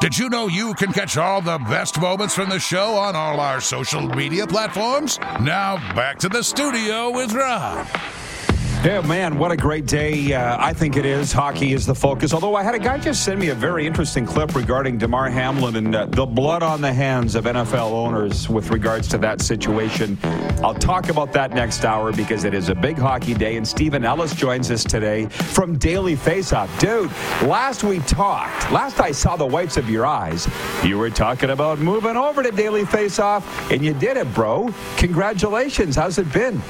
Did 0.00 0.16
you 0.16 0.30
know 0.30 0.48
you 0.48 0.72
can 0.72 0.92
catch 0.92 1.18
all 1.18 1.42
the 1.42 1.58
best 1.58 2.00
moments 2.00 2.34
from 2.34 2.48
the 2.48 2.58
show 2.58 2.94
on 2.94 3.14
all 3.14 3.38
our 3.38 3.60
social 3.60 4.00
media 4.00 4.46
platforms? 4.46 5.18
Now 5.42 5.76
back 5.94 6.18
to 6.20 6.28
the 6.30 6.42
studio 6.42 7.10
with 7.10 7.34
Rod. 7.34 7.86
Yeah, 8.82 9.02
man, 9.02 9.38
what 9.38 9.52
a 9.52 9.58
great 9.58 9.84
day. 9.84 10.32
Uh, 10.32 10.56
I 10.58 10.72
think 10.72 10.96
it 10.96 11.04
is. 11.04 11.32
Hockey 11.32 11.74
is 11.74 11.84
the 11.84 11.94
focus. 11.94 12.32
Although 12.32 12.54
I 12.54 12.62
had 12.62 12.74
a 12.74 12.78
guy 12.78 12.96
just 12.96 13.26
send 13.26 13.38
me 13.38 13.50
a 13.50 13.54
very 13.54 13.86
interesting 13.86 14.24
clip 14.24 14.54
regarding 14.54 14.96
Damar 14.96 15.28
Hamlin 15.28 15.76
and 15.76 15.94
uh, 15.94 16.06
the 16.06 16.24
blood 16.24 16.62
on 16.62 16.80
the 16.80 16.90
hands 16.90 17.34
of 17.34 17.44
NFL 17.44 17.90
owners 17.92 18.48
with 18.48 18.70
regards 18.70 19.06
to 19.08 19.18
that 19.18 19.42
situation. 19.42 20.16
I'll 20.64 20.72
talk 20.72 21.10
about 21.10 21.30
that 21.34 21.52
next 21.52 21.84
hour 21.84 22.10
because 22.10 22.44
it 22.44 22.54
is 22.54 22.70
a 22.70 22.74
big 22.74 22.96
hockey 22.96 23.34
day. 23.34 23.58
And 23.58 23.68
Steven 23.68 24.02
Ellis 24.02 24.34
joins 24.34 24.70
us 24.70 24.82
today 24.82 25.26
from 25.26 25.76
Daily 25.76 26.16
Faceoff. 26.16 26.70
Dude, 26.78 27.10
last 27.46 27.84
we 27.84 27.98
talked, 27.98 28.72
last 28.72 28.98
I 28.98 29.12
saw 29.12 29.36
the 29.36 29.46
whites 29.46 29.76
of 29.76 29.90
your 29.90 30.06
eyes, 30.06 30.48
you 30.82 30.96
were 30.96 31.10
talking 31.10 31.50
about 31.50 31.80
moving 31.80 32.16
over 32.16 32.42
to 32.42 32.50
Daily 32.50 32.84
Faceoff, 32.84 33.44
and 33.70 33.84
you 33.84 33.92
did 33.92 34.16
it, 34.16 34.32
bro. 34.32 34.72
Congratulations. 34.96 35.96
How's 35.96 36.16
it 36.16 36.32
been? 36.32 36.62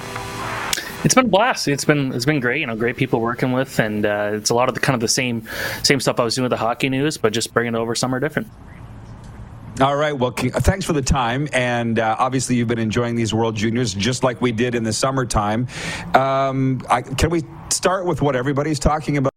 It's 1.05 1.15
been 1.15 1.27
a 1.27 1.29
blast. 1.29 1.67
It's 1.69 1.85
been 1.85 2.13
it's 2.13 2.25
been 2.25 2.41
great. 2.41 2.61
You 2.61 2.67
know, 2.67 2.77
great 2.77 2.97
people 2.97 3.21
working 3.21 3.53
with, 3.53 3.79
and 3.79 4.05
uh, 4.05 4.33
it's 4.35 4.51
a 4.51 4.55
lot 4.55 4.69
of 4.69 4.75
the 4.75 4.81
kind 4.81 4.95
of 4.95 5.01
the 5.01 5.09
same 5.09 5.49
same 5.83 6.01
stuff 6.01 6.21
I 6.21 6.25
was 6.25 6.35
doing 6.35 6.45
with 6.45 6.51
the 6.51 6.57
hockey 6.57 6.89
news, 6.89 7.17
but 7.17 7.33
just 7.33 7.55
bringing 7.55 7.75
it 7.75 7.79
over 7.79 7.95
somewhere 7.95 8.21
different. 8.21 8.49
All 9.81 9.97
right. 9.97 10.13
Well, 10.13 10.33
thanks 10.33 10.85
for 10.85 10.93
the 10.93 11.01
time. 11.01 11.49
And 11.55 11.99
uh, 11.99 12.17
obviously, 12.19 12.57
you've 12.57 12.69
been 12.69 12.79
enjoying 12.79 13.15
these 13.15 13.33
World 13.33 13.57
Juniors 13.57 13.95
just 13.95 14.23
like 14.23 14.41
we 14.43 14.53
did 14.53 14.75
in 14.75 14.85
the 14.85 14.93
summertime. 14.93 15.69
Um, 16.15 16.83
I, 16.91 17.01
can 17.01 17.31
we 17.31 17.45
start 17.71 18.05
with 18.05 18.21
what 18.21 18.37
everybody's 18.37 18.79
talking 18.79 19.17
about? 19.17 19.31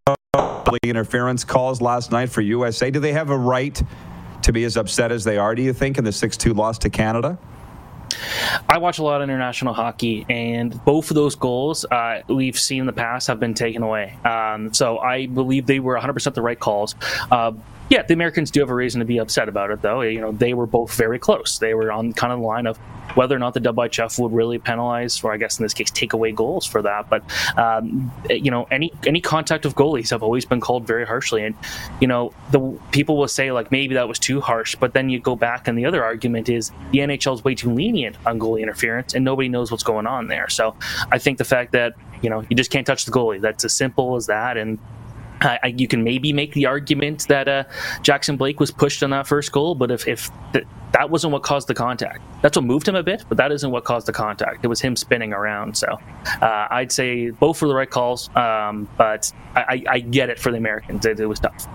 Interference 0.83 1.45
calls 1.45 1.81
last 1.81 2.11
night 2.11 2.29
for 2.29 2.41
USA. 2.41 2.89
Do 2.91 2.99
they 2.99 3.13
have 3.13 3.29
a 3.29 3.37
right 3.37 3.81
to 4.41 4.51
be 4.51 4.65
as 4.65 4.75
upset 4.75 5.11
as 5.11 5.23
they 5.23 5.37
are, 5.37 5.55
do 5.55 5.61
you 5.61 5.71
think, 5.71 5.97
in 5.97 6.03
the 6.03 6.11
6 6.11 6.35
2 6.35 6.53
loss 6.53 6.77
to 6.79 6.89
Canada? 6.89 7.37
I 8.69 8.77
watch 8.77 8.99
a 8.99 9.03
lot 9.03 9.21
of 9.21 9.29
international 9.29 9.73
hockey, 9.73 10.25
and 10.29 10.83
both 10.85 11.11
of 11.11 11.15
those 11.15 11.35
goals 11.35 11.85
uh, 11.85 12.21
we've 12.27 12.57
seen 12.57 12.81
in 12.81 12.85
the 12.85 12.93
past 12.93 13.27
have 13.27 13.39
been 13.39 13.53
taken 13.53 13.83
away. 13.83 14.17
Um, 14.25 14.73
so 14.73 14.99
I 14.99 15.27
believe 15.27 15.65
they 15.65 15.79
were 15.79 15.97
100% 15.97 16.33
the 16.33 16.41
right 16.41 16.59
calls. 16.59 16.95
Uh, 17.31 17.53
yeah, 17.93 18.01
the 18.01 18.15
Americans 18.15 18.49
do 18.49 18.59
have 18.59 18.71
a 18.71 18.73
reason 18.73 18.97
to 18.99 19.05
be 19.05 19.19
upset 19.19 19.47
about 19.47 19.69
it, 19.69 19.83
though. 19.83 20.01
You 20.01 20.19
know, 20.19 20.31
they 20.31 20.55
were 20.55 20.65
both 20.65 20.95
very 20.95 21.19
close. 21.19 21.59
They 21.59 21.75
were 21.75 21.91
on 21.91 22.11
kind 22.13 22.33
of 22.33 22.39
the 22.39 22.45
line 22.45 22.65
of 22.65 22.77
whether 23.13 23.35
or 23.35 23.39
not 23.39 23.53
the 23.53 23.59
IIHF 23.59 24.19
would 24.19 24.33
really 24.33 24.57
penalize, 24.57 25.23
or 25.23 25.31
I 25.31 25.37
guess 25.37 25.59
in 25.59 25.63
this 25.63 25.75
case, 25.75 25.91
take 25.91 26.13
away 26.13 26.31
goals 26.31 26.65
for 26.65 26.81
that. 26.81 27.07
But 27.07 27.21
um, 27.55 28.11
you 28.31 28.49
know, 28.49 28.63
any 28.71 28.91
any 29.05 29.21
contact 29.21 29.63
of 29.65 29.75
goalies 29.75 30.09
have 30.09 30.23
always 30.23 30.43
been 30.43 30.59
called 30.59 30.87
very 30.87 31.05
harshly, 31.05 31.45
and 31.45 31.53
you 32.01 32.07
know, 32.07 32.33
the 32.49 32.59
people 32.91 33.15
will 33.15 33.27
say 33.27 33.51
like 33.51 33.71
maybe 33.71 33.93
that 33.93 34.07
was 34.07 34.17
too 34.17 34.41
harsh, 34.41 34.75
but 34.75 34.93
then 34.93 35.11
you 35.11 35.19
go 35.19 35.35
back 35.35 35.67
and 35.67 35.77
the 35.77 35.85
other 35.85 36.03
argument 36.03 36.49
is 36.49 36.71
the 36.91 36.97
NHL 36.97 37.35
is 37.35 37.43
way 37.43 37.53
too 37.53 37.71
lenient 37.71 38.17
on 38.25 38.39
goalie 38.39 38.63
interference, 38.63 39.13
and 39.13 39.23
nobody 39.23 39.49
knows 39.49 39.69
what's 39.69 39.83
going 39.83 40.07
on 40.07 40.29
there. 40.29 40.49
So 40.49 40.75
I 41.11 41.19
think 41.19 41.37
the 41.37 41.45
fact 41.45 41.73
that 41.73 41.93
You 42.23 42.29
know, 42.29 42.45
you 42.49 42.55
just 42.55 42.71
can't 42.71 42.87
touch 42.87 43.03
the 43.03 43.11
goalie. 43.11 43.41
That's 43.41 43.65
as 43.65 43.73
simple 43.73 44.15
as 44.15 44.27
that. 44.27 44.55
And 44.55 44.79
I, 45.43 45.73
you 45.77 45.87
can 45.87 46.03
maybe 46.03 46.33
make 46.33 46.53
the 46.53 46.65
argument 46.65 47.27
that 47.27 47.47
uh, 47.47 47.63
Jackson 48.01 48.37
Blake 48.37 48.59
was 48.59 48.71
pushed 48.71 49.03
on 49.03 49.09
that 49.11 49.27
first 49.27 49.51
goal, 49.51 49.75
but 49.75 49.91
if, 49.91 50.07
if 50.07 50.29
th- 50.53 50.65
that 50.93 51.09
wasn't 51.09 51.33
what 51.33 51.43
caused 51.43 51.67
the 51.67 51.73
contact, 51.73 52.21
that's 52.41 52.55
what 52.55 52.65
moved 52.65 52.87
him 52.87 52.95
a 52.95 53.03
bit, 53.03 53.25
but 53.27 53.37
that 53.37 53.51
isn't 53.51 53.71
what 53.71 53.83
caused 53.83 54.07
the 54.07 54.13
contact. 54.13 54.63
It 54.63 54.67
was 54.67 54.79
him 54.79 54.95
spinning 54.95 55.33
around. 55.33 55.77
So 55.77 55.99
uh, 56.41 56.67
I'd 56.69 56.91
say 56.91 57.31
both 57.31 57.61
were 57.61 57.67
the 57.67 57.75
right 57.75 57.89
calls, 57.89 58.29
um, 58.35 58.87
but 58.97 59.31
I, 59.55 59.83
I, 59.89 59.99
get 59.99 60.29
it 60.29 60.39
for 60.39 60.51
the 60.51 60.57
Americans. 60.57 61.05
It, 61.05 61.19
it 61.19 61.25
was 61.25 61.39
tough. 61.39 61.67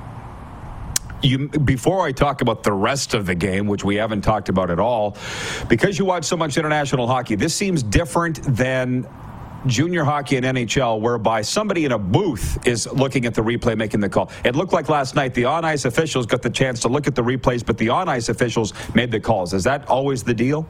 You, 1.21 1.49
before 1.49 2.07
I 2.07 2.13
talk 2.13 2.43
about 2.43 2.63
the 2.63 2.73
rest 2.73 3.13
of 3.15 3.27
the 3.27 3.35
game, 3.35 3.67
which 3.67 3.85
we 3.85 3.97
haven't 3.97 4.23
talked 4.23 4.49
about 4.49 4.71
at 4.71 4.79
all, 4.79 5.17
because 5.69 5.99
you 5.99 6.05
watch 6.05 6.25
so 6.25 6.37
much 6.37 6.57
international 6.57 7.09
hockey, 7.09 7.35
this 7.35 7.55
seems 7.55 7.83
different 7.83 8.41
than 8.45 9.05
junior 9.67 10.05
hockey 10.05 10.37
and 10.37 10.47
NHL, 10.47 11.01
whereby 11.01 11.43
somebody 11.43 11.85
in 11.85 11.93
a 11.93 11.99
booth 11.99 12.67
is 12.67 12.91
looking 12.93 13.27
at 13.27 13.35
the 13.35 13.43
replay, 13.43 13.77
making 13.77 14.01
the 14.01 14.09
call. 14.09 14.31
It 14.45 14.57
looked 14.57 14.73
like 14.73 14.89
last 14.89 15.15
night 15.15 15.35
the 15.35 15.45
on 15.45 15.65
ice 15.65 15.85
officials 15.85 16.27
got 16.27 16.43
the 16.43 16.51
chance 16.51 16.81
to 16.81 16.89
look 16.89 17.07
at 17.07 17.15
the 17.15 17.23
replays, 17.23 17.65
but 17.65 17.79
the 17.79 17.89
on 17.89 18.09
ice 18.09 18.29
officials 18.29 18.73
made 18.95 19.11
the 19.11 19.21
calls. 19.21 19.55
Is 19.55 19.65
that 19.65 19.87
always 19.89 20.23
the 20.23 20.35
deal? 20.35 20.67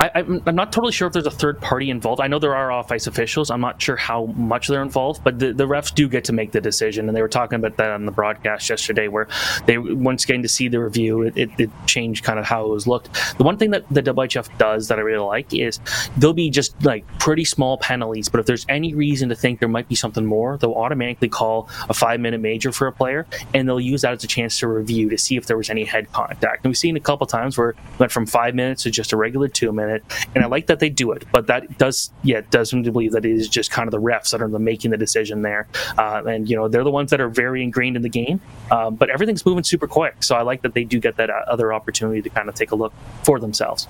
I, 0.00 0.20
am 0.20 0.42
not 0.54 0.72
totally 0.72 0.92
sure 0.92 1.08
if 1.08 1.12
there's 1.12 1.26
a 1.26 1.30
third 1.30 1.60
party 1.60 1.90
involved. 1.90 2.20
I 2.20 2.28
know 2.28 2.38
there 2.38 2.54
are 2.54 2.70
off 2.70 2.92
ice 2.92 3.06
officials. 3.06 3.50
I'm 3.50 3.60
not 3.60 3.82
sure 3.82 3.96
how 3.96 4.26
much 4.26 4.68
they're 4.68 4.82
involved, 4.82 5.24
but 5.24 5.38
the, 5.38 5.52
the 5.52 5.66
refs 5.66 5.92
do 5.92 6.08
get 6.08 6.24
to 6.24 6.32
make 6.32 6.52
the 6.52 6.60
decision. 6.60 7.08
And 7.08 7.16
they 7.16 7.22
were 7.22 7.28
talking 7.28 7.56
about 7.56 7.76
that 7.78 7.90
on 7.90 8.06
the 8.06 8.12
broadcast 8.12 8.70
yesterday, 8.70 9.08
where 9.08 9.26
they 9.66 9.78
once 9.78 10.24
getting 10.24 10.42
to 10.42 10.48
see 10.48 10.68
the 10.68 10.80
review, 10.80 11.22
it, 11.22 11.36
it, 11.36 11.50
it, 11.58 11.70
changed 11.86 12.22
kind 12.24 12.38
of 12.38 12.44
how 12.44 12.66
it 12.66 12.68
was 12.68 12.86
looked. 12.86 13.08
The 13.38 13.44
one 13.44 13.56
thing 13.56 13.70
that 13.70 13.88
the 13.88 14.02
IIHF 14.02 14.56
does 14.58 14.88
that 14.88 14.98
I 14.98 15.02
really 15.02 15.24
like 15.24 15.54
is 15.54 15.80
they'll 16.16 16.32
be 16.32 16.50
just 16.50 16.84
like 16.84 17.06
pretty 17.18 17.44
small 17.44 17.78
penalties, 17.78 18.28
but 18.28 18.40
if 18.40 18.46
there's 18.46 18.66
any 18.68 18.94
reason 18.94 19.28
to 19.30 19.34
think 19.34 19.58
there 19.58 19.68
might 19.68 19.88
be 19.88 19.94
something 19.94 20.24
more, 20.24 20.58
they'll 20.58 20.74
automatically 20.74 21.28
call 21.28 21.68
a 21.88 21.94
five 21.94 22.20
minute 22.20 22.40
major 22.40 22.72
for 22.72 22.86
a 22.86 22.92
player, 22.92 23.26
and 23.54 23.68
they'll 23.68 23.80
use 23.80 24.02
that 24.02 24.12
as 24.12 24.22
a 24.22 24.26
chance 24.26 24.58
to 24.58 24.68
review 24.68 25.08
to 25.08 25.18
see 25.18 25.36
if 25.36 25.46
there 25.46 25.56
was 25.56 25.70
any 25.70 25.84
head 25.84 26.12
contact. 26.12 26.64
And 26.64 26.70
we've 26.70 26.78
seen 26.78 26.96
a 26.96 27.00
couple 27.00 27.26
times 27.26 27.56
where 27.56 27.70
it 27.70 27.76
went 27.98 28.12
from 28.12 28.26
five 28.26 28.54
minutes 28.54 28.82
to 28.82 28.90
just 28.90 29.12
a 29.12 29.16
regular 29.16 29.48
two 29.48 29.68
minute, 29.88 30.04
and 30.34 30.44
I 30.44 30.46
like 30.46 30.66
that 30.66 30.80
they 30.80 30.88
do 30.88 31.12
it. 31.12 31.24
But 31.32 31.46
that 31.46 31.78
does, 31.78 32.10
yeah, 32.22 32.42
does 32.50 32.72
me 32.72 32.82
to 32.82 32.92
believe 32.92 33.12
that 33.12 33.24
it 33.24 33.32
is 33.32 33.48
just 33.48 33.70
kind 33.70 33.86
of 33.86 33.92
the 33.92 34.00
refs 34.00 34.30
that 34.30 34.42
are 34.42 34.48
making 34.48 34.90
the 34.90 34.96
decision 34.96 35.42
there, 35.42 35.66
uh, 35.96 36.22
and 36.26 36.48
you 36.48 36.56
know 36.56 36.68
they're 36.68 36.84
the 36.84 36.90
ones 36.90 37.10
that 37.10 37.20
are 37.20 37.28
very 37.28 37.62
ingrained 37.62 37.96
in 37.96 38.02
the 38.02 38.08
game. 38.08 38.40
Um, 38.70 38.96
but 38.96 39.10
everything's 39.10 39.44
moving 39.44 39.64
super 39.64 39.86
quick, 39.86 40.22
so 40.22 40.36
I 40.36 40.42
like 40.42 40.62
that 40.62 40.74
they 40.74 40.84
do 40.84 41.00
get 41.00 41.16
that 41.16 41.30
uh, 41.30 41.44
other 41.46 41.72
opportunity 41.72 42.22
to 42.22 42.30
kind 42.30 42.48
of 42.48 42.54
take 42.54 42.70
a 42.70 42.76
look 42.76 42.92
for 43.24 43.40
themselves. 43.40 43.86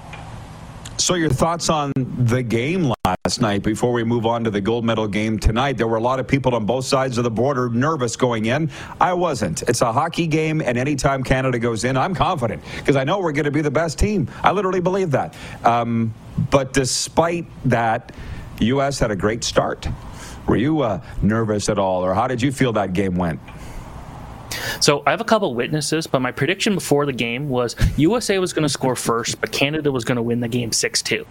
So, 0.99 1.14
your 1.14 1.30
thoughts 1.30 1.68
on 1.68 1.92
the 1.96 2.42
game 2.42 2.92
last 3.07 3.40
night 3.40 3.62
before 3.62 3.92
we 3.92 4.03
move 4.03 4.26
on 4.26 4.42
to 4.42 4.51
the 4.51 4.61
gold 4.61 4.84
medal 4.84 5.07
game 5.07 5.38
tonight? 5.38 5.76
There 5.76 5.86
were 5.86 5.96
a 5.96 6.03
lot 6.03 6.18
of 6.18 6.26
people 6.26 6.57
on 6.57 6.66
both 6.66 6.86
sides 6.86 7.18
of 7.18 7.24
the 7.24 7.30
border 7.30 7.68
nervous 7.68 8.16
going 8.16 8.46
in. 8.46 8.68
I 9.01 9.12
wasn't. 9.12 9.62
It's 9.62 9.80
a 9.80 9.92
hockey 9.92 10.26
game, 10.26 10.61
and 10.61 10.76
anytime 10.76 11.22
Canada 11.22 11.61
goes 11.61 11.84
in, 11.84 11.96
I'm 11.96 12.16
confident 12.16 12.64
because 12.78 12.96
I 12.96 13.05
know 13.05 13.20
we're 13.20 13.30
going 13.30 13.44
to 13.44 13.53
be 13.53 13.61
the 13.61 13.70
best 13.70 13.96
team. 13.96 14.28
I 14.42 14.51
literally 14.51 14.80
believe 14.80 15.12
that. 15.12 15.36
Um, 15.62 16.12
but 16.51 16.72
despite 16.72 17.46
that, 17.66 18.11
U.S. 18.59 18.99
had 18.99 19.12
a 19.12 19.16
great 19.16 19.44
start. 19.44 19.86
Were 20.49 20.57
you 20.57 20.80
uh, 20.80 21.01
nervous 21.22 21.68
at 21.68 21.78
all, 21.78 22.05
or 22.05 22.12
how 22.12 22.26
did 22.26 22.42
you 22.42 22.51
feel 22.51 22.72
that 22.72 22.92
game 22.92 23.14
went? 23.14 23.38
So 24.81 25.03
I 25.07 25.11
have 25.11 25.21
a 25.21 25.25
couple 25.25 25.55
witnesses, 25.55 26.07
but 26.07 26.21
my 26.21 26.33
prediction 26.33 26.75
before 26.75 27.07
the 27.07 27.13
game 27.13 27.49
was 27.49 27.77
USA 27.97 28.39
was 28.39 28.53
going 28.53 28.65
to 28.65 28.69
score 28.69 28.97
first, 28.97 29.41
but 29.41 29.53
Canada 29.53 29.93
was 29.93 30.05
going 30.05 30.17
to 30.17 30.23
win 30.23 30.41
the 30.41 30.49
game 30.49 30.73
six 30.73 31.03
two. 31.03 31.27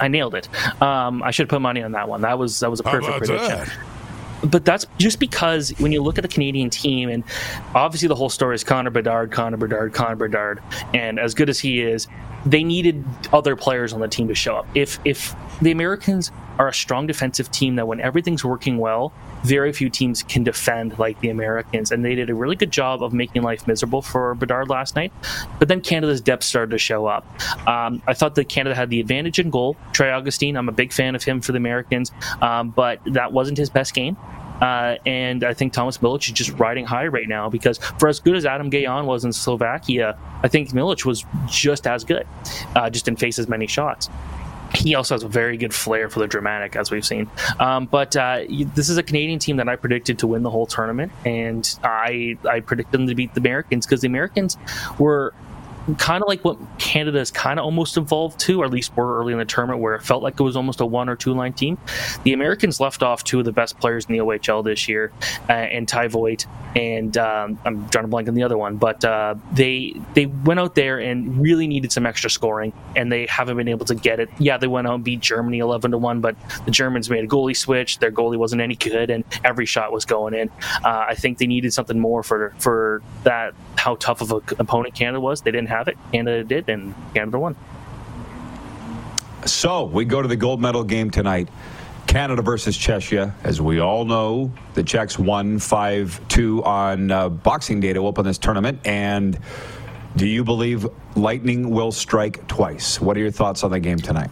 I 0.00 0.08
nailed 0.08 0.34
it. 0.34 0.48
Um, 0.82 1.22
I 1.22 1.30
should 1.30 1.48
put 1.48 1.60
money 1.60 1.82
on 1.82 1.92
that 1.92 2.08
one. 2.08 2.20
That 2.22 2.38
was 2.38 2.60
that 2.60 2.70
was 2.70 2.80
a 2.80 2.84
perfect 2.84 3.18
prediction. 3.18 3.48
That? 3.48 3.78
But 4.44 4.64
that's 4.64 4.86
just 4.98 5.18
because 5.18 5.70
when 5.78 5.90
you 5.90 6.00
look 6.00 6.16
at 6.16 6.22
the 6.22 6.28
Canadian 6.28 6.70
team, 6.70 7.08
and 7.08 7.24
obviously 7.74 8.06
the 8.06 8.14
whole 8.14 8.28
story 8.28 8.54
is 8.54 8.62
Connor 8.62 8.90
Bedard, 8.90 9.32
Connor 9.32 9.56
Bedard, 9.56 9.92
Connor 9.92 10.14
Bedard, 10.14 10.62
and 10.94 11.18
as 11.18 11.34
good 11.34 11.48
as 11.48 11.58
he 11.58 11.80
is, 11.80 12.06
they 12.46 12.62
needed 12.62 13.04
other 13.32 13.56
players 13.56 13.92
on 13.92 14.00
the 14.00 14.06
team 14.06 14.28
to 14.28 14.34
show 14.34 14.56
up. 14.56 14.68
If 14.74 15.00
if 15.04 15.34
the 15.60 15.72
Americans 15.72 16.30
are 16.58 16.68
a 16.68 16.74
strong 16.74 17.06
defensive 17.06 17.50
team 17.50 17.76
that 17.76 17.86
when 17.86 18.00
everything's 18.00 18.44
working 18.44 18.78
well, 18.78 19.12
very 19.44 19.72
few 19.72 19.88
teams 19.88 20.22
can 20.22 20.42
defend 20.42 20.98
like 20.98 21.20
the 21.20 21.30
Americans, 21.30 21.92
and 21.92 22.04
they 22.04 22.14
did 22.14 22.30
a 22.30 22.34
really 22.34 22.56
good 22.56 22.72
job 22.72 23.02
of 23.02 23.12
making 23.12 23.42
life 23.42 23.66
miserable 23.66 24.02
for 24.02 24.34
Bedard 24.34 24.68
last 24.68 24.96
night. 24.96 25.12
But 25.58 25.68
then 25.68 25.80
Canada's 25.80 26.20
depth 26.20 26.44
started 26.44 26.70
to 26.72 26.78
show 26.78 27.06
up. 27.06 27.26
Um, 27.68 28.02
I 28.06 28.14
thought 28.14 28.34
that 28.34 28.48
Canada 28.48 28.74
had 28.74 28.90
the 28.90 29.00
advantage 29.00 29.38
in 29.38 29.50
goal. 29.50 29.76
Trey 29.92 30.10
Augustine, 30.10 30.56
I'm 30.56 30.68
a 30.68 30.72
big 30.72 30.92
fan 30.92 31.14
of 31.14 31.22
him 31.22 31.40
for 31.40 31.52
the 31.52 31.58
Americans, 31.58 32.10
um, 32.42 32.70
but 32.70 33.00
that 33.06 33.32
wasn't 33.32 33.58
his 33.58 33.70
best 33.70 33.94
game. 33.94 34.16
Uh, 34.60 34.96
and 35.06 35.44
I 35.44 35.54
think 35.54 35.72
Thomas 35.72 35.98
Milic 35.98 36.26
is 36.26 36.32
just 36.32 36.50
riding 36.58 36.84
high 36.84 37.06
right 37.06 37.28
now 37.28 37.48
because 37.48 37.78
for 38.00 38.08
as 38.08 38.18
good 38.18 38.34
as 38.34 38.44
Adam 38.44 38.72
Gajan 38.72 39.04
was 39.04 39.24
in 39.24 39.32
Slovakia, 39.32 40.18
I 40.42 40.48
think 40.48 40.70
Milic 40.70 41.04
was 41.04 41.24
just 41.46 41.86
as 41.86 42.02
good, 42.02 42.26
uh, 42.74 42.90
just 42.90 43.04
didn't 43.04 43.20
face 43.20 43.38
as 43.38 43.48
many 43.48 43.68
shots 43.68 44.10
he 44.84 44.94
also 44.94 45.14
has 45.14 45.22
a 45.22 45.28
very 45.28 45.56
good 45.56 45.74
flair 45.74 46.08
for 46.08 46.20
the 46.20 46.26
dramatic, 46.26 46.76
as 46.76 46.90
we've 46.90 47.04
seen. 47.04 47.28
Um, 47.58 47.86
but 47.86 48.16
uh, 48.16 48.44
this 48.48 48.88
is 48.88 48.96
a 48.96 49.02
Canadian 49.02 49.38
team 49.38 49.56
that 49.56 49.68
I 49.68 49.76
predicted 49.76 50.18
to 50.20 50.26
win 50.26 50.42
the 50.42 50.50
whole 50.50 50.66
tournament, 50.66 51.10
and 51.24 51.78
I 51.82 52.38
I 52.48 52.60
predicted 52.60 52.92
them 52.92 53.06
to 53.08 53.14
beat 53.14 53.34
the 53.34 53.40
Americans 53.40 53.86
because 53.86 54.00
the 54.02 54.06
Americans 54.06 54.56
were 54.98 55.34
kind 55.96 56.22
of 56.22 56.28
like 56.28 56.44
what 56.44 56.58
Canada 56.78 57.18
is 57.18 57.30
kind 57.30 57.58
of 57.58 57.64
almost 57.64 57.96
involved 57.96 58.38
to, 58.40 58.60
or 58.62 58.64
at 58.66 58.70
least 58.70 58.96
were 58.96 59.18
early 59.18 59.32
in 59.32 59.38
the 59.38 59.44
tournament, 59.44 59.80
where 59.80 59.94
it 59.94 60.02
felt 60.02 60.22
like 60.22 60.38
it 60.38 60.42
was 60.42 60.56
almost 60.56 60.80
a 60.80 60.86
one 60.86 61.08
or 61.08 61.16
two 61.16 61.32
line 61.32 61.52
team. 61.52 61.78
The 62.24 62.32
Americans 62.32 62.80
left 62.80 63.02
off 63.02 63.24
two 63.24 63.38
of 63.38 63.44
the 63.44 63.52
best 63.52 63.78
players 63.78 64.06
in 64.06 64.12
the 64.12 64.18
OHL 64.18 64.64
this 64.64 64.88
year, 64.88 65.12
uh, 65.48 65.52
and 65.52 65.88
Ty 65.88 66.08
Voit, 66.08 66.46
and 66.76 67.16
um, 67.16 67.58
I'm 67.64 67.88
trying 67.88 68.04
to 68.04 68.08
blank 68.08 68.28
on 68.28 68.34
the 68.34 68.42
other 68.42 68.58
one, 68.58 68.76
but 68.76 69.04
uh, 69.04 69.36
they 69.52 69.94
they 70.14 70.26
went 70.26 70.60
out 70.60 70.74
there 70.74 70.98
and 70.98 71.40
really 71.40 71.66
needed 71.66 71.92
some 71.92 72.06
extra 72.06 72.28
scoring, 72.28 72.72
and 72.96 73.10
they 73.10 73.26
haven't 73.26 73.56
been 73.56 73.68
able 73.68 73.86
to 73.86 73.94
get 73.94 74.20
it. 74.20 74.28
Yeah, 74.38 74.58
they 74.58 74.66
went 74.66 74.86
out 74.86 74.96
and 74.96 75.04
beat 75.04 75.20
Germany 75.20 75.58
11 75.58 75.92
to 75.92 75.98
one, 75.98 76.20
but 76.20 76.36
the 76.64 76.70
Germans 76.70 77.08
made 77.08 77.24
a 77.24 77.28
goalie 77.28 77.56
switch. 77.56 77.98
Their 77.98 78.12
goalie 78.12 78.36
wasn't 78.36 78.62
any 78.62 78.76
good, 78.76 79.10
and 79.10 79.24
every 79.44 79.66
shot 79.66 79.92
was 79.92 80.04
going 80.04 80.34
in. 80.34 80.50
Uh, 80.84 81.06
I 81.08 81.14
think 81.14 81.38
they 81.38 81.46
needed 81.46 81.72
something 81.72 81.98
more 81.98 82.22
for 82.22 82.54
for 82.58 83.02
that. 83.24 83.54
How 83.76 83.94
tough 83.94 84.20
of 84.20 84.32
an 84.32 84.40
opponent 84.58 84.94
Canada 84.94 85.20
was. 85.20 85.42
They 85.42 85.52
didn't 85.52 85.68
have 85.68 85.77
have 85.78 85.88
it. 85.88 85.96
Canada 86.12 86.44
did, 86.44 86.68
and 86.68 86.94
Canada 87.14 87.38
won. 87.38 87.56
So 89.46 89.84
we 89.84 90.04
go 90.04 90.20
to 90.20 90.28
the 90.28 90.36
gold 90.36 90.60
medal 90.60 90.84
game 90.84 91.10
tonight. 91.10 91.48
Canada 92.06 92.42
versus 92.42 92.76
Czechia. 92.76 93.34
As 93.44 93.60
we 93.60 93.80
all 93.80 94.04
know, 94.04 94.52
the 94.74 94.82
Czechs 94.82 95.18
won 95.18 95.58
5 95.58 96.28
2 96.28 96.64
on 96.64 97.10
uh, 97.10 97.28
Boxing 97.28 97.80
Day 97.80 97.92
to 97.92 98.06
open 98.06 98.24
this 98.24 98.38
tournament. 98.38 98.80
And 98.86 99.38
do 100.16 100.26
you 100.26 100.42
believe 100.42 100.86
lightning 101.14 101.70
will 101.70 101.92
strike 101.92 102.46
twice? 102.48 103.00
What 103.00 103.16
are 103.16 103.20
your 103.20 103.30
thoughts 103.30 103.62
on 103.62 103.70
the 103.70 103.80
game 103.80 103.98
tonight? 103.98 104.30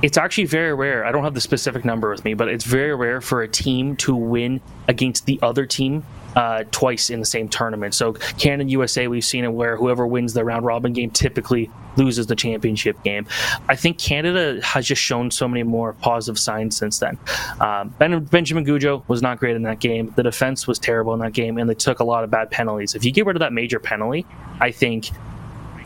It's 0.00 0.16
actually 0.16 0.46
very 0.46 0.72
rare. 0.72 1.04
I 1.04 1.12
don't 1.12 1.24
have 1.24 1.34
the 1.34 1.42
specific 1.42 1.84
number 1.84 2.08
with 2.08 2.24
me, 2.24 2.32
but 2.32 2.48
it's 2.48 2.64
very 2.64 2.94
rare 2.94 3.20
for 3.20 3.42
a 3.42 3.48
team 3.48 3.96
to 3.96 4.14
win 4.14 4.62
against 4.88 5.26
the 5.26 5.38
other 5.42 5.66
team 5.66 6.04
uh, 6.36 6.64
twice 6.70 7.10
in 7.10 7.20
the 7.20 7.26
same 7.26 7.48
tournament. 7.48 7.94
So 7.94 8.12
Canada 8.38 8.70
USA, 8.70 9.08
we've 9.08 9.24
seen 9.24 9.44
it 9.44 9.52
where 9.52 9.76
whoever 9.76 10.06
wins 10.06 10.32
the 10.32 10.44
round 10.44 10.64
robin 10.64 10.92
game 10.92 11.10
typically 11.10 11.70
loses 11.96 12.26
the 12.26 12.36
championship 12.36 13.02
game. 13.02 13.26
I 13.68 13.76
think 13.76 13.98
Canada 13.98 14.60
has 14.62 14.86
just 14.86 15.02
shown 15.02 15.30
so 15.30 15.48
many 15.48 15.62
more 15.62 15.94
positive 15.94 16.38
signs 16.38 16.76
since 16.76 16.98
then. 16.98 17.18
Um, 17.60 17.94
ben, 17.98 18.24
Benjamin 18.24 18.64
Gaudreau 18.64 19.02
was 19.08 19.22
not 19.22 19.38
great 19.38 19.56
in 19.56 19.62
that 19.62 19.80
game. 19.80 20.12
The 20.16 20.22
defense 20.22 20.66
was 20.66 20.78
terrible 20.78 21.14
in 21.14 21.20
that 21.20 21.32
game, 21.32 21.58
and 21.58 21.68
they 21.68 21.74
took 21.74 22.00
a 22.00 22.04
lot 22.04 22.24
of 22.24 22.30
bad 22.30 22.50
penalties. 22.50 22.94
If 22.94 23.04
you 23.04 23.12
get 23.12 23.26
rid 23.26 23.36
of 23.36 23.40
that 23.40 23.52
major 23.52 23.80
penalty, 23.80 24.24
I 24.60 24.70
think 24.70 25.10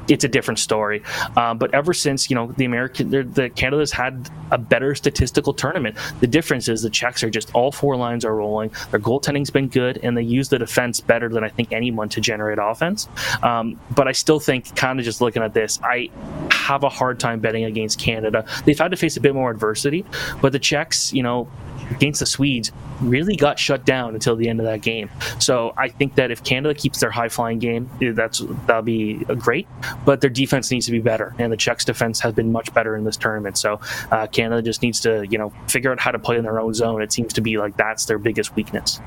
it's 0.08 0.24
a 0.24 0.28
different 0.28 0.58
story. 0.58 1.02
Um, 1.36 1.58
but 1.58 1.72
ever 1.74 1.92
since 1.92 2.30
you 2.30 2.36
know 2.36 2.52
the 2.56 2.64
American, 2.64 3.10
the 3.10 3.50
Canada's 3.50 3.92
had 3.92 4.28
a 4.50 4.58
better 4.58 4.94
statistical 4.94 5.52
tournament. 5.54 5.96
The 6.20 6.26
difference 6.26 6.68
is 6.68 6.82
the 6.82 6.90
Czechs 6.90 7.22
are 7.22 7.30
just 7.30 7.54
all 7.54 7.72
four 7.72 7.96
lines 7.96 8.24
are 8.24 8.34
rolling. 8.34 8.70
Their 8.90 9.00
goaltending's 9.00 9.50
been 9.50 9.68
good, 9.68 9.98
and 10.02 10.16
they 10.16 10.22
use 10.22 10.48
the 10.48 10.58
defense 10.58 11.00
better 11.00 11.28
than 11.28 11.44
I 11.44 11.48
think 11.48 11.72
anyone 11.72 12.08
to 12.10 12.20
generate 12.20 12.58
offense. 12.60 13.08
Um, 13.42 13.80
but 13.94 14.08
I 14.08 14.12
still 14.12 14.40
think, 14.40 14.74
kind 14.76 14.98
of 14.98 15.04
just 15.04 15.20
looking 15.20 15.42
at 15.42 15.54
this, 15.54 15.80
I 15.82 16.10
have 16.50 16.82
a 16.84 16.88
hard 16.88 17.20
time 17.20 17.40
betting 17.40 17.64
against 17.64 17.98
Canada. 17.98 18.44
They've 18.64 18.78
had 18.78 18.90
to 18.90 18.96
face 18.96 19.16
a 19.16 19.20
bit 19.20 19.34
more 19.34 19.50
adversity, 19.50 20.04
but 20.40 20.52
the 20.52 20.58
Czechs, 20.58 21.12
you 21.12 21.22
know, 21.22 21.48
against 21.90 22.20
the 22.20 22.26
Swedes 22.26 22.72
really 23.00 23.36
got 23.36 23.58
shut 23.58 23.84
down 23.84 24.14
until 24.14 24.36
the 24.36 24.48
end 24.48 24.60
of 24.60 24.66
that 24.66 24.82
game. 24.82 25.10
So 25.38 25.74
I 25.76 25.88
think 25.88 26.14
that 26.16 26.30
if 26.30 26.42
Canada 26.44 26.74
keeps 26.74 27.00
their 27.00 27.10
high 27.10 27.28
flying 27.28 27.58
game, 27.58 27.90
eh, 28.00 28.12
that's 28.12 28.40
that'll 28.66 28.82
be 28.82 29.24
great. 29.24 29.66
But 30.04 30.20
their 30.20 30.30
defense 30.30 30.70
needs 30.70 30.86
to 30.86 30.92
be 30.92 31.00
better, 31.00 31.34
and 31.38 31.52
the 31.52 31.56
Czechs' 31.56 31.84
defense 31.84 32.20
has 32.20 32.34
been 32.34 32.52
much 32.52 32.72
better 32.74 32.96
in 32.96 33.04
this 33.04 33.16
tournament. 33.16 33.58
So 33.58 33.80
uh, 34.10 34.26
Canada 34.26 34.62
just 34.62 34.82
needs 34.82 35.00
to 35.00 35.26
you 35.28 35.38
know 35.38 35.52
figure 35.68 35.92
out 35.92 36.00
how 36.00 36.10
to 36.10 36.18
play 36.18 36.36
in 36.36 36.44
their 36.44 36.60
own 36.60 36.74
zone. 36.74 37.02
It 37.02 37.12
seems 37.12 37.32
to 37.34 37.40
be 37.40 37.58
like 37.58 37.76
that's 37.76 38.06
their 38.06 38.18
biggest 38.18 38.54
weakness. 38.56 39.00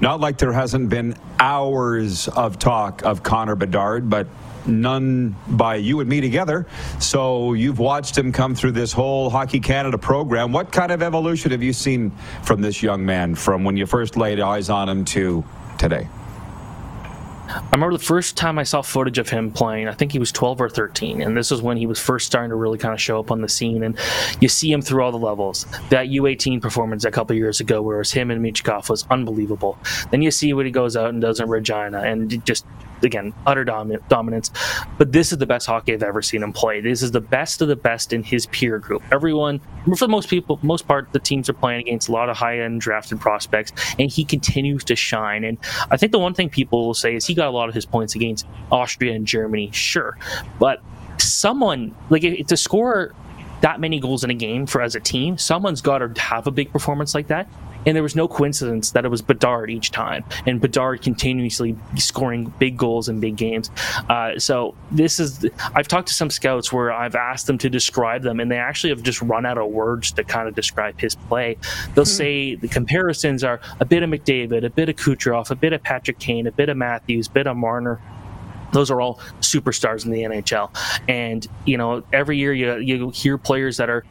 Not 0.00 0.20
like 0.20 0.38
there 0.38 0.52
hasn't 0.52 0.88
been 0.88 1.16
hours 1.38 2.26
of 2.28 2.58
talk 2.58 3.04
of 3.04 3.22
Connor 3.22 3.54
Bedard, 3.54 4.10
but 4.10 4.26
none 4.66 5.36
by 5.48 5.76
you 5.76 6.00
and 6.00 6.08
me 6.08 6.20
together. 6.20 6.66
So 7.00 7.52
you've 7.54 7.78
watched 7.78 8.16
him 8.16 8.32
come 8.32 8.54
through 8.54 8.72
this 8.72 8.92
whole 8.92 9.30
Hockey 9.30 9.60
Canada 9.60 9.98
program. 9.98 10.52
What 10.52 10.72
kind 10.72 10.92
of 10.92 11.02
evolution 11.02 11.50
have 11.50 11.62
you 11.62 11.72
seen 11.72 12.12
from 12.42 12.60
this 12.60 12.82
young 12.82 13.04
man 13.04 13.34
from 13.34 13.64
when 13.64 13.76
you 13.76 13.86
first 13.86 14.16
laid 14.16 14.40
eyes 14.40 14.70
on 14.70 14.88
him 14.88 15.04
to 15.06 15.44
today? 15.78 16.08
I 17.52 17.60
remember 17.72 17.96
the 17.98 18.04
first 18.04 18.36
time 18.36 18.58
I 18.58 18.62
saw 18.62 18.80
footage 18.80 19.18
of 19.18 19.28
him 19.28 19.50
playing, 19.50 19.86
I 19.86 19.92
think 19.92 20.12
he 20.12 20.18
was 20.18 20.32
12 20.32 20.60
or 20.60 20.68
13, 20.70 21.20
and 21.20 21.36
this 21.36 21.50
was 21.50 21.60
when 21.60 21.76
he 21.76 21.86
was 21.86 22.00
first 22.00 22.26
starting 22.26 22.48
to 22.48 22.56
really 22.56 22.78
kind 22.78 22.94
of 22.94 23.00
show 23.00 23.18
up 23.18 23.30
on 23.30 23.42
the 23.42 23.48
scene. 23.48 23.82
And 23.82 23.98
you 24.40 24.48
see 24.48 24.72
him 24.72 24.80
through 24.80 25.02
all 25.02 25.12
the 25.12 25.18
levels. 25.18 25.66
That 25.90 26.06
U18 26.06 26.62
performance 26.62 27.04
a 27.04 27.10
couple 27.10 27.36
years 27.36 27.60
ago, 27.60 27.82
where 27.82 27.96
it 27.96 27.98
was 27.98 28.12
him 28.12 28.30
and 28.30 28.42
Michkov, 28.42 28.88
was 28.88 29.04
unbelievable. 29.10 29.76
Then 30.10 30.22
you 30.22 30.30
see 30.30 30.54
what 30.54 30.64
he 30.64 30.72
goes 30.72 30.96
out 30.96 31.10
and 31.10 31.20
does 31.20 31.40
in 31.40 31.48
Regina, 31.48 32.00
and 32.00 32.44
just 32.46 32.64
again 33.04 33.32
utter 33.46 33.64
dom- 33.64 33.96
dominance. 34.08 34.50
But 34.98 35.12
this 35.12 35.32
is 35.32 35.38
the 35.38 35.46
best 35.46 35.66
hockey 35.66 35.92
I've 35.92 36.02
ever 36.02 36.22
seen 36.22 36.42
him 36.42 36.52
play. 36.52 36.80
This 36.80 37.02
is 37.02 37.10
the 37.10 37.20
best 37.20 37.60
of 37.62 37.68
the 37.68 37.76
best 37.76 38.12
in 38.12 38.22
his 38.22 38.46
peer 38.46 38.78
group. 38.78 39.02
Everyone, 39.12 39.60
for 39.84 40.06
the 40.06 40.08
most 40.08 40.28
people, 40.28 40.58
most 40.62 40.86
part, 40.86 41.12
the 41.12 41.18
teams 41.18 41.48
are 41.48 41.54
playing 41.54 41.80
against 41.82 42.08
a 42.08 42.12
lot 42.12 42.28
of 42.28 42.36
high 42.36 42.60
end 42.60 42.80
drafted 42.80 43.20
prospects, 43.20 43.72
and 43.98 44.10
he 44.10 44.24
continues 44.24 44.84
to 44.84 44.96
shine. 44.96 45.44
And 45.44 45.58
I 45.90 45.96
think 45.96 46.12
the 46.12 46.18
one 46.18 46.34
thing 46.34 46.48
people 46.48 46.86
will 46.86 46.94
say 46.94 47.14
is 47.14 47.26
he 47.26 47.34
got 47.34 47.48
a 47.48 47.50
lot 47.50 47.68
of 47.68 47.74
his 47.74 47.86
points 47.86 48.14
against 48.14 48.46
Austria 48.70 49.14
and 49.14 49.26
Germany, 49.26 49.70
sure, 49.72 50.18
but 50.58 50.82
someone 51.18 51.94
like 52.10 52.22
to 52.22 52.56
score 52.56 53.14
that 53.62 53.78
many 53.78 54.00
goals 54.00 54.24
in 54.24 54.30
a 54.30 54.34
game 54.34 54.66
for 54.66 54.82
as 54.82 54.94
a 54.94 55.00
team, 55.00 55.38
someone's 55.38 55.80
got 55.80 55.98
to 55.98 56.20
have 56.20 56.46
a 56.46 56.50
big 56.50 56.72
performance 56.72 57.14
like 57.14 57.28
that. 57.28 57.48
And 57.86 57.96
there 57.96 58.02
was 58.02 58.14
no 58.14 58.28
coincidence 58.28 58.92
that 58.92 59.04
it 59.04 59.08
was 59.08 59.22
Bedard 59.22 59.70
each 59.70 59.90
time, 59.90 60.24
and 60.46 60.60
Bedard 60.60 61.02
continuously 61.02 61.76
scoring 61.96 62.52
big 62.58 62.76
goals 62.76 63.08
in 63.08 63.20
big 63.20 63.36
games. 63.36 63.70
Uh, 64.08 64.38
so 64.38 64.74
this 64.90 65.18
is, 65.18 65.46
I've 65.74 65.88
talked 65.88 66.08
to 66.08 66.14
some 66.14 66.30
scouts 66.30 66.72
where 66.72 66.92
I've 66.92 67.14
asked 67.14 67.46
them 67.46 67.58
to 67.58 67.70
describe 67.70 68.22
them, 68.22 68.40
and 68.40 68.50
they 68.50 68.58
actually 68.58 68.90
have 68.90 69.02
just 69.02 69.20
run 69.22 69.46
out 69.46 69.58
of 69.58 69.70
words 69.70 70.12
to 70.12 70.24
kind 70.24 70.48
of 70.48 70.54
describe 70.54 71.00
his 71.00 71.14
play. 71.14 71.56
They'll 71.94 72.04
mm-hmm. 72.04 72.10
say 72.10 72.54
the 72.54 72.68
comparisons 72.68 73.44
are 73.44 73.60
a 73.80 73.84
bit 73.84 74.02
of 74.02 74.10
McDavid, 74.10 74.64
a 74.64 74.70
bit 74.70 74.88
of 74.88 74.96
Kucherov, 74.96 75.50
a 75.50 75.54
bit 75.54 75.72
of 75.72 75.82
Patrick 75.82 76.18
Kane, 76.18 76.46
a 76.46 76.52
bit 76.52 76.68
of 76.68 76.76
Matthews, 76.76 77.26
a 77.28 77.30
bit 77.30 77.46
of 77.46 77.56
Marner 77.56 78.00
those 78.72 78.90
are 78.90 79.00
all 79.00 79.16
superstars 79.40 80.06
in 80.06 80.10
the 80.10 80.22
NHL. 80.22 80.70
And 81.08 81.46
you 81.66 81.76
know, 81.76 82.02
every 82.12 82.38
year 82.38 82.52
you 82.52 82.76
you 82.76 83.10
hear 83.10 83.38
players 83.38 83.76
that 83.76 83.90
are 83.90 84.04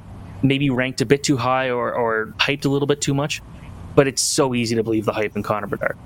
maybe 0.43 0.69
ranked 0.69 1.01
a 1.01 1.05
bit 1.05 1.23
too 1.23 1.37
high 1.37 1.69
or, 1.69 1.93
or 1.93 2.33
hyped 2.37 2.65
a 2.65 2.69
little 2.69 2.87
bit 2.87 3.01
too 3.01 3.13
much 3.13 3.41
but 3.95 4.07
it's 4.07 4.21
so 4.21 4.55
easy 4.55 4.75
to 4.75 4.83
believe 4.83 5.05
the 5.05 5.13
hype 5.13 5.35
in 5.35 5.43
Connor 5.43 5.67
Bedard. 5.67 5.97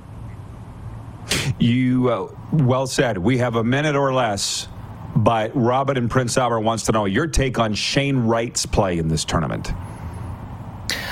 You 1.59 2.09
uh, 2.09 2.36
well 2.51 2.88
said. 2.88 3.17
We 3.17 3.38
have 3.38 3.55
a 3.55 3.63
minute 3.63 3.95
or 3.95 4.13
less, 4.13 4.67
but 5.15 5.51
Robin 5.55 5.97
and 5.97 6.09
Prince 6.09 6.38
Albert 6.38 6.61
wants 6.61 6.83
to 6.83 6.91
know 6.91 7.05
your 7.05 7.27
take 7.27 7.57
on 7.57 7.73
Shane 7.73 8.19
Wright's 8.19 8.65
play 8.65 8.97
in 8.97 9.07
this 9.07 9.23
tournament. 9.23 9.71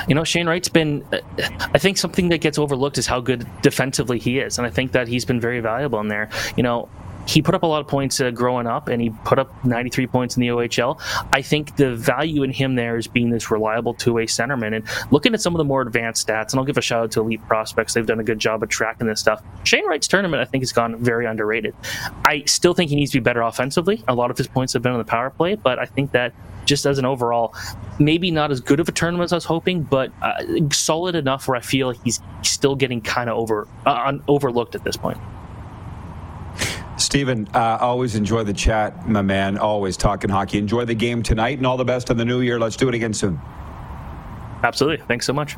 You 0.07 0.15
know, 0.15 0.23
Shane 0.23 0.47
Wright's 0.47 0.69
been, 0.69 1.05
I 1.39 1.77
think 1.77 1.97
something 1.97 2.29
that 2.29 2.39
gets 2.39 2.57
overlooked 2.57 2.97
is 2.97 3.07
how 3.07 3.21
good 3.21 3.47
defensively 3.61 4.19
he 4.19 4.39
is. 4.39 4.57
And 4.57 4.67
I 4.67 4.69
think 4.69 4.91
that 4.91 5.07
he's 5.07 5.23
been 5.23 5.39
very 5.39 5.61
valuable 5.61 5.99
in 6.01 6.09
there. 6.09 6.29
You 6.57 6.63
know, 6.63 6.89
he 7.27 7.41
put 7.41 7.55
up 7.55 7.63
a 7.63 7.67
lot 7.67 7.81
of 7.81 7.87
points 7.87 8.19
uh, 8.19 8.31
growing 8.31 8.67
up, 8.67 8.87
and 8.87 9.01
he 9.01 9.09
put 9.23 9.39
up 9.39 9.65
93 9.65 10.07
points 10.07 10.35
in 10.35 10.41
the 10.41 10.47
OHL. 10.47 10.99
I 11.31 11.41
think 11.41 11.75
the 11.75 11.95
value 11.95 12.43
in 12.43 12.51
him 12.51 12.75
there 12.75 12.97
is 12.97 13.07
being 13.07 13.29
this 13.29 13.49
reliable 13.49 13.93
two-way 13.93 14.25
centerman. 14.25 14.75
And 14.75 14.85
looking 15.11 15.33
at 15.33 15.41
some 15.41 15.53
of 15.53 15.57
the 15.57 15.63
more 15.63 15.81
advanced 15.81 16.27
stats, 16.27 16.51
and 16.51 16.59
I'll 16.59 16.65
give 16.65 16.77
a 16.77 16.81
shout 16.81 17.03
out 17.03 17.11
to 17.11 17.21
Elite 17.21 17.45
Prospects. 17.47 17.93
They've 17.93 18.05
done 18.05 18.19
a 18.19 18.23
good 18.23 18.39
job 18.39 18.63
of 18.63 18.69
tracking 18.69 19.07
this 19.07 19.19
stuff. 19.19 19.43
Shane 19.63 19.85
Wright's 19.87 20.07
tournament, 20.07 20.41
I 20.41 20.45
think, 20.45 20.61
has 20.63 20.71
gone 20.71 20.97
very 20.97 21.25
underrated. 21.25 21.75
I 22.25 22.43
still 22.45 22.73
think 22.73 22.89
he 22.89 22.95
needs 22.95 23.11
to 23.11 23.19
be 23.19 23.23
better 23.23 23.41
offensively. 23.41 24.03
A 24.07 24.15
lot 24.15 24.31
of 24.31 24.37
his 24.37 24.47
points 24.47 24.73
have 24.73 24.81
been 24.81 24.91
on 24.91 24.97
the 24.97 25.05
power 25.05 25.29
play, 25.29 25.55
but 25.55 25.79
I 25.79 25.85
think 25.85 26.11
that 26.11 26.33
just 26.65 26.85
as 26.85 26.97
an 26.97 27.05
overall, 27.05 27.53
maybe 27.99 28.31
not 28.31 28.51
as 28.51 28.61
good 28.61 28.79
of 28.79 28.87
a 28.87 28.91
tournament 28.91 29.25
as 29.25 29.33
I 29.33 29.35
was 29.35 29.45
hoping, 29.45 29.83
but 29.83 30.11
uh, 30.21 30.43
solid 30.71 31.15
enough 31.15 31.47
where 31.47 31.57
I 31.57 31.61
feel 31.61 31.91
he's 31.91 32.21
still 32.41 32.75
getting 32.75 33.01
kind 33.01 33.29
of 33.29 33.37
over 33.37 33.67
uh, 33.85 34.17
overlooked 34.27 34.75
at 34.75 34.83
this 34.83 34.97
point. 34.97 35.17
Steven, 37.03 37.49
uh, 37.53 37.77
always 37.81 38.15
enjoy 38.15 38.43
the 38.43 38.53
chat, 38.53 39.07
my 39.09 39.21
man. 39.21 39.57
Always 39.57 39.97
talking 39.97 40.29
hockey. 40.29 40.57
Enjoy 40.57 40.85
the 40.85 40.95
game 40.95 41.21
tonight 41.21 41.57
and 41.57 41.67
all 41.67 41.75
the 41.75 41.83
best 41.83 42.09
in 42.09 42.15
the 42.15 42.23
new 42.23 42.39
year. 42.39 42.57
Let's 42.57 42.77
do 42.77 42.87
it 42.87 42.95
again 42.95 43.13
soon. 43.13 43.39
Absolutely. 44.63 45.05
Thanks 45.05 45.25
so 45.25 45.33
much. 45.33 45.57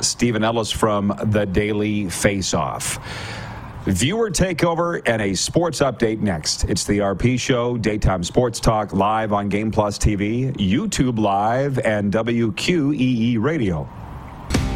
Steven 0.00 0.42
Ellis 0.42 0.72
from 0.72 1.14
the 1.26 1.44
Daily 1.44 2.08
Face 2.08 2.54
Off. 2.54 2.98
Viewer 3.84 4.30
takeover 4.30 5.02
and 5.06 5.20
a 5.20 5.34
sports 5.34 5.80
update 5.80 6.20
next. 6.20 6.64
It's 6.64 6.84
the 6.84 6.98
RP 6.98 7.38
Show, 7.38 7.76
daytime 7.76 8.24
sports 8.24 8.58
talk 8.58 8.94
live 8.94 9.32
on 9.32 9.48
Game 9.50 9.70
Plus 9.70 9.98
TV, 9.98 10.52
YouTube 10.56 11.18
Live, 11.18 11.78
and 11.80 12.10
WQEE 12.12 13.38
Radio. 13.38 13.88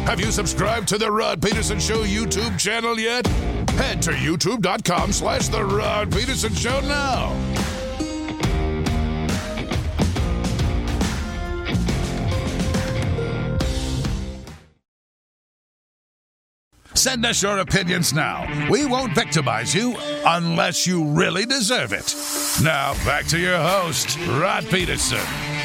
Have 0.07 0.21
you 0.21 0.31
subscribed 0.31 0.87
to 0.87 0.97
the 0.97 1.11
Rod 1.11 1.41
Pedersen 1.41 1.81
Show 1.81 2.05
YouTube 2.05 2.57
channel 2.57 2.97
yet? 2.97 3.27
Head 3.71 4.01
to 4.03 4.11
youtube.com 4.11 5.11
slash 5.11 5.49
the 5.49 5.61
Rod 5.61 6.09
Pedersen 6.09 6.55
Show 6.55 6.79
now. 6.79 7.35
Send 16.93 17.25
us 17.25 17.43
your 17.43 17.57
opinions 17.59 18.13
now. 18.13 18.69
We 18.71 18.85
won't 18.85 19.13
victimize 19.13 19.75
you 19.75 19.97
unless 20.25 20.87
you 20.87 21.03
really 21.03 21.45
deserve 21.45 21.91
it. 21.91 22.15
Now, 22.63 22.93
back 23.03 23.25
to 23.25 23.37
your 23.37 23.57
host, 23.57 24.17
Rod 24.29 24.65
Pedersen. 24.69 25.56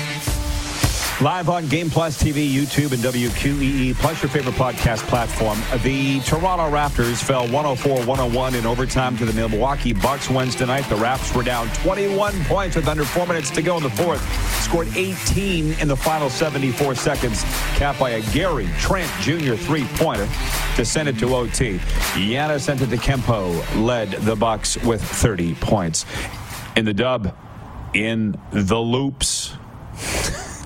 Live 1.22 1.48
on 1.48 1.68
Game 1.68 1.88
Plus 1.88 2.20
TV, 2.20 2.52
YouTube, 2.52 2.90
and 2.90 3.00
WQEE, 3.00 3.94
plus 3.94 4.20
your 4.20 4.28
favorite 4.28 4.56
podcast 4.56 5.06
platform. 5.06 5.56
The 5.84 6.18
Toronto 6.22 6.68
Raptors 6.68 7.22
fell 7.22 7.46
104-101 7.46 8.58
in 8.58 8.66
overtime 8.66 9.16
to 9.18 9.24
the 9.24 9.32
Milwaukee 9.32 9.92
Bucks 9.92 10.28
Wednesday 10.28 10.66
night. 10.66 10.84
The 10.88 10.96
Raps 10.96 11.32
were 11.32 11.44
down 11.44 11.68
21 11.74 12.32
points 12.46 12.74
with 12.74 12.88
under 12.88 13.04
four 13.04 13.24
minutes 13.24 13.50
to 13.52 13.62
go 13.62 13.76
in 13.76 13.84
the 13.84 13.90
fourth. 13.90 14.20
Scored 14.64 14.88
18 14.96 15.74
in 15.74 15.86
the 15.86 15.96
final 15.96 16.28
74 16.28 16.96
seconds, 16.96 17.44
capped 17.76 18.00
by 18.00 18.10
a 18.10 18.32
Gary 18.32 18.68
Trent 18.80 19.08
Jr. 19.20 19.54
three-pointer 19.54 20.28
to 20.74 20.84
send 20.84 21.08
it 21.08 21.20
to 21.20 21.36
OT. 21.36 21.78
Giannis 22.14 22.74
Antetokounmpo 22.74 23.86
led 23.86 24.10
the 24.10 24.34
Bucks 24.34 24.76
with 24.78 25.00
30 25.00 25.54
points. 25.54 26.04
In 26.74 26.84
the 26.84 26.94
dub, 26.94 27.32
in 27.94 28.36
the 28.50 28.80
loops. 28.80 29.31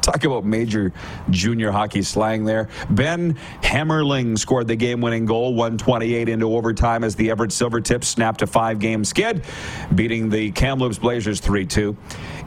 Talk 0.07 0.23
about 0.23 0.45
major 0.45 0.93
junior 1.31 1.73
hockey 1.73 2.01
slang 2.01 2.45
there. 2.45 2.69
Ben 2.91 3.35
Hemmerling 3.61 4.39
scored 4.39 4.69
the 4.69 4.77
game 4.77 5.01
winning 5.01 5.27
goal, 5.27 5.53
128 5.53 6.29
into 6.29 6.55
overtime 6.55 7.03
as 7.03 7.17
the 7.17 7.29
Everett 7.29 7.51
Silvertips 7.51 8.05
snapped 8.05 8.41
a 8.41 8.47
five 8.47 8.79
game 8.79 9.05
skid, 9.05 9.43
beating 9.97 10.29
the 10.29 10.53
Kamloops 10.53 11.01
Blazers 11.01 11.41
3 11.41 11.67
2. 11.67 11.97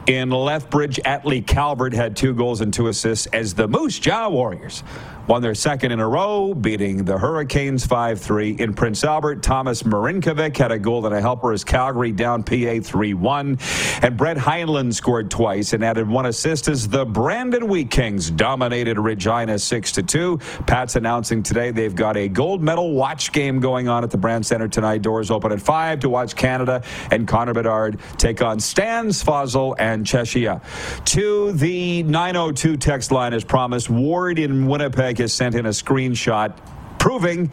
In 0.06 0.30
Lethbridge, 0.30 1.00
Atley 1.04 1.46
Calvert 1.46 1.92
had 1.92 2.16
two 2.16 2.32
goals 2.32 2.62
and 2.62 2.72
two 2.72 2.86
assists 2.86 3.26
as 3.26 3.52
the 3.52 3.68
Moose 3.68 3.98
Jaw 3.98 4.30
Warriors 4.30 4.82
won 5.30 5.42
their 5.42 5.54
second 5.54 5.92
in 5.92 6.00
a 6.00 6.08
row, 6.08 6.52
beating 6.52 7.04
the 7.04 7.16
Hurricanes 7.16 7.86
5 7.86 8.20
3. 8.20 8.50
In 8.58 8.74
Prince 8.74 9.04
Albert, 9.04 9.44
Thomas 9.44 9.84
Marinkovic 9.84 10.56
had 10.56 10.72
a 10.72 10.78
goal 10.78 11.06
and 11.06 11.14
a 11.14 11.20
helper 11.20 11.52
as 11.52 11.62
Calgary 11.62 12.10
down 12.10 12.42
PA 12.42 12.80
3 12.82 13.14
1. 13.14 13.58
And 14.02 14.16
Brett 14.16 14.36
Heinlein 14.36 14.92
scored 14.92 15.30
twice 15.30 15.72
and 15.72 15.84
added 15.84 16.08
one 16.08 16.26
assist 16.26 16.66
as 16.66 16.88
the 16.88 17.04
Brandon 17.04 17.68
Wheat 17.68 17.92
Kings 17.92 18.28
dominated 18.28 18.98
Regina 18.98 19.56
6 19.56 19.92
2. 19.92 20.38
Pat's 20.66 20.96
announcing 20.96 21.44
today 21.44 21.70
they've 21.70 21.94
got 21.94 22.16
a 22.16 22.28
gold 22.28 22.60
medal 22.60 22.92
watch 22.94 23.30
game 23.30 23.60
going 23.60 23.86
on 23.86 24.02
at 24.02 24.10
the 24.10 24.18
Brandt 24.18 24.46
Center 24.46 24.66
tonight. 24.66 25.02
Doors 25.02 25.30
open 25.30 25.52
at 25.52 25.62
5 25.62 26.00
to 26.00 26.08
watch 26.08 26.34
Canada 26.34 26.82
and 27.12 27.28
Connor 27.28 27.54
Bedard 27.54 28.00
take 28.18 28.42
on 28.42 28.58
Stan 28.58 29.10
Svozil 29.10 29.76
and 29.78 30.04
Czechia. 30.04 30.60
To 31.04 31.52
the 31.52 32.02
902 32.02 32.76
text 32.78 33.12
line 33.12 33.32
as 33.32 33.44
promised, 33.44 33.88
Ward 33.88 34.40
in 34.40 34.66
Winnipeg 34.66 35.19
has 35.20 35.32
sent 35.32 35.54
in 35.54 35.66
a 35.66 35.70
screenshot 35.70 36.56
proving 36.98 37.50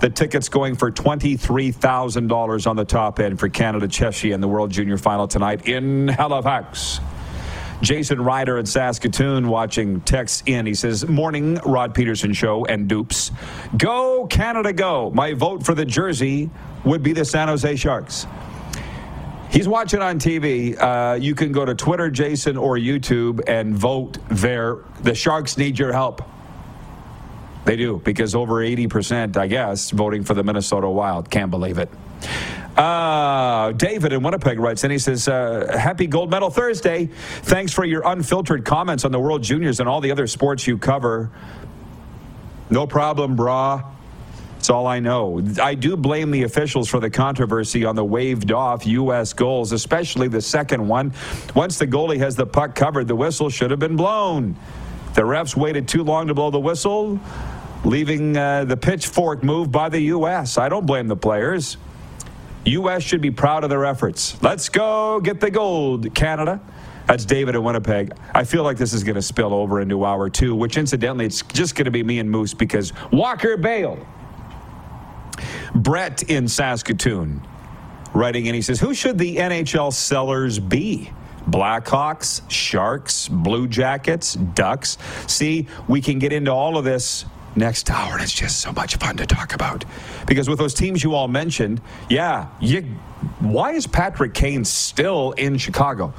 the 0.00 0.10
tickets 0.10 0.48
going 0.48 0.76
for 0.76 0.90
$23,000 0.90 2.66
on 2.66 2.76
the 2.76 2.84
top 2.84 3.18
end 3.18 3.40
for 3.40 3.48
Canada 3.48 3.88
Czechia 3.88 4.34
in 4.34 4.40
the 4.40 4.48
World 4.48 4.70
Junior 4.70 4.98
Final 4.98 5.26
tonight 5.26 5.66
in 5.66 6.08
Halifax. 6.08 7.00
Jason 7.82 8.20
Ryder 8.20 8.58
in 8.58 8.66
Saskatoon 8.66 9.48
watching 9.48 10.00
texts 10.02 10.42
in. 10.46 10.64
He 10.66 10.74
says, 10.74 11.06
Morning, 11.06 11.56
Rod 11.56 11.94
Pedersen 11.94 12.32
Show 12.32 12.64
and 12.64 12.88
dupes. 12.88 13.30
Go, 13.76 14.26
Canada, 14.26 14.72
go. 14.72 15.10
My 15.10 15.34
vote 15.34 15.64
for 15.64 15.74
the 15.74 15.84
jersey 15.84 16.50
would 16.84 17.02
be 17.02 17.12
the 17.12 17.24
San 17.24 17.48
Jose 17.48 17.76
Sharks. 17.76 18.26
He's 19.50 19.68
watching 19.68 20.00
on 20.00 20.18
TV. 20.18 20.80
Uh, 20.80 21.14
you 21.14 21.34
can 21.34 21.52
go 21.52 21.64
to 21.64 21.74
Twitter, 21.74 22.10
Jason, 22.10 22.56
or 22.56 22.76
YouTube 22.76 23.40
and 23.46 23.74
vote 23.74 24.18
there. 24.28 24.78
The 25.02 25.14
Sharks 25.14 25.56
need 25.56 25.78
your 25.78 25.92
help. 25.92 26.22
They 27.66 27.76
do, 27.76 28.00
because 28.04 28.36
over 28.36 28.54
80%, 28.62 29.36
I 29.36 29.48
guess, 29.48 29.90
voting 29.90 30.22
for 30.22 30.34
the 30.34 30.44
Minnesota 30.44 30.88
Wild. 30.88 31.28
Can't 31.28 31.50
believe 31.50 31.78
it. 31.78 31.90
Uh, 32.76 33.72
David 33.72 34.12
in 34.12 34.22
Winnipeg 34.22 34.60
writes, 34.60 34.84
and 34.84 34.92
he 34.92 34.98
says, 34.98 35.26
uh, 35.26 35.76
Happy 35.76 36.06
Gold 36.06 36.30
Medal 36.30 36.48
Thursday. 36.48 37.06
Thanks 37.42 37.72
for 37.72 37.84
your 37.84 38.02
unfiltered 38.06 38.64
comments 38.64 39.04
on 39.04 39.10
the 39.10 39.18
World 39.18 39.42
Juniors 39.42 39.80
and 39.80 39.88
all 39.88 40.00
the 40.00 40.12
other 40.12 40.28
sports 40.28 40.66
you 40.66 40.78
cover. 40.78 41.30
No 42.70 42.86
problem, 42.86 43.36
brah. 43.36 43.84
That's 44.54 44.70
all 44.70 44.86
I 44.86 45.00
know. 45.00 45.42
I 45.60 45.74
do 45.74 45.96
blame 45.96 46.30
the 46.30 46.44
officials 46.44 46.88
for 46.88 47.00
the 47.00 47.10
controversy 47.10 47.84
on 47.84 47.96
the 47.96 48.04
waved 48.04 48.52
off 48.52 48.86
U.S. 48.86 49.32
goals, 49.32 49.72
especially 49.72 50.28
the 50.28 50.40
second 50.40 50.86
one. 50.86 51.12
Once 51.54 51.78
the 51.78 51.86
goalie 51.86 52.18
has 52.18 52.36
the 52.36 52.46
puck 52.46 52.76
covered, 52.76 53.08
the 53.08 53.16
whistle 53.16 53.50
should 53.50 53.70
have 53.72 53.80
been 53.80 53.96
blown. 53.96 54.56
The 55.14 55.22
refs 55.22 55.56
waited 55.56 55.88
too 55.88 56.02
long 56.02 56.26
to 56.26 56.34
blow 56.34 56.50
the 56.50 56.60
whistle, 56.60 57.18
leaving 57.84 58.36
uh, 58.36 58.64
the 58.64 58.76
pitchfork 58.76 59.42
move 59.42 59.70
by 59.70 59.88
the 59.88 60.00
U.S. 60.00 60.58
I 60.58 60.68
don't 60.68 60.86
blame 60.86 61.08
the 61.08 61.16
players. 61.16 61.76
U.S. 62.64 63.02
should 63.02 63.20
be 63.20 63.30
proud 63.30 63.64
of 63.64 63.70
their 63.70 63.84
efforts. 63.84 64.40
Let's 64.42 64.68
go 64.68 65.20
get 65.20 65.40
the 65.40 65.50
gold, 65.50 66.14
Canada. 66.14 66.60
That's 67.06 67.24
David 67.24 67.54
in 67.54 67.62
Winnipeg. 67.62 68.12
I 68.34 68.42
feel 68.42 68.64
like 68.64 68.76
this 68.76 68.92
is 68.92 69.04
going 69.04 69.14
to 69.14 69.22
spill 69.22 69.54
over 69.54 69.80
into 69.80 70.04
hour 70.04 70.28
two, 70.28 70.56
which 70.56 70.76
incidentally, 70.76 71.26
it's 71.26 71.42
just 71.42 71.76
going 71.76 71.84
to 71.84 71.92
be 71.92 72.02
me 72.02 72.18
and 72.18 72.28
Moose 72.28 72.52
because 72.52 72.92
Walker 73.12 73.56
bailed. 73.56 74.04
Brett 75.74 76.24
in 76.24 76.48
Saskatoon 76.48 77.46
writing, 78.12 78.48
and 78.48 78.54
he 78.56 78.62
says, 78.62 78.80
Who 78.80 78.94
should 78.94 79.18
the 79.18 79.36
NHL 79.36 79.92
sellers 79.92 80.58
be? 80.58 81.12
Blackhawks, 81.48 82.42
Sharks, 82.50 83.28
Blue 83.28 83.68
Jackets, 83.68 84.34
Ducks. 84.34 84.98
See, 85.28 85.68
we 85.86 86.00
can 86.00 86.18
get 86.18 86.32
into 86.32 86.50
all 86.50 86.76
of 86.76 86.84
this 86.84 87.24
next 87.56 87.90
hour, 87.90 88.14
and 88.14 88.22
it's 88.22 88.32
just 88.32 88.60
so 88.60 88.72
much 88.72 88.96
fun 88.96 89.16
to 89.16 89.26
talk 89.26 89.54
about. 89.54 89.84
Because 90.26 90.48
with 90.48 90.58
those 90.58 90.74
teams 90.74 91.02
you 91.02 91.14
all 91.14 91.28
mentioned, 91.28 91.80
yeah, 92.08 92.48
you, 92.60 92.82
why 93.40 93.72
is 93.72 93.86
Patrick 93.86 94.34
Kane 94.34 94.64
still 94.64 95.32
in 95.32 95.56
Chicago? 95.56 96.12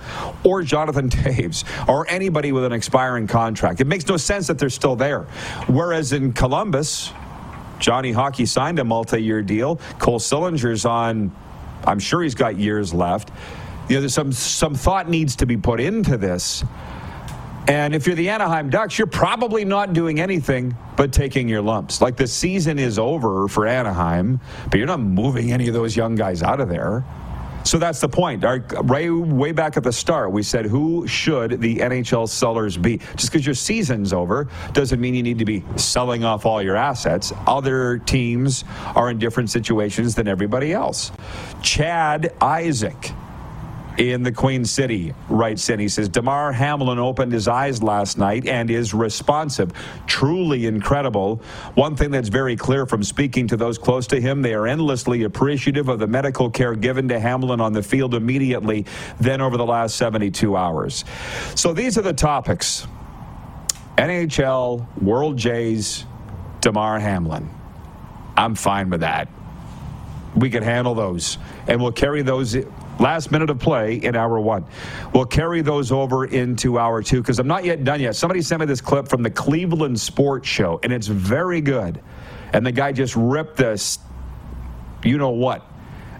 Or 0.43 0.61
Jonathan 0.61 1.09
Toews? 1.09 1.63
Or 1.87 2.07
anybody 2.09 2.51
with 2.51 2.63
an 2.63 2.73
expiring 2.73 3.27
contract? 3.27 3.81
It 3.81 3.87
makes 3.87 4.07
no 4.07 4.17
sense 4.17 4.47
that 4.47 4.59
they're 4.59 4.69
still 4.69 4.95
there. 4.95 5.23
Whereas 5.67 6.13
in 6.13 6.33
Columbus, 6.33 7.11
Johnny 7.79 8.11
Hockey 8.11 8.45
signed 8.45 8.79
a 8.79 8.83
multi 8.83 9.21
year 9.21 9.41
deal. 9.41 9.77
Cole 9.99 10.19
Sillinger's 10.19 10.85
on, 10.85 11.31
I'm 11.85 11.99
sure 11.99 12.23
he's 12.23 12.35
got 12.35 12.57
years 12.57 12.93
left. 12.93 13.31
You 13.89 13.95
know, 13.95 14.01
there's 14.01 14.13
some, 14.13 14.31
some 14.31 14.75
thought 14.75 15.09
needs 15.09 15.37
to 15.37 15.45
be 15.45 15.55
put 15.55 15.79
into 15.79 16.17
this. 16.17 16.63
And 17.67 17.93
if 17.93 18.07
you're 18.07 18.15
the 18.15 18.29
Anaheim 18.29 18.69
Ducks, 18.69 18.97
you're 18.97 19.07
probably 19.07 19.65
not 19.65 19.91
doing 19.91 20.21
anything 20.21 20.75
but 20.95 21.11
taking 21.11 21.49
your 21.49 21.61
lumps. 21.61 22.01
Like 22.01 22.15
the 22.15 22.27
season 22.27 22.79
is 22.79 22.97
over 22.97 23.49
for 23.49 23.67
Anaheim, 23.67 24.39
but 24.71 24.77
you're 24.77 24.87
not 24.87 25.01
moving 25.01 25.51
any 25.51 25.67
of 25.67 25.73
those 25.73 25.95
young 25.95 26.15
guys 26.15 26.41
out 26.41 26.61
of 26.61 26.69
there. 26.69 27.03
So 27.65 27.77
that's 27.77 27.99
the 27.99 28.07
point. 28.07 28.45
Our, 28.45 28.59
right, 28.83 29.11
way 29.11 29.51
back 29.51 29.75
at 29.75 29.83
the 29.83 29.91
start, 29.91 30.31
we 30.31 30.41
said, 30.41 30.65
who 30.65 31.05
should 31.05 31.59
the 31.59 31.79
NHL 31.79 32.29
sellers 32.29 32.77
be? 32.77 32.99
Just 33.17 33.29
because 33.29 33.45
your 33.45 33.55
season's 33.55 34.13
over 34.13 34.47
doesn't 34.71 35.01
mean 35.01 35.13
you 35.13 35.21
need 35.21 35.39
to 35.39 35.45
be 35.45 35.65
selling 35.75 36.23
off 36.23 36.45
all 36.45 36.61
your 36.61 36.77
assets. 36.77 37.33
Other 37.45 37.97
teams 37.97 38.63
are 38.95 39.09
in 39.09 39.19
different 39.19 39.49
situations 39.49 40.15
than 40.15 40.29
everybody 40.29 40.71
else. 40.71 41.11
Chad 41.61 42.33
Isaac 42.39 43.11
in 43.97 44.21
the 44.23 44.31
Queen 44.31 44.63
City 44.63 45.13
writes 45.27 45.69
in. 45.69 45.79
He 45.79 45.89
says, 45.89 46.07
Damar 46.07 46.51
Hamlin 46.51 46.99
opened 46.99 47.31
his 47.31 47.47
eyes 47.47 47.81
last 47.81 48.17
night 48.17 48.47
and 48.47 48.69
is 48.69 48.93
responsive. 48.93 49.71
Truly 50.05 50.67
incredible. 50.67 51.37
One 51.73 51.95
thing 51.95 52.11
that's 52.11 52.29
very 52.29 52.55
clear 52.55 52.85
from 52.85 53.03
speaking 53.03 53.47
to 53.47 53.57
those 53.57 53.77
close 53.77 54.07
to 54.07 54.21
him, 54.21 54.41
they 54.41 54.53
are 54.53 54.67
endlessly 54.67 55.23
appreciative 55.23 55.89
of 55.89 55.99
the 55.99 56.07
medical 56.07 56.49
care 56.49 56.75
given 56.75 57.07
to 57.09 57.19
Hamlin 57.19 57.59
on 57.59 57.73
the 57.73 57.83
field 57.83 58.13
immediately, 58.13 58.85
then 59.19 59.41
over 59.41 59.57
the 59.57 59.65
last 59.65 59.95
72 59.95 60.55
hours. 60.55 61.03
So 61.55 61.73
these 61.73 61.97
are 61.97 62.03
the 62.03 62.13
topics 62.13 62.87
NHL, 63.97 64.85
World 65.01 65.37
Jays, 65.37 66.05
Damar 66.61 66.99
Hamlin. 66.99 67.49
I'm 68.35 68.53
fine 68.53 68.91
with 68.91 69.01
that. 69.01 69.27
We 70.35 70.51
can 70.51 70.61
handle 70.61 70.93
those. 70.93 71.39
And 71.67 71.81
we'll 71.81 71.91
carry 71.91 72.21
those 72.21 72.55
last 72.99 73.31
minute 73.31 73.49
of 73.49 73.59
play 73.59 73.95
in 73.95 74.15
hour 74.15 74.39
one. 74.39 74.65
We'll 75.13 75.25
carry 75.25 75.61
those 75.61 75.91
over 75.91 76.25
into 76.25 76.79
hour 76.79 77.01
two 77.01 77.21
because 77.21 77.39
I'm 77.39 77.47
not 77.47 77.65
yet 77.65 77.83
done 77.83 77.99
yet. 77.99 78.15
Somebody 78.15 78.41
sent 78.41 78.59
me 78.59 78.65
this 78.65 78.81
clip 78.81 79.07
from 79.07 79.23
the 79.23 79.29
Cleveland 79.29 79.99
Sports 79.99 80.47
Show, 80.47 80.79
and 80.83 80.91
it's 80.91 81.07
very 81.07 81.61
good. 81.61 82.01
And 82.53 82.65
the 82.65 82.71
guy 82.71 82.91
just 82.91 83.15
ripped 83.15 83.57
this, 83.57 83.99
you 85.03 85.17
know 85.17 85.29
what, 85.29 85.69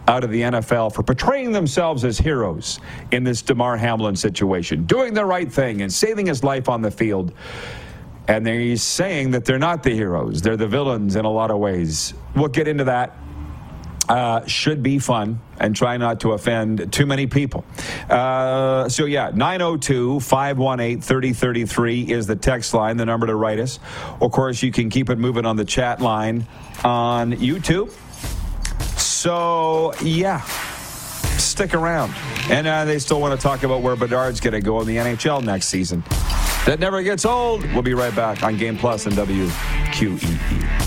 out 0.07 0.23
of 0.23 0.30
the 0.30 0.41
NFL 0.41 0.93
for 0.93 1.03
portraying 1.03 1.51
themselves 1.51 2.05
as 2.05 2.17
heroes 2.17 2.80
in 3.11 3.23
this 3.23 3.41
Damar 3.41 3.78
Hamlin 3.78 4.15
situation, 4.15 4.86
doing 4.86 5.13
the 5.13 5.25
right 5.25 5.51
thing 5.51 5.82
and 5.82 5.91
saving 5.91 6.25
his 6.25 6.43
life 6.43 6.69
on 6.69 6.82
the 6.82 6.91
field. 6.91 7.34
And 8.30 8.45
he's 8.45 8.84
saying 8.84 9.32
that 9.32 9.45
they're 9.45 9.57
not 9.57 9.84
the 9.84 9.93
heroes, 9.93 10.41
they're 10.41 10.57
the 10.57 10.67
villains 10.67 11.15
in 11.15 11.23
a 11.25 11.32
lot 11.32 11.49
of 11.49 11.59
ways. 11.59 12.13
We'll 12.36 12.49
get 12.49 12.67
into 12.67 12.84
that 12.86 13.17
uh, 14.10 14.45
should 14.45 14.82
be 14.82 14.99
fun 14.99 15.39
and 15.60 15.76
try 15.76 15.97
not 15.97 16.22
to 16.22 16.32
offend 16.34 16.91
too 16.93 17.05
many 17.05 17.28
people. 17.28 17.66
Uh, 18.10 18.88
so, 18.89 19.05
yeah, 19.05 19.32
902 19.34 20.20
518 20.20 21.01
3033 21.01 22.12
is 22.12 22.28
the 22.28 22.36
text 22.36 22.74
line, 22.74 22.97
the 22.97 23.05
number 23.05 23.28
to 23.28 23.36
write 23.36 23.60
us. 23.60 23.80
Of 24.22 24.32
course, 24.32 24.64
you 24.64 24.72
can 24.72 24.89
keep 24.89 25.10
it 25.10 25.18
moving 25.18 25.45
on 25.45 25.55
the 25.55 25.66
chat 25.66 25.99
line 26.01 26.47
on 26.84 27.34
YouTube. 27.34 27.91
So, 28.99 29.93
yeah, 30.01 30.41
stick 31.38 31.74
around. 31.74 32.14
And 32.49 32.68
uh, 32.68 32.86
they 32.86 32.99
still 32.99 33.20
want 33.20 33.39
to 33.39 33.41
talk 33.41 33.64
about 33.64 33.82
where 33.82 33.95
Bedard's 33.95 34.39
going 34.39 34.53
to 34.53 34.62
go 34.62 34.80
in 34.82 34.88
the 34.88 34.97
NHL 34.97 35.43
next 35.43 35.68
season. 35.68 36.03
That 36.66 36.80
never 36.80 37.01
gets 37.01 37.26
old. 37.26 37.64
We'll 37.74 37.82
be 37.82 37.93
right 37.93 38.16
back 38.16 38.43
on 38.43 38.58
Game 38.58 38.78
Plus 38.78 39.05
and 39.05 39.16
WQEE. 39.16 40.86